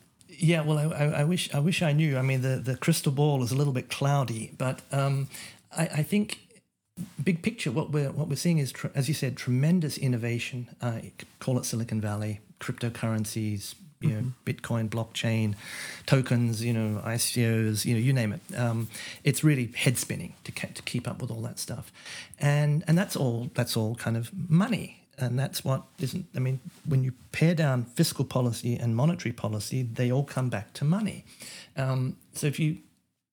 Yeah, 0.42 0.62
well, 0.62 0.78
I, 0.78 1.04
I, 1.04 1.24
wish 1.24 1.52
I 1.54 1.58
wish 1.58 1.82
I 1.82 1.92
knew. 1.92 2.16
I 2.16 2.22
mean, 2.22 2.40
the, 2.40 2.56
the 2.56 2.74
crystal 2.74 3.12
ball 3.12 3.42
is 3.42 3.52
a 3.52 3.54
little 3.54 3.74
bit 3.74 3.90
cloudy, 3.90 4.52
but 4.56 4.80
um, 4.90 5.28
I, 5.76 5.82
I, 5.82 6.02
think 6.02 6.40
big 7.22 7.42
picture, 7.42 7.70
what 7.70 7.90
we're 7.90 8.10
what 8.10 8.28
we're 8.28 8.36
seeing 8.36 8.56
is, 8.56 8.72
tr- 8.72 8.88
as 8.94 9.06
you 9.06 9.14
said, 9.14 9.36
tremendous 9.36 9.98
innovation. 9.98 10.68
Uh, 10.80 11.00
call 11.40 11.58
it 11.58 11.66
Silicon 11.66 12.00
Valley, 12.00 12.40
cryptocurrencies, 12.58 13.74
you 14.00 14.08
know, 14.08 14.20
mm-hmm. 14.20 14.50
Bitcoin, 14.50 14.88
blockchain, 14.88 15.56
tokens, 16.06 16.64
you 16.64 16.72
know, 16.72 17.02
ICOs, 17.04 17.84
you 17.84 17.92
know, 17.92 18.00
you 18.00 18.14
name 18.14 18.32
it. 18.32 18.58
Um, 18.58 18.88
it's 19.24 19.44
really 19.44 19.66
head 19.76 19.98
spinning 19.98 20.32
to, 20.44 20.52
ke- 20.52 20.72
to 20.72 20.82
keep 20.82 21.06
up 21.06 21.20
with 21.20 21.30
all 21.30 21.42
that 21.42 21.58
stuff, 21.58 21.92
and 22.38 22.82
and 22.86 22.96
that's 22.96 23.14
all. 23.14 23.50
That's 23.52 23.76
all 23.76 23.94
kind 23.94 24.16
of 24.16 24.30
money 24.48 24.99
and 25.20 25.38
that's 25.38 25.64
what 25.64 25.84
isn't. 25.98 26.26
I 26.34 26.38
mean, 26.38 26.60
when 26.84 27.04
you 27.04 27.12
pare 27.32 27.54
down 27.54 27.84
fiscal 27.84 28.24
policy 28.24 28.76
and 28.76 28.96
monetary 28.96 29.32
policy, 29.32 29.82
they 29.82 30.10
all 30.10 30.24
come 30.24 30.48
back 30.48 30.72
to 30.74 30.84
money. 30.84 31.24
Um, 31.76 32.16
so 32.32 32.46
if 32.46 32.58
you 32.58 32.78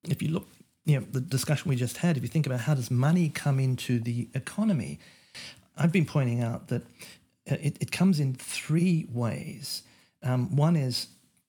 if 0.04 0.22
you 0.22 0.30
look, 0.30 0.48
you 0.86 1.00
know, 1.00 1.06
the 1.12 1.22
discussion 1.22 1.70
we 1.70 1.76
just 1.76 1.98
had, 1.98 2.18
if 2.18 2.24
you 2.24 2.30
think 2.30 2.46
about 2.46 2.62
how 2.62 2.74
does 2.74 2.92
money 2.92 3.30
come 3.30 3.60
into 3.60 4.00
the 4.00 4.28
economy, 4.34 5.00
I've 5.78 5.92
been 5.92 6.06
pointing 6.06 6.42
out 6.42 6.68
that 6.68 6.84
it, 7.46 7.78
it 7.80 7.92
comes 7.92 8.20
in 8.20 8.34
three 8.34 9.08
ways. 9.12 9.84
Um, 10.24 10.56
one 10.56 10.76
is 10.76 11.08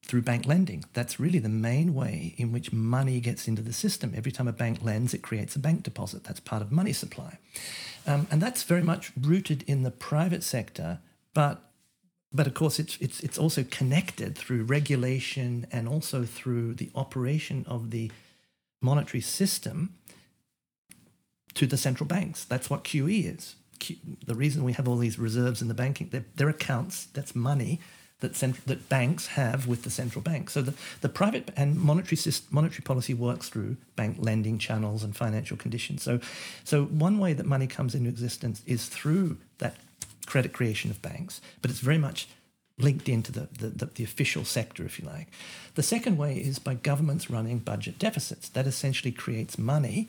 through 0.09 0.23
bank 0.23 0.47
lending. 0.47 0.85
That's 0.95 1.21
really 1.21 1.39
the 1.39 1.51
main 1.51 1.95
way 1.95 2.35
in 2.39 2.51
which 2.51 2.73
money 2.73 3.21
gets 3.21 3.47
into 3.47 3.61
the 3.61 3.75
system. 3.75 4.15
Every 4.17 4.33
time 4.33 4.49
a 4.49 4.53
bank 4.53 4.79
lends, 4.83 5.13
it 5.13 5.23
creates 5.23 5.55
a 5.55 5.59
bank 5.59 5.83
deposit. 5.83 6.25
That's 6.25 6.41
part 6.41 6.63
of 6.63 6.73
money 6.73 6.95
supply. 6.95 7.39
Um, 8.07 8.27
and 8.31 8.41
that's 8.41 8.63
very 8.63 8.83
much 8.83 9.13
rooted 9.21 9.63
in 9.67 9.83
the 9.83 9.91
private 9.91 10.43
sector, 10.43 11.01
but 11.35 11.63
but 12.33 12.47
of 12.47 12.55
course 12.55 12.79
it's 12.79 12.97
it's 13.01 13.21
it's 13.21 13.39
also 13.39 13.65
connected 13.65 14.37
through 14.37 14.65
regulation 14.65 15.67
and 15.71 15.87
also 15.87 16.25
through 16.25 16.75
the 16.75 16.91
operation 16.95 17.65
of 17.69 17.91
the 17.91 18.11
monetary 18.81 19.21
system 19.21 19.95
to 21.55 21.67
the 21.67 21.77
central 21.77 22.07
banks. 22.07 22.45
That's 22.45 22.71
what 22.71 22.85
QE 22.85 23.35
is. 23.37 23.57
Q, 23.79 23.97
the 24.27 24.35
reason 24.35 24.65
we 24.65 24.73
have 24.73 24.89
all 24.89 24.97
these 24.97 25.19
reserves 25.19 25.61
in 25.61 25.69
the 25.69 25.75
banking, 25.75 26.09
they're, 26.11 26.25
they're 26.35 26.49
accounts, 26.49 27.07
that's 27.07 27.35
money 27.35 27.81
that 28.21 28.35
cent- 28.35 28.67
that 28.67 28.89
banks 28.89 29.29
have 29.29 29.67
with 29.67 29.83
the 29.85 29.91
central 29.91 30.23
bank. 30.23 30.51
So 30.51 30.63
the, 30.63 30.75
the 31.01 31.09
private 31.09 31.51
and 31.57 31.77
monetary 31.77 32.17
system, 32.17 32.49
monetary 32.51 32.83
policy 32.83 33.15
works 33.15 33.49
through 33.49 33.77
bank 33.97 34.17
lending 34.19 34.59
channels 34.59 35.05
and 35.05 35.17
financial 35.17 35.57
conditions. 35.57 36.03
So 36.03 36.21
so 36.65 36.85
one 36.85 37.19
way 37.19 37.33
that 37.33 37.47
money 37.47 37.67
comes 37.67 37.95
into 37.95 38.09
existence 38.09 38.63
is 38.67 38.87
through 38.87 39.39
that 39.59 39.77
credit 40.27 40.53
creation 40.53 40.91
of 40.91 41.01
banks, 41.01 41.41
but 41.63 41.71
it's 41.71 41.81
very 41.81 41.99
much 41.99 42.29
linked 42.79 43.09
into 43.09 43.33
the, 43.33 43.49
the, 43.59 43.69
the, 43.69 43.87
the, 43.87 44.05
official 44.05 44.45
sector, 44.45 44.85
if 44.85 45.01
you 45.01 45.07
like. 45.07 45.27
The 45.75 45.83
second 45.83 46.17
way 46.17 46.37
is 46.37 46.59
by 46.59 46.75
governments 46.75 47.29
running 47.29 47.59
budget 47.59 47.99
deficits. 47.99 48.49
That 48.51 48.67
essentially 48.67 49.11
creates 49.11 49.59
money. 49.59 50.09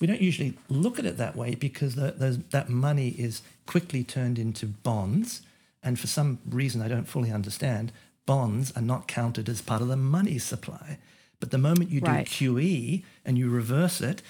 We 0.00 0.06
don't 0.06 0.20
usually 0.20 0.58
look 0.68 0.98
at 0.98 1.06
it 1.06 1.18
that 1.18 1.36
way 1.36 1.54
because 1.54 1.94
the, 1.94 2.10
those, 2.10 2.38
that 2.50 2.68
money 2.68 3.10
is 3.10 3.42
quickly 3.66 4.02
turned 4.02 4.38
into 4.38 4.66
bonds 4.66 5.42
and 5.82 5.98
for 5.98 6.06
some 6.06 6.38
reason 6.48 6.82
I 6.82 6.88
don't 6.88 7.08
fully 7.08 7.30
understand, 7.30 7.92
bonds 8.26 8.72
are 8.76 8.82
not 8.82 9.08
counted 9.08 9.48
as 9.48 9.62
part 9.62 9.82
of 9.82 9.88
the 9.88 9.96
money 9.96 10.38
supply. 10.38 10.98
But 11.40 11.50
the 11.50 11.58
moment 11.58 11.90
you 11.90 12.00
do. 12.00 12.06
QE 12.06 13.02
and 13.24 13.38
you 13.38 13.48
reverse 13.48 14.00
it, 14.00 14.22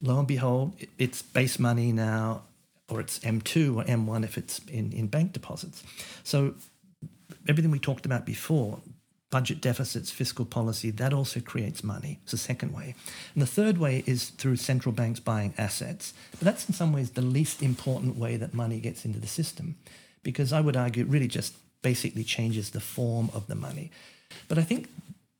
lo 0.00 0.18
and 0.18 0.28
behold, 0.28 0.74
it's 0.96 1.20
base 1.22 1.58
money 1.58 1.92
now, 1.92 2.42
or 2.88 3.00
it's 3.00 3.18
M2 3.20 3.76
or 3.76 3.84
M1 3.84 4.24
if 4.24 4.38
it's 4.38 4.60
in, 4.68 4.92
in 4.92 5.08
bank 5.08 5.32
deposits. 5.32 5.82
So 6.22 6.54
everything 7.48 7.72
we 7.72 7.80
talked 7.80 8.06
about 8.06 8.24
before, 8.24 8.80
budget 9.30 9.60
deficits, 9.60 10.10
fiscal 10.10 10.44
policy, 10.44 10.90
that 10.90 11.12
also 11.12 11.40
creates 11.40 11.82
money. 11.82 12.20
It's 12.22 12.32
the 12.32 12.38
second 12.38 12.72
way. 12.72 12.94
And 13.34 13.42
the 13.42 13.46
third 13.46 13.78
way 13.78 14.04
is 14.06 14.28
through 14.28 14.56
central 14.56 14.92
banks 14.92 15.18
buying 15.18 15.54
assets. 15.58 16.12
But 16.32 16.40
that's 16.40 16.68
in 16.68 16.74
some 16.74 16.92
ways 16.92 17.10
the 17.10 17.22
least 17.22 17.62
important 17.62 18.16
way 18.16 18.36
that 18.36 18.54
money 18.54 18.78
gets 18.78 19.04
into 19.04 19.18
the 19.18 19.26
system 19.26 19.76
because 20.22 20.52
I 20.52 20.60
would 20.60 20.76
argue 20.76 21.04
it 21.04 21.08
really 21.08 21.28
just 21.28 21.54
basically 21.82 22.24
changes 22.24 22.70
the 22.70 22.80
form 22.80 23.30
of 23.34 23.46
the 23.46 23.54
money. 23.54 23.90
But 24.48 24.58
I 24.58 24.62
think 24.62 24.88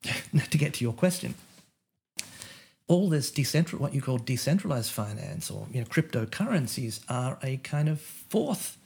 to 0.51 0.59
get 0.59 0.75
to 0.75 0.85
your 0.85 0.93
question, 0.93 1.35
all 2.89 3.09
this 3.09 3.31
decentral, 3.31 3.79
what 3.79 3.95
you 3.95 4.03
call 4.03 4.19
decentralized 4.19 4.91
finance 4.91 5.51
or 5.51 5.67
you 5.73 5.81
know 5.81 5.87
cryptocurrencies 5.87 7.01
are 7.09 7.39
a 7.43 7.57
kind 7.59 7.89
of 7.89 8.01
fourth 8.01 8.77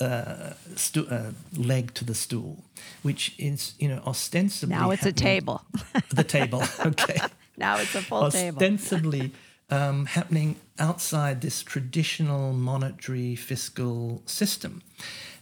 uh, 0.00 0.54
stu- 0.74 1.06
uh, 1.08 1.30
leg 1.56 1.94
to 1.94 2.04
the 2.04 2.14
stool, 2.14 2.64
which 3.02 3.34
is 3.38 3.74
you 3.78 3.88
know 3.88 4.02
ostensibly 4.06 4.74
now 4.74 4.90
it's 4.90 5.06
a 5.06 5.12
table. 5.12 5.62
the 6.10 6.24
table, 6.24 6.62
okay. 6.84 7.18
now 7.56 7.78
it's 7.78 7.94
a 7.94 8.02
full 8.02 8.24
ostensibly, 8.24 8.40
table. 8.40 8.74
Ostensibly 8.74 9.32
um, 9.70 10.06
happening 10.06 10.56
outside 10.78 11.40
this 11.40 11.62
traditional 11.62 12.52
monetary 12.52 13.36
fiscal 13.36 14.22
system. 14.26 14.82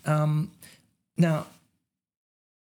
Um, 0.04 0.50
now, 1.16 1.46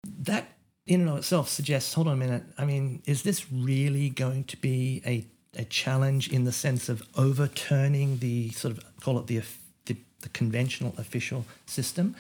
that 0.04 0.48
in 0.86 1.02
and 1.02 1.10
of 1.10 1.18
itself 1.18 1.50
suggests 1.50 1.94
hold 1.94 2.08
on 2.08 2.14
a 2.14 2.18
minute. 2.18 2.44
I 2.58 2.66
mean, 2.66 3.02
is 3.06 3.24
this 3.24 3.52
really 3.52 4.10
going 4.10 4.46
to 4.46 4.58
be 4.58 5.02
a, 5.06 5.26
a 5.56 5.66
challenge 5.66 6.30
in 6.30 6.46
the 6.46 6.52
sense 6.52 6.90
of 6.90 7.04
overturning 7.16 8.18
the 8.20 8.50
sort 8.50 8.78
of 8.78 8.84
call 9.00 9.20
it 9.20 9.28
the, 9.28 9.42
the, 9.86 9.98
the 10.22 10.30
conventional 10.30 10.96
official 10.98 11.46
system? 11.66 12.16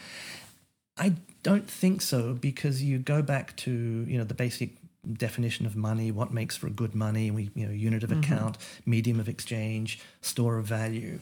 I 0.97 1.13
don't 1.41 1.69
think 1.69 2.01
so 2.01 2.33
because 2.33 2.83
you 2.83 2.99
go 2.99 3.21
back 3.21 3.55
to 3.57 3.71
you 3.71 4.17
know 4.17 4.25
the 4.25 4.33
basic 4.33 4.71
definition 5.17 5.65
of 5.65 5.75
money, 5.75 6.11
what 6.11 6.31
makes 6.31 6.55
for 6.55 6.69
good 6.69 6.95
money, 6.95 7.31
we 7.31 7.49
you 7.55 7.65
know 7.65 7.71
unit 7.71 8.03
of 8.03 8.09
mm-hmm. 8.09 8.19
account, 8.19 8.57
medium 8.85 9.19
of 9.19 9.27
exchange, 9.27 9.99
store 10.21 10.57
of 10.57 10.65
value, 10.65 11.19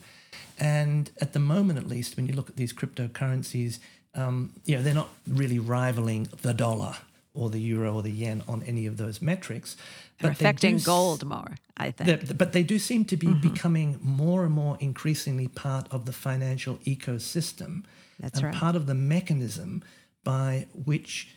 and 0.60 1.12
at 1.22 1.34
the 1.34 1.40
moment, 1.40 1.80
at 1.80 1.88
least, 1.88 2.18
when 2.18 2.28
you 2.28 2.34
look 2.34 2.50
at 2.50 2.56
these 2.56 2.74
cryptocurrencies, 2.74 3.80
um, 4.16 4.54
you 4.66 4.76
know 4.76 4.82
they're 4.82 4.94
not 4.94 5.10
really 5.28 5.60
rivaling 5.60 6.28
the 6.42 6.54
dollar 6.54 6.98
or 7.38 7.50
the 7.50 7.60
euro 7.60 7.94
or 7.94 8.02
the 8.02 8.12
yen 8.12 8.44
on 8.48 8.64
any 8.64 8.88
of 8.88 8.98
those 8.98 9.22
metrics. 9.22 9.78
They're 10.20 10.32
but 10.32 10.42
affecting 10.42 10.78
they 10.78 10.84
gold 10.84 11.24
more, 11.24 11.56
I 11.78 11.92
think. 11.92 12.36
But 12.38 12.52
they 12.52 12.64
do 12.64 12.80
seem 12.80 13.06
to 13.06 13.18
be 13.18 13.28
mm-hmm. 13.28 13.48
becoming 13.48 14.00
more 14.02 14.44
and 14.44 14.54
more 14.54 14.78
increasingly 14.80 15.48
part 15.48 15.88
of 15.92 16.06
the 16.06 16.14
financial 16.14 16.78
ecosystem. 16.78 17.84
That's 18.20 18.40
and 18.40 18.48
right. 18.48 18.56
part 18.56 18.76
of 18.76 18.88
the 18.88 18.96
mechanism 18.96 19.84
by 20.24 20.66
which 20.74 21.30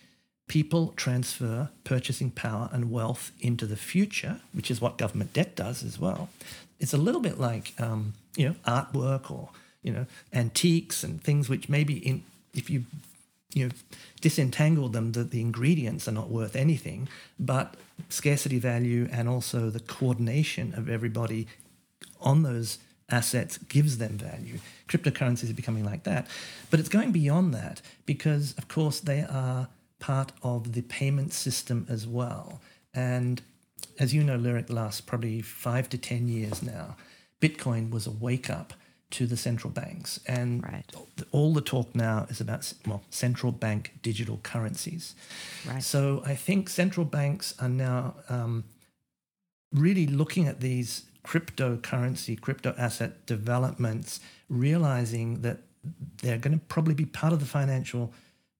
people 0.50 0.92
transfer 0.96 1.70
purchasing 1.84 2.28
power 2.28 2.68
and 2.72 2.90
wealth 2.90 3.30
into 3.40 3.66
the 3.66 3.76
future, 3.76 4.40
which 4.52 4.68
is 4.68 4.80
what 4.80 4.98
government 4.98 5.32
debt 5.32 5.54
does 5.54 5.84
as 5.84 5.96
well. 5.96 6.28
It's 6.80 6.92
a 6.92 6.96
little 6.96 7.20
bit 7.20 7.38
like 7.38 7.72
um, 7.78 8.14
you 8.36 8.48
know 8.48 8.56
artwork 8.66 9.30
or 9.30 9.50
you 9.84 9.92
know 9.92 10.06
antiques 10.32 11.04
and 11.04 11.22
things 11.22 11.48
which 11.48 11.68
maybe 11.68 11.98
in 11.98 12.24
if 12.52 12.68
you 12.68 12.84
you 13.54 13.66
know 13.66 13.72
disentangle 14.20 14.88
them, 14.88 15.12
that 15.12 15.30
the 15.30 15.40
ingredients 15.40 16.08
are 16.08 16.16
not 16.20 16.30
worth 16.30 16.56
anything, 16.56 17.08
but 17.38 17.76
scarcity 18.08 18.58
value 18.58 19.08
and 19.12 19.28
also 19.28 19.70
the 19.70 19.78
coordination 19.78 20.74
of 20.74 20.90
everybody 20.90 21.46
on 22.20 22.42
those 22.42 22.78
assets 23.08 23.56
gives 23.56 23.98
them 23.98 24.18
value. 24.18 24.58
Cryptocurrencies 24.88 25.48
are 25.48 25.54
becoming 25.54 25.84
like 25.84 26.02
that. 26.02 26.26
But 26.70 26.80
it's 26.80 26.88
going 26.88 27.12
beyond 27.12 27.54
that 27.54 27.80
because, 28.04 28.52
of 28.58 28.66
course, 28.66 28.98
they 28.98 29.20
are 29.20 29.68
part 30.00 30.32
of 30.42 30.72
the 30.72 30.82
payment 30.82 31.32
system 31.32 31.86
as 31.88 32.06
well. 32.06 32.60
And 32.92 33.40
as 33.98 34.12
you 34.12 34.24
know, 34.24 34.36
Lyric 34.36 34.70
lasts 34.70 35.00
probably 35.00 35.40
five 35.42 35.88
to 35.90 35.98
10 35.98 36.26
years 36.28 36.62
now. 36.62 36.96
Bitcoin 37.40 37.90
was 37.90 38.06
a 38.06 38.10
wake 38.10 38.50
up 38.50 38.74
to 39.10 39.26
the 39.26 39.36
central 39.36 39.72
banks. 39.72 40.20
And 40.26 40.62
Right. 40.62 40.84
all 41.32 41.52
the 41.52 41.60
talk 41.60 41.94
now 41.94 42.26
is 42.30 42.40
about 42.40 42.72
well, 42.86 43.02
central 43.10 43.52
bank 43.52 43.92
digital 44.02 44.38
currencies. 44.42 45.14
Right. 45.66 45.82
So 45.82 46.22
I 46.24 46.34
think 46.34 46.68
central 46.68 47.04
banks 47.06 47.54
are 47.58 47.68
now 47.68 48.14
um, 48.28 48.64
really 49.72 50.06
looking 50.06 50.46
at 50.46 50.60
these 50.60 51.04
cryptocurrency, 51.24 52.40
crypto 52.40 52.74
asset 52.78 53.26
developments, 53.26 54.20
realizing 54.48 55.42
that 55.42 55.58
they're 56.22 56.38
going 56.38 56.58
to 56.58 56.64
probably 56.66 56.94
be 56.94 57.04
part 57.04 57.32
of 57.32 57.40
the 57.40 57.46
financial 57.46 58.12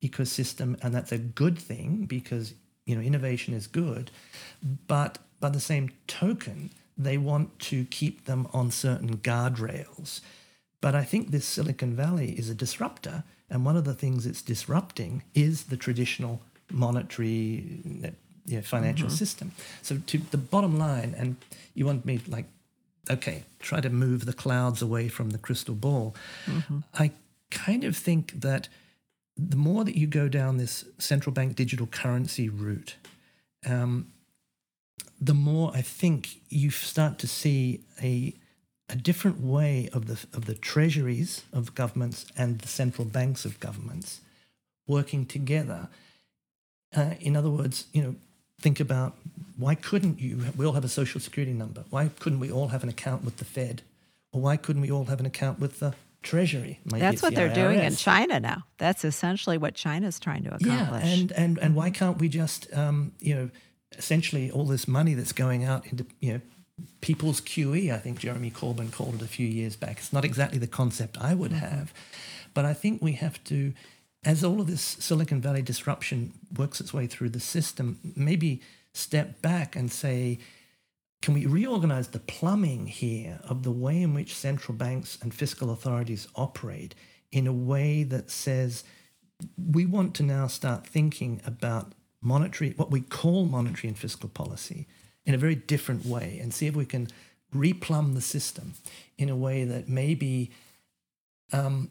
ecosystem, 0.03 0.83
and 0.83 0.95
that's 0.95 1.13
a 1.13 1.19
good 1.19 1.59
thing 1.59 2.07
because 2.07 2.55
you 2.87 2.95
know 2.95 3.01
innovation 3.01 3.55
is 3.55 3.67
good. 3.67 4.11
But 4.87 5.19
by 5.41 5.51
the 5.51 5.61
same 5.61 5.91
token, 6.07 6.71
they 6.97 7.19
want 7.19 7.59
to 7.61 7.85
keep 7.87 8.25
them 8.25 8.49
on 8.53 8.71
certain 8.71 9.19
guardrails. 9.19 10.21
But 10.81 10.95
I 10.95 11.05
think 11.05 11.31
this 11.31 11.47
Silicon 11.47 11.95
Valley 11.95 12.33
is 12.33 12.49
a 12.49 12.55
disruptor, 12.55 13.25
and 13.49 13.65
one 13.65 13.77
of 13.77 13.85
the 13.85 13.95
things 13.95 14.27
it's 14.27 14.43
disrupting 14.43 15.23
is 15.35 15.65
the 15.65 15.77
traditional 15.77 16.41
monetary 16.71 17.65
you 18.47 18.57
know, 18.57 18.63
financial 18.63 19.09
mm-hmm. 19.09 19.17
system. 19.17 19.53
So 19.83 19.99
to 20.07 20.19
the 20.19 20.39
bottom 20.39 20.79
line, 20.79 21.15
and 21.17 21.37
you 21.75 21.87
want 21.87 22.05
me 22.05 22.21
like, 22.29 22.47
okay, 23.11 23.45
try 23.59 23.81
to 23.81 23.91
move 23.91 24.27
the 24.27 24.33
clouds 24.33 24.81
away 24.83 25.09
from 25.09 25.31
the 25.31 25.39
crystal 25.39 25.75
ball. 25.75 26.15
Mm-hmm. 26.47 26.79
I 26.95 27.13
kind 27.51 27.85
of 27.85 27.97
think 27.97 28.41
that 28.41 28.69
the 29.49 29.57
more 29.57 29.85
that 29.85 29.97
you 29.97 30.07
go 30.07 30.29
down 30.29 30.57
this 30.57 30.85
central 30.99 31.33
bank 31.33 31.57
digital 31.57 31.87
currency 31.87 32.49
route, 32.49 32.97
um, 33.67 34.13
the 35.21 35.35
more 35.35 35.73
I 35.75 35.83
think 35.83 36.41
you 36.49 36.71
start 36.71 37.19
to 37.21 37.27
see 37.27 37.81
a 38.03 38.35
a 38.89 38.97
different 38.97 39.41
way 39.41 39.89
of 39.93 40.07
the 40.07 40.27
of 40.37 40.47
the 40.47 40.55
treasuries 40.55 41.45
of 41.53 41.75
governments 41.75 42.27
and 42.37 42.59
the 42.59 42.69
central 42.69 43.05
banks 43.07 43.45
of 43.45 43.61
governments 43.61 44.21
working 44.87 45.25
together. 45.25 45.89
Uh, 46.95 47.15
in 47.21 47.37
other 47.37 47.51
words, 47.51 47.87
you 47.93 48.03
know, 48.03 48.17
think 48.61 48.81
about 48.81 49.17
why 49.57 49.75
couldn't 49.75 50.21
you? 50.21 50.41
We 50.57 50.67
all 50.67 50.73
have 50.73 50.85
a 50.85 50.89
social 50.89 51.21
security 51.21 51.53
number. 51.53 51.85
Why 51.91 52.11
couldn't 52.19 52.41
we 52.41 52.51
all 52.51 52.69
have 52.69 52.83
an 52.83 52.89
account 52.89 53.25
with 53.25 53.37
the 53.37 53.45
Fed, 53.45 53.83
or 54.33 54.41
why 54.41 54.57
couldn't 54.57 54.83
we 54.83 54.91
all 54.91 55.05
have 55.05 55.21
an 55.21 55.27
account 55.27 55.61
with 55.61 55.79
the 55.79 55.95
Treasury? 56.23 56.81
That's 56.85 57.23
what 57.23 57.31
the 57.31 57.37
they're 57.37 57.55
doing 57.55 57.79
in 57.81 57.97
China 57.97 58.41
now. 58.41 58.65
That's 58.79 59.05
essentially 59.05 59.57
what 59.57 59.75
China's 59.75 60.21
trying 60.21 60.45
to 60.45 60.55
accomplish. 60.55 61.05
Yeah, 61.05 61.11
and 61.13 61.33
and 61.33 61.59
and 61.59 61.75
why 61.75 61.91
can't 61.91 62.19
we 62.19 62.29
just 62.29 62.73
um, 62.77 63.13
you 63.21 63.35
know 63.35 63.51
essentially 63.97 64.51
all 64.51 64.65
this 64.67 64.87
money 64.87 65.15
that's 65.15 65.33
going 65.33 65.65
out 65.65 65.87
into 65.87 66.05
you 66.21 66.35
know 66.35 66.41
people's 67.01 67.41
QE? 67.41 67.93
I 67.93 67.99
think 67.99 68.19
Jeremy 68.19 68.51
Corbyn 68.51 68.93
called 68.93 69.15
it 69.17 69.23
a 69.23 69.27
few 69.27 69.47
years 69.47 69.77
back. 69.77 69.99
It's 69.99 70.13
not 70.13 70.25
exactly 70.25 70.59
the 70.59 70.67
concept 70.67 71.17
I 71.19 71.35
would 71.35 71.53
have, 71.53 71.93
but 72.53 72.65
I 72.65 72.75
think 72.75 73.01
we 73.01 73.13
have 73.13 73.43
to, 73.45 73.73
as 74.23 74.45
all 74.45 74.61
of 74.61 74.67
this 74.67 74.83
Silicon 74.83 75.41
Valley 75.41 75.63
disruption 75.63 76.35
works 76.57 76.81
its 76.81 76.93
way 76.93 77.07
through 77.07 77.31
the 77.31 77.41
system, 77.41 77.99
maybe 78.15 78.61
step 78.93 79.41
back 79.41 79.75
and 79.75 79.91
say. 79.91 80.39
Can 81.23 81.35
we 81.35 81.47
reorganize 81.47 82.09
the 82.09 82.19
plumbing 82.19 82.87
here 82.87 83.41
of 83.45 83.63
the 83.63 83.71
way 83.71 84.01
in 84.01 84.15
which 84.15 84.35
central 84.35 84.77
banks 84.77 85.19
and 85.21 85.35
fiscal 85.35 85.71
authorities 85.71 86.29
operate 86.35 86.95
in 87.31 87.47
a 87.47 87.53
way 87.53 88.03
that 88.05 88.31
says 88.31 88.85
we 89.71 89.87
want 89.87 90.15
to 90.15 90.23
now 90.23 90.47
start 90.47 90.87
thinking 90.87 91.41
about 91.45 91.93
monetary, 92.23 92.71
what 92.77 92.91
we 92.91 93.01
call 93.01 93.45
monetary 93.47 93.89
and 93.89 93.99
fiscal 93.99 94.29
policy, 94.29 94.87
in 95.25 95.35
a 95.35 95.39
very 95.39 95.55
different 95.55 96.05
way 96.05 96.39
and 96.41 96.53
see 96.53 96.67
if 96.67 96.75
we 96.75 96.87
can 96.87 97.09
replumb 97.55 98.15
the 98.15 98.21
system 98.21 98.75
in 99.19 99.29
a 99.29 99.37
way 99.37 99.65
that 99.65 99.89
maybe 99.89 100.51
um, 101.53 101.91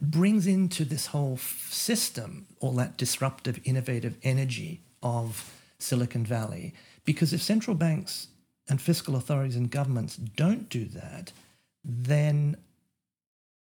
brings 0.00 0.46
into 0.46 0.84
this 0.84 1.06
whole 1.06 1.38
system 1.38 2.46
all 2.60 2.72
that 2.72 2.96
disruptive, 2.96 3.60
innovative 3.64 4.16
energy 4.22 4.82
of 5.02 5.52
Silicon 5.78 6.24
Valley. 6.24 6.74
Because 7.04 7.32
if 7.32 7.42
central 7.42 7.76
banks 7.76 8.28
and 8.68 8.80
fiscal 8.80 9.16
authorities 9.16 9.56
and 9.56 9.70
governments 9.70 10.16
don't 10.16 10.68
do 10.68 10.86
that, 10.86 11.32
then 11.84 12.56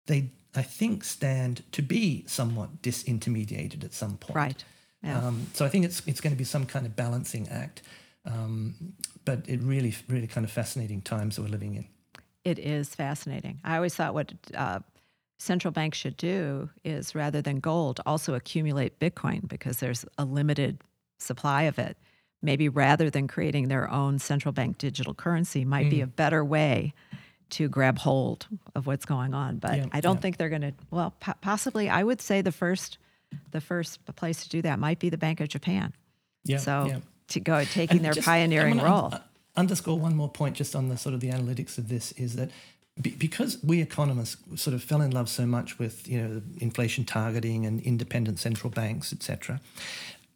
they, 0.08 0.30
I 0.56 0.62
think, 0.62 1.04
stand 1.04 1.64
to 1.72 1.82
be 1.82 2.26
somewhat 2.28 2.82
disintermediated 2.82 3.84
at 3.84 3.94
some 3.94 4.18
point. 4.18 4.36
right. 4.36 4.64
Yeah. 5.04 5.26
Um, 5.26 5.48
so 5.54 5.66
I 5.66 5.70
think 5.70 5.86
it's 5.86 6.02
it's 6.06 6.20
going 6.20 6.34
to 6.34 6.38
be 6.38 6.44
some 6.44 6.66
kind 6.66 6.86
of 6.86 6.94
balancing 6.96 7.48
act. 7.48 7.82
Um, 8.26 8.94
but 9.26 9.48
it 9.48 9.62
really, 9.62 9.96
really 10.08 10.28
kind 10.28 10.44
of 10.44 10.52
fascinating 10.52 11.02
times 11.02 11.36
that 11.36 11.44
we're 11.44 11.50
living 11.50 11.76
in. 11.76 11.88
It 12.44 12.60
is 12.60 12.96
fascinating. 12.96 13.60
I 13.64 13.76
always 13.76 13.96
thought 13.96 14.14
what 14.14 14.34
uh, 14.56 14.80
central 15.38 15.72
banks 15.72 15.98
should 15.98 16.18
do 16.18 16.70
is 16.84 17.16
rather 17.16 17.42
than 17.42 17.60
gold, 17.60 18.02
also 18.06 18.34
accumulate 18.34 19.00
Bitcoin 19.00 19.48
because 19.48 19.80
there's 19.80 20.06
a 20.18 20.26
limited 20.26 20.82
supply 21.18 21.64
of 21.64 21.80
it. 21.80 21.98
Maybe 22.42 22.70
rather 22.70 23.10
than 23.10 23.28
creating 23.28 23.68
their 23.68 23.90
own 23.92 24.18
central 24.20 24.52
bank 24.54 24.78
digital 24.78 25.14
currency, 25.14 25.66
might 25.66 25.88
Mm. 25.88 25.90
be 25.90 26.02
a 26.02 26.08
better 26.08 26.44
way 26.44 26.94
to 27.52 27.68
grab 27.68 27.98
hold 28.00 28.48
of 28.76 28.86
what's 28.88 29.06
going 29.06 29.34
on. 29.34 29.58
But 29.58 29.78
Yeah, 29.78 29.86
I 29.92 30.00
don't 30.02 30.16
yeah. 30.18 30.22
think 30.22 30.38
they're 30.38 30.50
going 30.50 30.62
to. 30.62 30.74
Well, 30.92 31.12
po- 31.20 31.34
possibly, 31.42 31.90
I 31.90 32.04
would 32.04 32.22
say 32.22 32.42
the 32.42 32.52
first, 32.52 32.98
the 33.52 33.60
first 33.62 34.06
place 34.16 34.44
to 34.44 34.50
do 34.50 34.62
that 34.62 34.80
might 34.80 35.00
be 35.00 35.10
the 35.10 35.18
Bank 35.18 35.42
of 35.42 35.50
Japan. 35.50 35.94
Yeah. 36.46 36.58
so 36.60 36.86
yeah. 36.86 37.00
to 37.28 37.40
go 37.42 37.64
taking 37.66 37.98
And 37.98 38.06
their 38.06 38.14
just- 38.14 38.26
pioneering 38.26 38.78
role. 38.80 39.10
un- 39.14 39.22
underscore 39.58 40.00
one 40.00 40.16
more 40.16 40.30
point 40.30 40.56
just 40.56 40.76
on 40.76 40.88
the 40.88 40.98
sort 40.98 41.14
of 41.14 41.20
the 41.20 41.30
analytics 41.30 41.78
of 41.78 41.90
this 41.90 42.14
is 42.14 42.36
that 42.38 42.50
because 43.02 43.62
we 43.64 43.82
economists 43.82 44.38
sort 44.62 44.74
of 44.74 44.82
fell 44.84 45.02
in 45.02 45.12
love 45.12 45.28
so 45.30 45.46
much 45.46 45.78
with 45.80 46.08
you 46.08 46.22
know 46.22 46.42
inflation 46.60 47.04
targeting 47.06 47.66
and 47.66 47.82
independent 47.82 48.40
central 48.40 48.70
banks, 48.72 49.12
etc. 49.14 49.60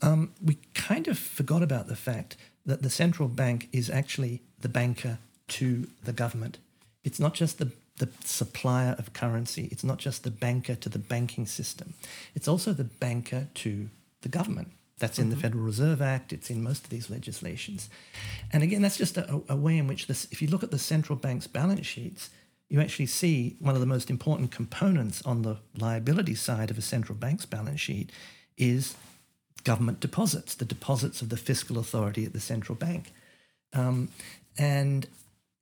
Um, 0.03 0.33
we 0.43 0.57
kind 0.73 1.07
of 1.07 1.17
forgot 1.17 1.63
about 1.63 1.87
the 1.87 1.95
fact 1.95 2.35
that 2.65 2.81
the 2.81 2.89
central 2.89 3.29
bank 3.29 3.69
is 3.71 3.89
actually 3.89 4.41
the 4.59 4.69
banker 4.69 5.17
to 5.47 5.87
the 6.03 6.13
government. 6.13 6.57
It's 7.03 7.19
not 7.19 7.33
just 7.33 7.57
the 7.57 7.71
the 7.97 8.09
supplier 8.23 8.95
of 8.97 9.13
currency. 9.13 9.67
It's 9.71 9.83
not 9.83 9.99
just 9.99 10.23
the 10.23 10.31
banker 10.31 10.73
to 10.75 10.89
the 10.89 10.99
banking 10.99 11.45
system. 11.45 11.93
It's 12.33 12.47
also 12.47 12.73
the 12.73 12.83
banker 12.83 13.47
to 13.53 13.89
the 14.21 14.29
government. 14.29 14.69
That's 14.97 15.19
in 15.19 15.29
the 15.29 15.35
Federal 15.35 15.63
Reserve 15.63 16.01
Act. 16.01 16.33
It's 16.33 16.49
in 16.49 16.63
most 16.63 16.85
of 16.85 16.89
these 16.89 17.09
legislations. 17.09 17.89
And 18.51 18.63
again, 18.63 18.81
that's 18.81 18.97
just 18.97 19.17
a, 19.17 19.41
a 19.47 19.55
way 19.55 19.77
in 19.77 19.85
which 19.87 20.07
this, 20.07 20.27
if 20.31 20.41
you 20.41 20.47
look 20.47 20.63
at 20.63 20.71
the 20.71 20.79
central 20.79 21.17
bank's 21.17 21.45
balance 21.45 21.85
sheets, 21.85 22.29
you 22.69 22.81
actually 22.81 23.07
see 23.07 23.57
one 23.59 23.75
of 23.75 23.81
the 23.81 23.87
most 23.87 24.09
important 24.09 24.49
components 24.49 25.21
on 25.23 25.41
the 25.41 25.57
liability 25.77 26.35
side 26.35 26.71
of 26.71 26.77
a 26.77 26.81
central 26.81 27.17
bank's 27.17 27.45
balance 27.45 27.81
sheet 27.81 28.11
is 28.57 28.95
government 29.63 29.99
deposits, 29.99 30.55
the 30.55 30.65
deposits 30.65 31.21
of 31.21 31.29
the 31.29 31.37
fiscal 31.37 31.77
authority 31.79 32.25
at 32.25 32.33
the 32.33 32.39
central 32.39 32.75
bank. 32.75 33.13
Um, 33.73 34.09
and 34.57 35.07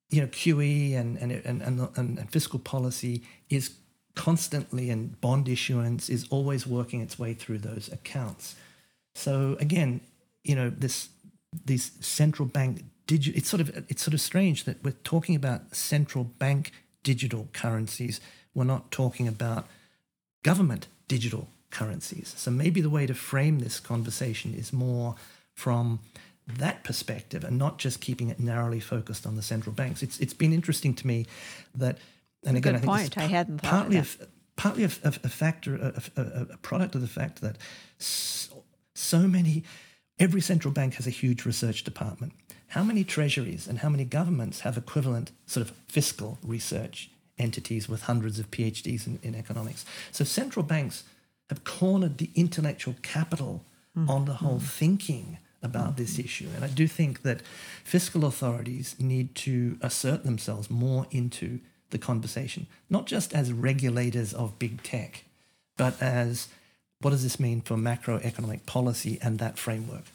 you 0.10 0.22
know, 0.22 0.28
QE 0.28 0.95
and 0.95 1.18
and, 1.18 1.32
and, 1.32 1.62
and, 1.62 1.89
and 1.95 2.32
fiscal 2.32 2.60
policy 2.60 3.24
is 3.49 3.72
constantly, 4.16 4.89
and 4.89 5.20
bond 5.22 5.47
issuance 5.47 6.10
is 6.10 6.28
always 6.30 6.68
working 6.68 7.02
its 7.02 7.18
way 7.18 7.34
through 7.34 7.60
those 7.60 7.89
accounts. 7.91 8.56
So 9.16 9.56
again, 9.60 10.02
you 10.43 10.56
know, 10.56 10.70
this 10.70 11.10
these 11.66 11.91
central 11.99 12.47
bank 12.47 12.84
digital. 13.08 13.38
It's 13.38 13.49
sort 13.49 13.62
of 13.62 13.86
it's 13.89 14.02
sort 14.02 14.14
of 14.14 14.22
strange 14.22 14.66
that 14.66 14.84
we're 14.84 14.91
talking 15.04 15.36
about 15.36 15.76
central 15.76 16.26
bank 16.26 16.72
digital 17.04 17.47
currencies. 17.54 18.20
We're 18.54 18.66
not 18.66 18.91
talking 18.91 19.28
about 19.28 19.68
government 20.43 20.88
digital 21.08 21.47
currencies. 21.72 22.34
So 22.38 22.51
maybe 22.51 22.82
the 22.82 22.89
way 22.89 23.05
to 23.07 23.13
frame 23.13 23.59
this 23.59 23.80
conversation 23.80 24.53
is 24.53 24.72
more 24.72 25.15
from 25.53 25.99
that 26.47 26.84
perspective 26.84 27.43
and 27.43 27.57
not 27.57 27.78
just 27.78 28.01
keeping 28.01 28.30
it 28.30 28.39
narrowly 28.39 28.80
focused 28.80 29.26
on 29.26 29.36
the 29.36 29.41
central 29.41 29.74
banks. 29.74 30.03
It's 30.03 30.19
it's 30.19 30.34
been 30.34 30.53
interesting 30.53 30.93
to 30.95 31.07
me 31.07 31.26
that, 31.76 31.97
and 32.45 32.57
again, 32.57 32.76
I 32.76 32.80
think 32.80 32.91
point. 32.91 33.17
I 33.17 33.24
hadn't 33.24 33.55
of 33.55 33.61
partly 33.61 33.99
that. 33.99 34.22
a, 34.22 34.28
partly 34.55 34.84
a, 34.84 34.91
a, 35.03 35.13
a 35.24 35.30
factor, 35.30 35.76
a, 35.76 36.22
a, 36.22 36.47
a 36.53 36.57
product 36.57 36.95
of 36.95 37.01
the 37.01 37.07
fact 37.07 37.41
that 37.41 37.57
so, 37.97 38.63
so 38.93 39.19
many, 39.19 39.63
every 40.19 40.41
central 40.41 40.74
bank 40.74 40.95
has 40.95 41.07
a 41.07 41.11
huge 41.11 41.45
research 41.45 41.84
department. 41.84 42.34
How 42.67 42.84
many 42.84 43.03
treasuries 43.03 43.67
and 43.67 43.80
how 43.80 43.89
many 43.89 44.05
governments 44.05 44.61
have 44.61 44.78
equivalent 44.78 45.32
sort 45.45 45.67
of 45.67 45.76
fiscal 45.88 46.38
research 46.41 47.09
entities 47.38 47.89
with 47.89 48.03
hundreds 48.03 48.39
of 48.39 48.49
PhDs 48.49 49.07
in, 49.07 49.19
in 49.24 49.36
economics? 49.36 49.86
So 50.11 50.24
central 50.24 50.63
banks 50.63 51.03
have 51.52 51.64
cornered 51.64 52.18
the 52.18 52.30
intellectual 52.34 52.95
capital 53.04 53.54
on 54.08 54.26
the 54.26 54.38
whole 54.41 54.60
thinking 54.60 55.38
about 55.62 55.97
this 55.97 56.18
issue. 56.18 56.47
And 56.56 56.64
I 56.64 56.70
do 56.70 56.88
think 56.88 57.22
that 57.22 57.41
fiscal 57.84 58.24
authorities 58.26 58.95
need 58.97 59.36
to 59.36 59.78
assert 59.82 60.24
themselves 60.24 60.70
more 60.70 61.06
into 61.12 61.60
the 61.89 61.99
conversation, 61.99 62.68
not 62.89 63.06
just 63.06 63.34
as 63.34 63.52
regulators 63.52 64.34
of 64.34 64.58
big 64.58 64.82
tech, 64.82 65.26
but 65.78 66.02
as 66.02 66.47
what 67.02 67.12
does 67.12 67.24
this 67.24 67.38
mean 67.39 67.62
for 67.62 67.76
macroeconomic 67.76 68.66
policy 68.66 69.20
and 69.22 69.38
that 69.39 69.60
framework? 69.60 70.06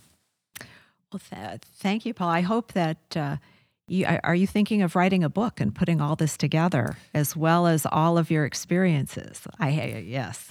Well, 1.12 1.20
th- 1.30 1.60
thank 1.78 2.06
you, 2.06 2.14
Paul. 2.14 2.30
I 2.30 2.40
hope 2.40 2.72
that 2.72 3.16
uh, 3.16 3.36
You, 3.88 4.04
are 4.24 4.34
you 4.34 4.48
thinking 4.48 4.82
of 4.82 4.96
writing 4.96 5.22
a 5.22 5.28
book 5.28 5.60
and 5.60 5.72
putting 5.72 6.00
all 6.00 6.16
this 6.16 6.36
together 6.36 6.96
as 7.14 7.36
well 7.36 7.66
as 7.68 7.86
all 7.86 8.18
of 8.18 8.30
your 8.30 8.44
experiences? 8.44 9.46
I 9.60 9.70
yes. 10.04 10.48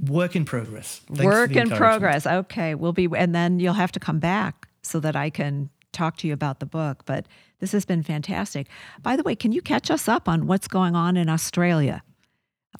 Work 0.00 0.34
in 0.34 0.44
progress. 0.44 1.00
Thanks 1.06 1.24
Work 1.24 1.56
in 1.56 1.70
progress. 1.70 2.26
Okay, 2.26 2.74
we'll 2.74 2.92
be, 2.92 3.08
and 3.16 3.34
then 3.34 3.60
you'll 3.60 3.74
have 3.74 3.92
to 3.92 4.00
come 4.00 4.18
back 4.18 4.68
so 4.82 5.00
that 5.00 5.14
I 5.14 5.30
can 5.30 5.70
talk 5.92 6.16
to 6.18 6.26
you 6.26 6.32
about 6.32 6.60
the 6.60 6.66
book. 6.66 7.04
But 7.06 7.26
this 7.60 7.72
has 7.72 7.84
been 7.84 8.02
fantastic. 8.02 8.66
By 9.02 9.16
the 9.16 9.22
way, 9.22 9.34
can 9.34 9.52
you 9.52 9.62
catch 9.62 9.90
us 9.90 10.08
up 10.08 10.28
on 10.28 10.46
what's 10.46 10.68
going 10.68 10.96
on 10.96 11.16
in 11.16 11.28
Australia? 11.28 12.02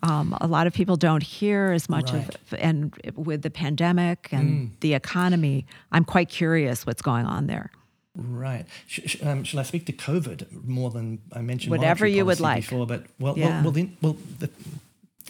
Um, 0.03 0.37
a 0.41 0.47
lot 0.49 0.67
of 0.67 0.75
people 0.75 0.97
don't 0.97 1.23
hear 1.23 1.71
as 1.73 1.89
much 1.89 2.13
right. 2.13 2.29
of, 2.29 2.55
and 2.59 2.95
with 3.15 3.43
the 3.43 3.51
pandemic 3.51 4.29
and 4.33 4.69
mm. 4.69 4.81
the 4.81 4.93
economy, 4.93 5.67
I'm 5.93 6.05
quite 6.05 6.29
curious 6.29 6.85
what's 6.85 7.01
going 7.01 7.27
on 7.27 7.47
there. 7.47 7.71
Right. 8.17 8.67
Sh- 8.87 9.01
sh- 9.07 9.17
um, 9.23 9.45
shall 9.45 9.61
I 9.61 9.63
speak 9.63 9.87
to 9.87 9.93
COVID 9.93 10.65
more 10.65 10.91
than 10.91 11.21
I 11.33 11.41
mentioned? 11.41 11.71
Whatever 11.71 12.07
you 12.07 12.25
would 12.27 12.41
like. 12.41 12.63
Before, 12.63 12.87
but 12.87 13.05
well, 13.19 13.39
yeah. 13.39 13.47
well, 13.47 13.63
well, 13.63 13.73
then, 13.73 13.97
well 14.03 14.17
the, 14.39 14.51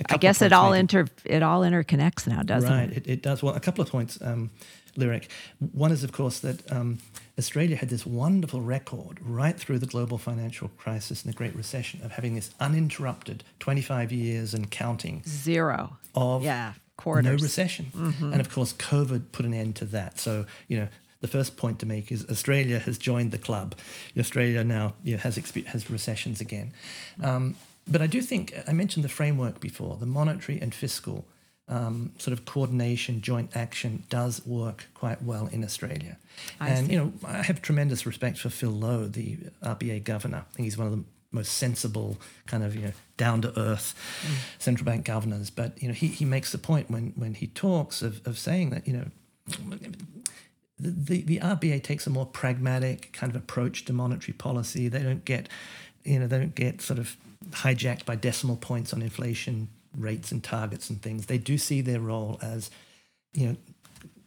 I 0.09 0.17
guess 0.17 0.43
it 0.43 0.53
all 0.53 0.73
inter 0.73 1.07
it 1.25 1.43
all 1.43 1.63
interconnects 1.63 2.27
now, 2.27 2.43
doesn't 2.43 2.71
right, 2.71 2.85
it? 2.85 2.89
Right. 2.89 2.97
It, 2.97 3.07
it, 3.07 3.23
does. 3.23 3.43
Well, 3.43 3.55
a 3.55 3.61
couple 3.61 3.83
of 3.83 3.91
points, 3.91 4.19
um, 4.23 4.51
Lyric. 4.97 5.31
One 5.59 5.93
is, 5.93 6.05
of 6.05 6.13
course, 6.13 6.41
that 6.41 6.71
um, 6.73 6.99
Australia 7.39 7.77
had 7.77 7.89
this 7.89 8.05
wonderful 8.05 8.61
record 8.61 9.19
right 9.23 9.59
through 9.59 9.79
the 9.79 9.87
global 9.87 10.19
financial 10.19 10.69
crisis 10.77 11.25
and 11.25 11.33
the 11.33 11.37
Great 11.37 11.55
Recession 11.55 12.01
of 12.03 12.13
having 12.13 12.35
this 12.35 12.51
uninterrupted 12.61 13.45
25 13.61 14.13
years 14.13 14.55
and 14.55 14.71
counting 14.71 15.23
zero 15.27 15.97
of 16.15 16.45
yeah 16.45 16.75
quarters. 16.97 17.25
no 17.25 17.33
recession, 17.33 17.87
mm-hmm. 17.95 18.33
and 18.33 18.41
of 18.41 18.53
course, 18.53 18.73
COVID 18.73 19.33
put 19.33 19.47
an 19.47 19.55
end 19.55 19.77
to 19.77 19.85
that. 19.87 20.19
So 20.19 20.47
you 20.69 20.79
know 20.79 20.89
the 21.21 21.29
first 21.29 21.57
point 21.57 21.79
to 21.79 21.87
make 21.87 22.13
is 22.13 22.27
Australia 22.29 22.79
has 22.79 22.99
joined 22.99 23.31
the 23.31 23.39
club. 23.39 23.75
Australia 24.19 24.63
now 24.63 24.95
you 25.03 25.13
know, 25.13 25.19
has 25.19 25.37
has 25.37 25.91
recessions 25.91 26.41
again. 26.41 26.73
Um, 27.23 27.57
but 27.87 28.03
I 28.03 28.07
do 28.07 28.21
think 28.21 28.55
I 28.67 28.73
mentioned 28.73 29.05
the 29.05 29.09
framework 29.09 29.61
before. 29.61 29.97
The 29.97 30.07
monetary 30.07 30.61
and 30.61 30.75
fiscal 30.75 31.27
um, 31.69 32.13
sort 32.19 32.33
of 32.33 32.45
coordination, 32.45 33.21
joint 33.21 33.57
action 33.57 34.05
does 34.11 34.45
work 34.47 34.87
quite 34.95 35.23
well 35.23 35.47
in 35.47 35.65
Australia. 35.65 36.19
I 36.61 36.71
and 36.71 36.87
see. 36.87 36.93
you 36.93 36.99
know, 36.99 37.13
I 37.27 37.43
have 37.43 37.63
tremendous 37.63 38.07
respect 38.07 38.39
for 38.39 38.51
Phil 38.51 38.71
Lowe, 38.71 39.07
the 39.07 39.39
RBA 39.63 40.05
governor. 40.05 40.45
I 40.51 40.55
think 40.55 40.65
he's 40.65 40.79
one 40.79 40.87
of 40.87 40.93
the 40.93 41.05
most 41.31 41.55
sensible, 41.55 42.19
kind 42.47 42.63
of 42.63 42.75
you 42.75 42.83
know, 42.83 42.93
down 43.17 43.43
to 43.43 43.59
earth 43.59 43.95
mm. 44.23 44.63
central 44.63 44.85
bank 44.85 45.05
governors. 45.05 45.51
But 45.51 45.81
you 45.83 45.89
know, 45.89 45.95
he, 45.95 46.09
he 46.09 46.25
makes 46.25 46.53
the 46.53 46.59
point 46.59 46.91
when 46.91 47.13
when 47.17 47.35
he 47.35 47.49
talks 47.49 48.03
of, 48.03 48.27
of 48.27 48.39
saying 48.39 48.71
that 48.71 48.87
you 48.87 48.93
know 48.95 49.07
the, 50.79 51.23
the 51.23 51.39
RBA 51.39 51.83
takes 51.83 52.07
a 52.07 52.11
more 52.11 52.27
pragmatic 52.27 53.13
kind 53.13 53.31
of 53.31 53.37
approach 53.37 53.85
to 53.87 53.93
monetary 53.93 54.35
policy. 54.35 54.89
They 54.89 55.03
don't 55.03 55.25
get, 55.25 55.49
you 56.05 56.19
know, 56.19 56.27
they 56.27 56.39
don't 56.39 56.55
get 56.55 56.81
sort 56.81 56.99
of 56.99 57.17
hijacked 57.51 58.05
by 58.05 58.17
decimal 58.17 58.57
points 58.57 58.93
on 58.93 59.03
inflation 59.03 59.69
rates 59.97 60.33
and 60.33 60.43
targets 60.43 60.91
and 60.91 61.01
things. 61.01 61.27
They 61.27 61.39
do 61.39 61.59
see 61.59 61.81
their 61.81 62.01
role 62.01 62.39
as, 62.43 62.71
you 63.33 63.49
know, 63.49 63.57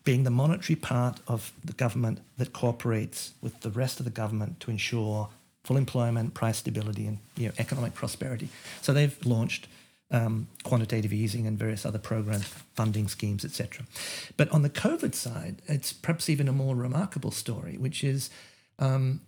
being 0.03 0.23
the 0.23 0.31
monetary 0.31 0.77
part 0.77 1.19
of 1.27 1.51
the 1.65 1.73
government 1.73 2.19
that 2.37 2.53
cooperates 2.53 3.33
with 3.41 3.59
the 3.59 3.69
rest 3.69 3.99
of 3.99 4.05
the 4.05 4.11
government 4.11 4.59
to 4.61 4.71
ensure 4.71 5.29
full 5.65 5.75
employment, 5.75 6.33
price 6.33 6.57
stability, 6.57 7.05
and 7.05 7.17
you 7.35 7.47
know, 7.47 7.53
economic 7.57 7.93
prosperity. 7.93 8.47
So 8.81 8.93
they've 8.93 9.17
launched 9.25 9.67
um, 10.09 10.47
quantitative 10.63 11.11
easing 11.11 11.45
and 11.45 11.59
various 11.59 11.85
other 11.85 11.99
programs, 11.99 12.45
funding 12.73 13.09
schemes, 13.09 13.43
etc. 13.43 13.85
But 14.37 14.49
on 14.51 14.61
the 14.61 14.69
COVID 14.69 15.13
side, 15.13 15.61
it's 15.67 15.91
perhaps 15.91 16.29
even 16.29 16.47
a 16.47 16.53
more 16.53 16.75
remarkable 16.75 17.31
story, 17.31 17.75
which 17.77 18.03
is, 18.03 18.29
um, 18.79 19.19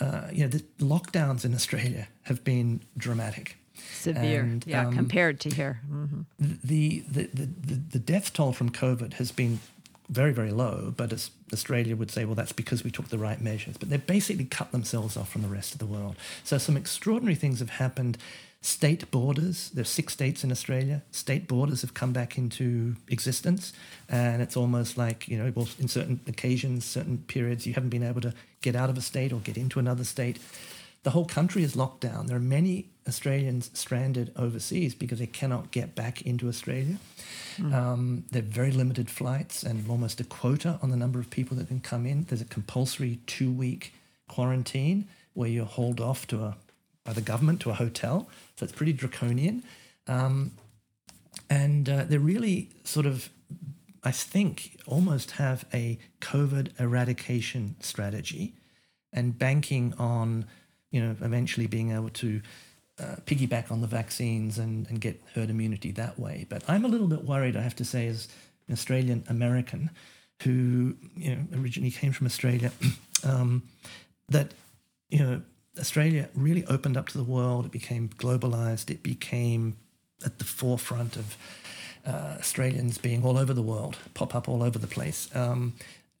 uh, 0.00 0.28
you 0.32 0.42
know, 0.42 0.48
the 0.48 0.62
lockdowns 0.80 1.44
in 1.44 1.54
Australia 1.54 2.08
have 2.22 2.44
been 2.44 2.80
dramatic. 2.96 3.56
Severe, 3.92 4.40
and, 4.40 4.64
yeah, 4.66 4.86
um, 4.86 4.94
compared 4.94 5.40
to 5.40 5.50
here. 5.50 5.80
Mm-hmm. 5.90 6.22
The, 6.38 7.04
the, 7.08 7.22
the, 7.32 7.46
the, 7.46 7.74
the 7.74 7.98
death 7.98 8.32
toll 8.32 8.52
from 8.52 8.70
COVID 8.70 9.14
has 9.14 9.30
been 9.32 9.60
very, 10.08 10.32
very 10.32 10.50
low, 10.50 10.92
but 10.96 11.12
as 11.12 11.30
Australia 11.52 11.94
would 11.94 12.10
say, 12.10 12.24
well, 12.24 12.34
that's 12.34 12.52
because 12.52 12.82
we 12.82 12.90
took 12.90 13.08
the 13.08 13.18
right 13.18 13.40
measures. 13.40 13.76
But 13.76 13.90
they've 13.90 14.06
basically 14.06 14.46
cut 14.46 14.72
themselves 14.72 15.16
off 15.16 15.30
from 15.30 15.42
the 15.42 15.48
rest 15.48 15.72
of 15.74 15.78
the 15.78 15.86
world. 15.86 16.16
So 16.44 16.58
some 16.58 16.76
extraordinary 16.76 17.34
things 17.34 17.58
have 17.60 17.70
happened 17.70 18.18
State 18.60 19.08
borders, 19.12 19.70
there's 19.70 19.88
six 19.88 20.12
states 20.12 20.42
in 20.42 20.50
Australia, 20.50 21.02
state 21.12 21.46
borders 21.46 21.80
have 21.82 21.94
come 21.94 22.12
back 22.12 22.36
into 22.36 22.96
existence. 23.06 23.72
And 24.08 24.42
it's 24.42 24.56
almost 24.56 24.98
like, 24.98 25.28
you 25.28 25.38
know, 25.38 25.52
well, 25.54 25.68
in 25.78 25.86
certain 25.86 26.18
occasions, 26.26 26.84
certain 26.84 27.18
periods, 27.18 27.66
you 27.68 27.74
haven't 27.74 27.90
been 27.90 28.02
able 28.02 28.20
to 28.22 28.34
get 28.60 28.76
out 28.76 28.90
of 28.90 28.96
a 28.96 29.00
state 29.00 29.32
or 29.32 29.40
get 29.40 29.56
into 29.56 29.78
another 29.78 30.04
state. 30.04 30.38
The 31.04 31.10
whole 31.10 31.24
country 31.24 31.62
is 31.62 31.76
locked 31.76 32.00
down. 32.00 32.26
There 32.26 32.36
are 32.36 32.40
many 32.40 32.86
Australians 33.06 33.70
stranded 33.72 34.32
overseas 34.36 34.94
because 34.94 35.20
they 35.20 35.26
cannot 35.26 35.70
get 35.70 35.94
back 35.94 36.22
into 36.22 36.48
Australia. 36.48 36.98
Mm. 37.56 37.72
Um, 37.72 38.24
there 38.30 38.42
are 38.42 38.44
very 38.44 38.72
limited 38.72 39.08
flights 39.08 39.62
and 39.62 39.88
almost 39.88 40.20
a 40.20 40.24
quota 40.24 40.78
on 40.82 40.90
the 40.90 40.96
number 40.96 41.20
of 41.20 41.30
people 41.30 41.56
that 41.56 41.68
can 41.68 41.80
come 41.80 42.04
in. 42.04 42.24
There's 42.24 42.40
a 42.42 42.46
compulsory 42.46 43.20
two 43.26 43.50
week 43.50 43.94
quarantine 44.28 45.06
where 45.34 45.48
you're 45.48 45.64
hauled 45.64 46.00
off 46.00 46.26
to 46.26 46.42
a 46.42 46.56
by 47.08 47.14
the 47.14 47.22
government 47.22 47.60
to 47.60 47.70
a 47.70 47.74
hotel. 47.74 48.28
So 48.56 48.64
it's 48.64 48.72
pretty 48.72 48.92
draconian. 48.92 49.62
Um, 50.06 50.52
and 51.48 51.88
uh, 51.88 52.04
they're 52.04 52.18
really 52.18 52.68
sort 52.84 53.06
of, 53.06 53.30
I 54.04 54.10
think, 54.10 54.80
almost 54.86 55.32
have 55.32 55.64
a 55.72 55.98
COVID 56.20 56.78
eradication 56.80 57.76
strategy 57.80 58.54
and 59.12 59.38
banking 59.38 59.94
on, 59.98 60.46
you 60.90 61.00
know, 61.00 61.16
eventually 61.20 61.66
being 61.66 61.92
able 61.92 62.10
to 62.10 62.40
uh, 63.00 63.16
piggyback 63.26 63.70
on 63.70 63.80
the 63.80 63.86
vaccines 63.86 64.58
and, 64.58 64.88
and 64.88 65.00
get 65.00 65.20
herd 65.34 65.50
immunity 65.50 65.90
that 65.92 66.18
way. 66.18 66.46
But 66.48 66.62
I'm 66.68 66.84
a 66.84 66.88
little 66.88 67.06
bit 67.06 67.24
worried, 67.24 67.56
I 67.56 67.62
have 67.62 67.76
to 67.76 67.84
say, 67.84 68.06
as 68.06 68.28
an 68.66 68.72
Australian 68.72 69.24
American 69.28 69.90
who, 70.42 70.96
you 71.16 71.34
know, 71.34 71.60
originally 71.60 71.90
came 71.90 72.12
from 72.12 72.26
Australia, 72.26 72.70
um, 73.24 73.62
that, 74.28 74.52
you 75.10 75.18
know, 75.18 75.42
Australia 75.78 76.28
really 76.34 76.64
opened 76.66 76.96
up 76.96 77.08
to 77.08 77.18
the 77.18 77.24
world. 77.24 77.66
It 77.66 77.72
became 77.72 78.08
globalized. 78.08 78.90
It 78.90 79.02
became 79.02 79.76
at 80.24 80.38
the 80.38 80.44
forefront 80.44 81.16
of 81.16 81.36
uh, 82.06 82.36
Australians 82.38 82.98
being 82.98 83.24
all 83.24 83.38
over 83.38 83.52
the 83.52 83.62
world, 83.62 83.96
pop 84.14 84.34
up 84.34 84.48
all 84.48 84.62
over 84.62 84.78
the 84.78 84.86
place, 84.86 85.28
um, 85.34 85.74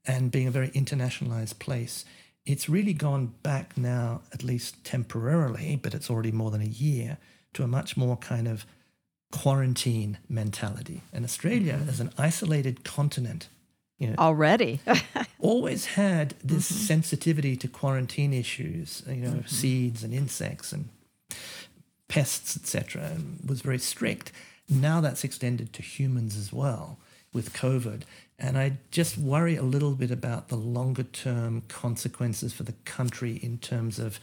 and 0.06 0.30
being 0.30 0.46
a 0.46 0.50
very 0.50 0.68
internationalized 0.70 1.58
place. 1.58 2.04
It's 2.46 2.68
really 2.68 2.94
gone 2.94 3.34
back 3.42 3.76
now, 3.76 4.22
at 4.32 4.42
least 4.42 4.82
temporarily, 4.84 5.76
but 5.76 5.94
it's 5.94 6.08
already 6.08 6.32
more 6.32 6.50
than 6.50 6.62
a 6.62 6.66
year, 6.66 7.18
to 7.54 7.62
a 7.62 7.66
much 7.66 7.96
more 7.96 8.16
kind 8.16 8.48
of 8.48 8.64
quarantine 9.30 10.18
mentality. 10.28 11.02
And 11.12 11.24
Australia, 11.24 11.74
mm-hmm. 11.74 11.88
as 11.88 12.00
an 12.00 12.10
isolated 12.16 12.84
continent, 12.84 13.48
you 13.98 14.08
know, 14.08 14.14
already 14.18 14.80
always 15.40 15.86
had 15.86 16.34
this 16.42 16.70
mm-hmm. 16.70 16.84
sensitivity 16.84 17.56
to 17.56 17.68
quarantine 17.68 18.32
issues, 18.32 19.02
you 19.08 19.16
know, 19.16 19.30
mm-hmm. 19.30 19.46
seeds 19.46 20.04
and 20.04 20.14
insects 20.14 20.72
and 20.72 20.88
pests, 22.08 22.56
etc., 22.56 23.02
and 23.02 23.38
was 23.48 23.60
very 23.60 23.78
strict. 23.78 24.32
Now 24.68 25.00
that's 25.00 25.24
extended 25.24 25.72
to 25.74 25.82
humans 25.82 26.36
as 26.36 26.52
well 26.52 26.98
with 27.32 27.52
COVID. 27.52 28.02
And 28.38 28.56
I 28.56 28.78
just 28.90 29.18
worry 29.18 29.56
a 29.56 29.62
little 29.62 29.94
bit 29.94 30.10
about 30.10 30.48
the 30.48 30.56
longer 30.56 31.02
term 31.02 31.62
consequences 31.68 32.52
for 32.52 32.62
the 32.62 32.74
country 32.84 33.40
in 33.42 33.58
terms 33.58 33.98
of, 33.98 34.20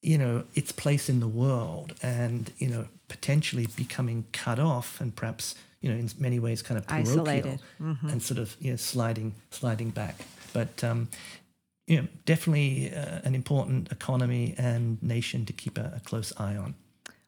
you 0.00 0.16
know, 0.16 0.44
its 0.54 0.72
place 0.72 1.08
in 1.08 1.20
the 1.20 1.28
world 1.28 1.94
and, 2.02 2.50
you 2.58 2.68
know, 2.68 2.86
potentially 3.08 3.66
becoming 3.76 4.24
cut 4.32 4.58
off 4.58 5.00
and 5.00 5.14
perhaps 5.14 5.54
you 5.82 5.90
know, 5.90 5.96
in 5.96 6.08
many 6.18 6.38
ways 6.38 6.62
kind 6.62 6.78
of 6.78 6.86
parochial 6.86 7.20
Isolated. 7.20 7.60
Mm-hmm. 7.80 8.08
and 8.08 8.22
sort 8.22 8.38
of 8.38 8.56
you 8.60 8.70
know, 8.70 8.76
sliding 8.76 9.34
sliding 9.50 9.90
back. 9.90 10.16
But 10.52 10.82
um, 10.82 11.08
you 11.86 12.00
know, 12.00 12.08
definitely 12.24 12.94
uh, 12.94 13.20
an 13.24 13.34
important 13.34 13.90
economy 13.90 14.54
and 14.56 15.02
nation 15.02 15.44
to 15.46 15.52
keep 15.52 15.76
a, 15.76 15.94
a 15.96 16.00
close 16.00 16.32
eye 16.38 16.56
on. 16.56 16.74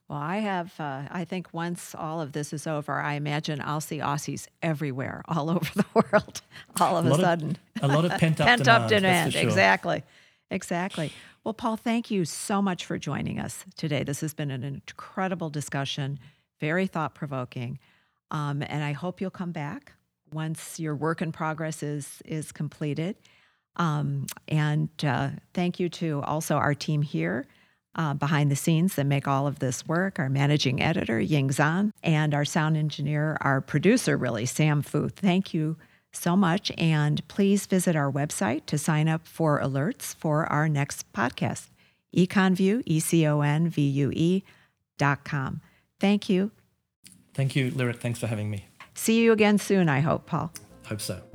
Well, 0.08 0.18
I 0.18 0.38
have. 0.38 0.78
Uh, 0.78 1.02
I 1.10 1.24
think 1.24 1.48
once 1.52 1.94
all 1.94 2.20
of 2.20 2.32
this 2.32 2.52
is 2.52 2.66
over, 2.66 3.00
I 3.00 3.14
imagine 3.14 3.60
I'll 3.64 3.80
see 3.80 3.98
Aussies 3.98 4.48
everywhere, 4.62 5.22
all 5.28 5.50
over 5.50 5.70
the 5.74 5.86
world, 5.94 6.42
all 6.80 6.96
of 6.96 7.06
a, 7.06 7.12
a 7.12 7.14
sudden. 7.16 7.58
Of, 7.80 7.90
a 7.90 7.94
lot 7.94 8.04
of 8.04 8.10
pent 8.18 8.40
up 8.40 8.46
pent 8.46 8.64
demand. 8.64 8.82
up 8.82 8.88
demand. 8.88 9.32
Sure. 9.32 9.42
Exactly, 9.42 10.02
exactly. 10.50 11.12
Well, 11.42 11.54
Paul, 11.54 11.76
thank 11.76 12.10
you 12.10 12.24
so 12.24 12.62
much 12.62 12.84
for 12.86 12.98
joining 12.98 13.38
us 13.38 13.64
today. 13.76 14.02
This 14.02 14.20
has 14.20 14.34
been 14.34 14.50
an 14.50 14.64
incredible 14.64 15.50
discussion, 15.50 16.18
very 16.60 16.86
thought 16.86 17.14
provoking. 17.14 17.78
Um, 18.30 18.62
and 18.62 18.82
I 18.82 18.92
hope 18.92 19.20
you'll 19.20 19.30
come 19.30 19.52
back 19.52 19.92
once 20.32 20.80
your 20.80 20.94
work 20.94 21.22
in 21.22 21.32
progress 21.32 21.82
is 21.82 22.20
is 22.26 22.52
completed. 22.52 23.16
Um, 23.76 24.26
and 24.48 24.88
uh, 25.02 25.30
thank 25.52 25.80
you 25.80 25.88
to 25.90 26.22
also 26.22 26.56
our 26.56 26.74
team 26.74 27.02
here 27.02 27.46
uh, 27.94 28.14
behind 28.14 28.50
the 28.50 28.56
scenes 28.56 28.94
that 28.94 29.06
make 29.06 29.28
all 29.28 29.46
of 29.46 29.58
this 29.58 29.86
work. 29.86 30.18
Our 30.18 30.28
managing 30.28 30.82
editor 30.82 31.20
Ying 31.20 31.48
Zhan 31.50 31.92
and 32.02 32.34
our 32.34 32.44
sound 32.44 32.76
engineer, 32.76 33.36
our 33.40 33.60
producer, 33.60 34.16
really 34.16 34.46
Sam 34.46 34.82
Fu. 34.82 35.08
Thank 35.08 35.54
you 35.54 35.76
so 36.12 36.36
much, 36.36 36.70
and 36.78 37.26
please 37.26 37.66
visit 37.66 37.96
our 37.96 38.10
website 38.10 38.66
to 38.66 38.78
sign 38.78 39.08
up 39.08 39.26
for 39.26 39.60
alerts 39.60 40.14
for 40.14 40.46
our 40.46 40.68
next 40.68 41.12
podcast. 41.12 41.68
EconVue, 42.16 42.82
E 42.86 43.00
C 43.00 43.26
O 43.26 43.40
N 43.40 43.68
V 43.68 43.82
U 43.82 44.12
E 44.14 44.44
dot 44.96 45.24
com. 45.24 45.60
Thank 45.98 46.28
you. 46.28 46.52
Thank 47.34 47.56
you, 47.56 47.72
Lyric. 47.72 48.00
Thanks 48.00 48.20
for 48.20 48.28
having 48.28 48.48
me. 48.48 48.66
See 48.94 49.20
you 49.22 49.32
again 49.32 49.58
soon, 49.58 49.88
I 49.88 49.98
hope, 50.00 50.26
Paul. 50.26 50.52
Hope 50.86 51.00
so. 51.00 51.33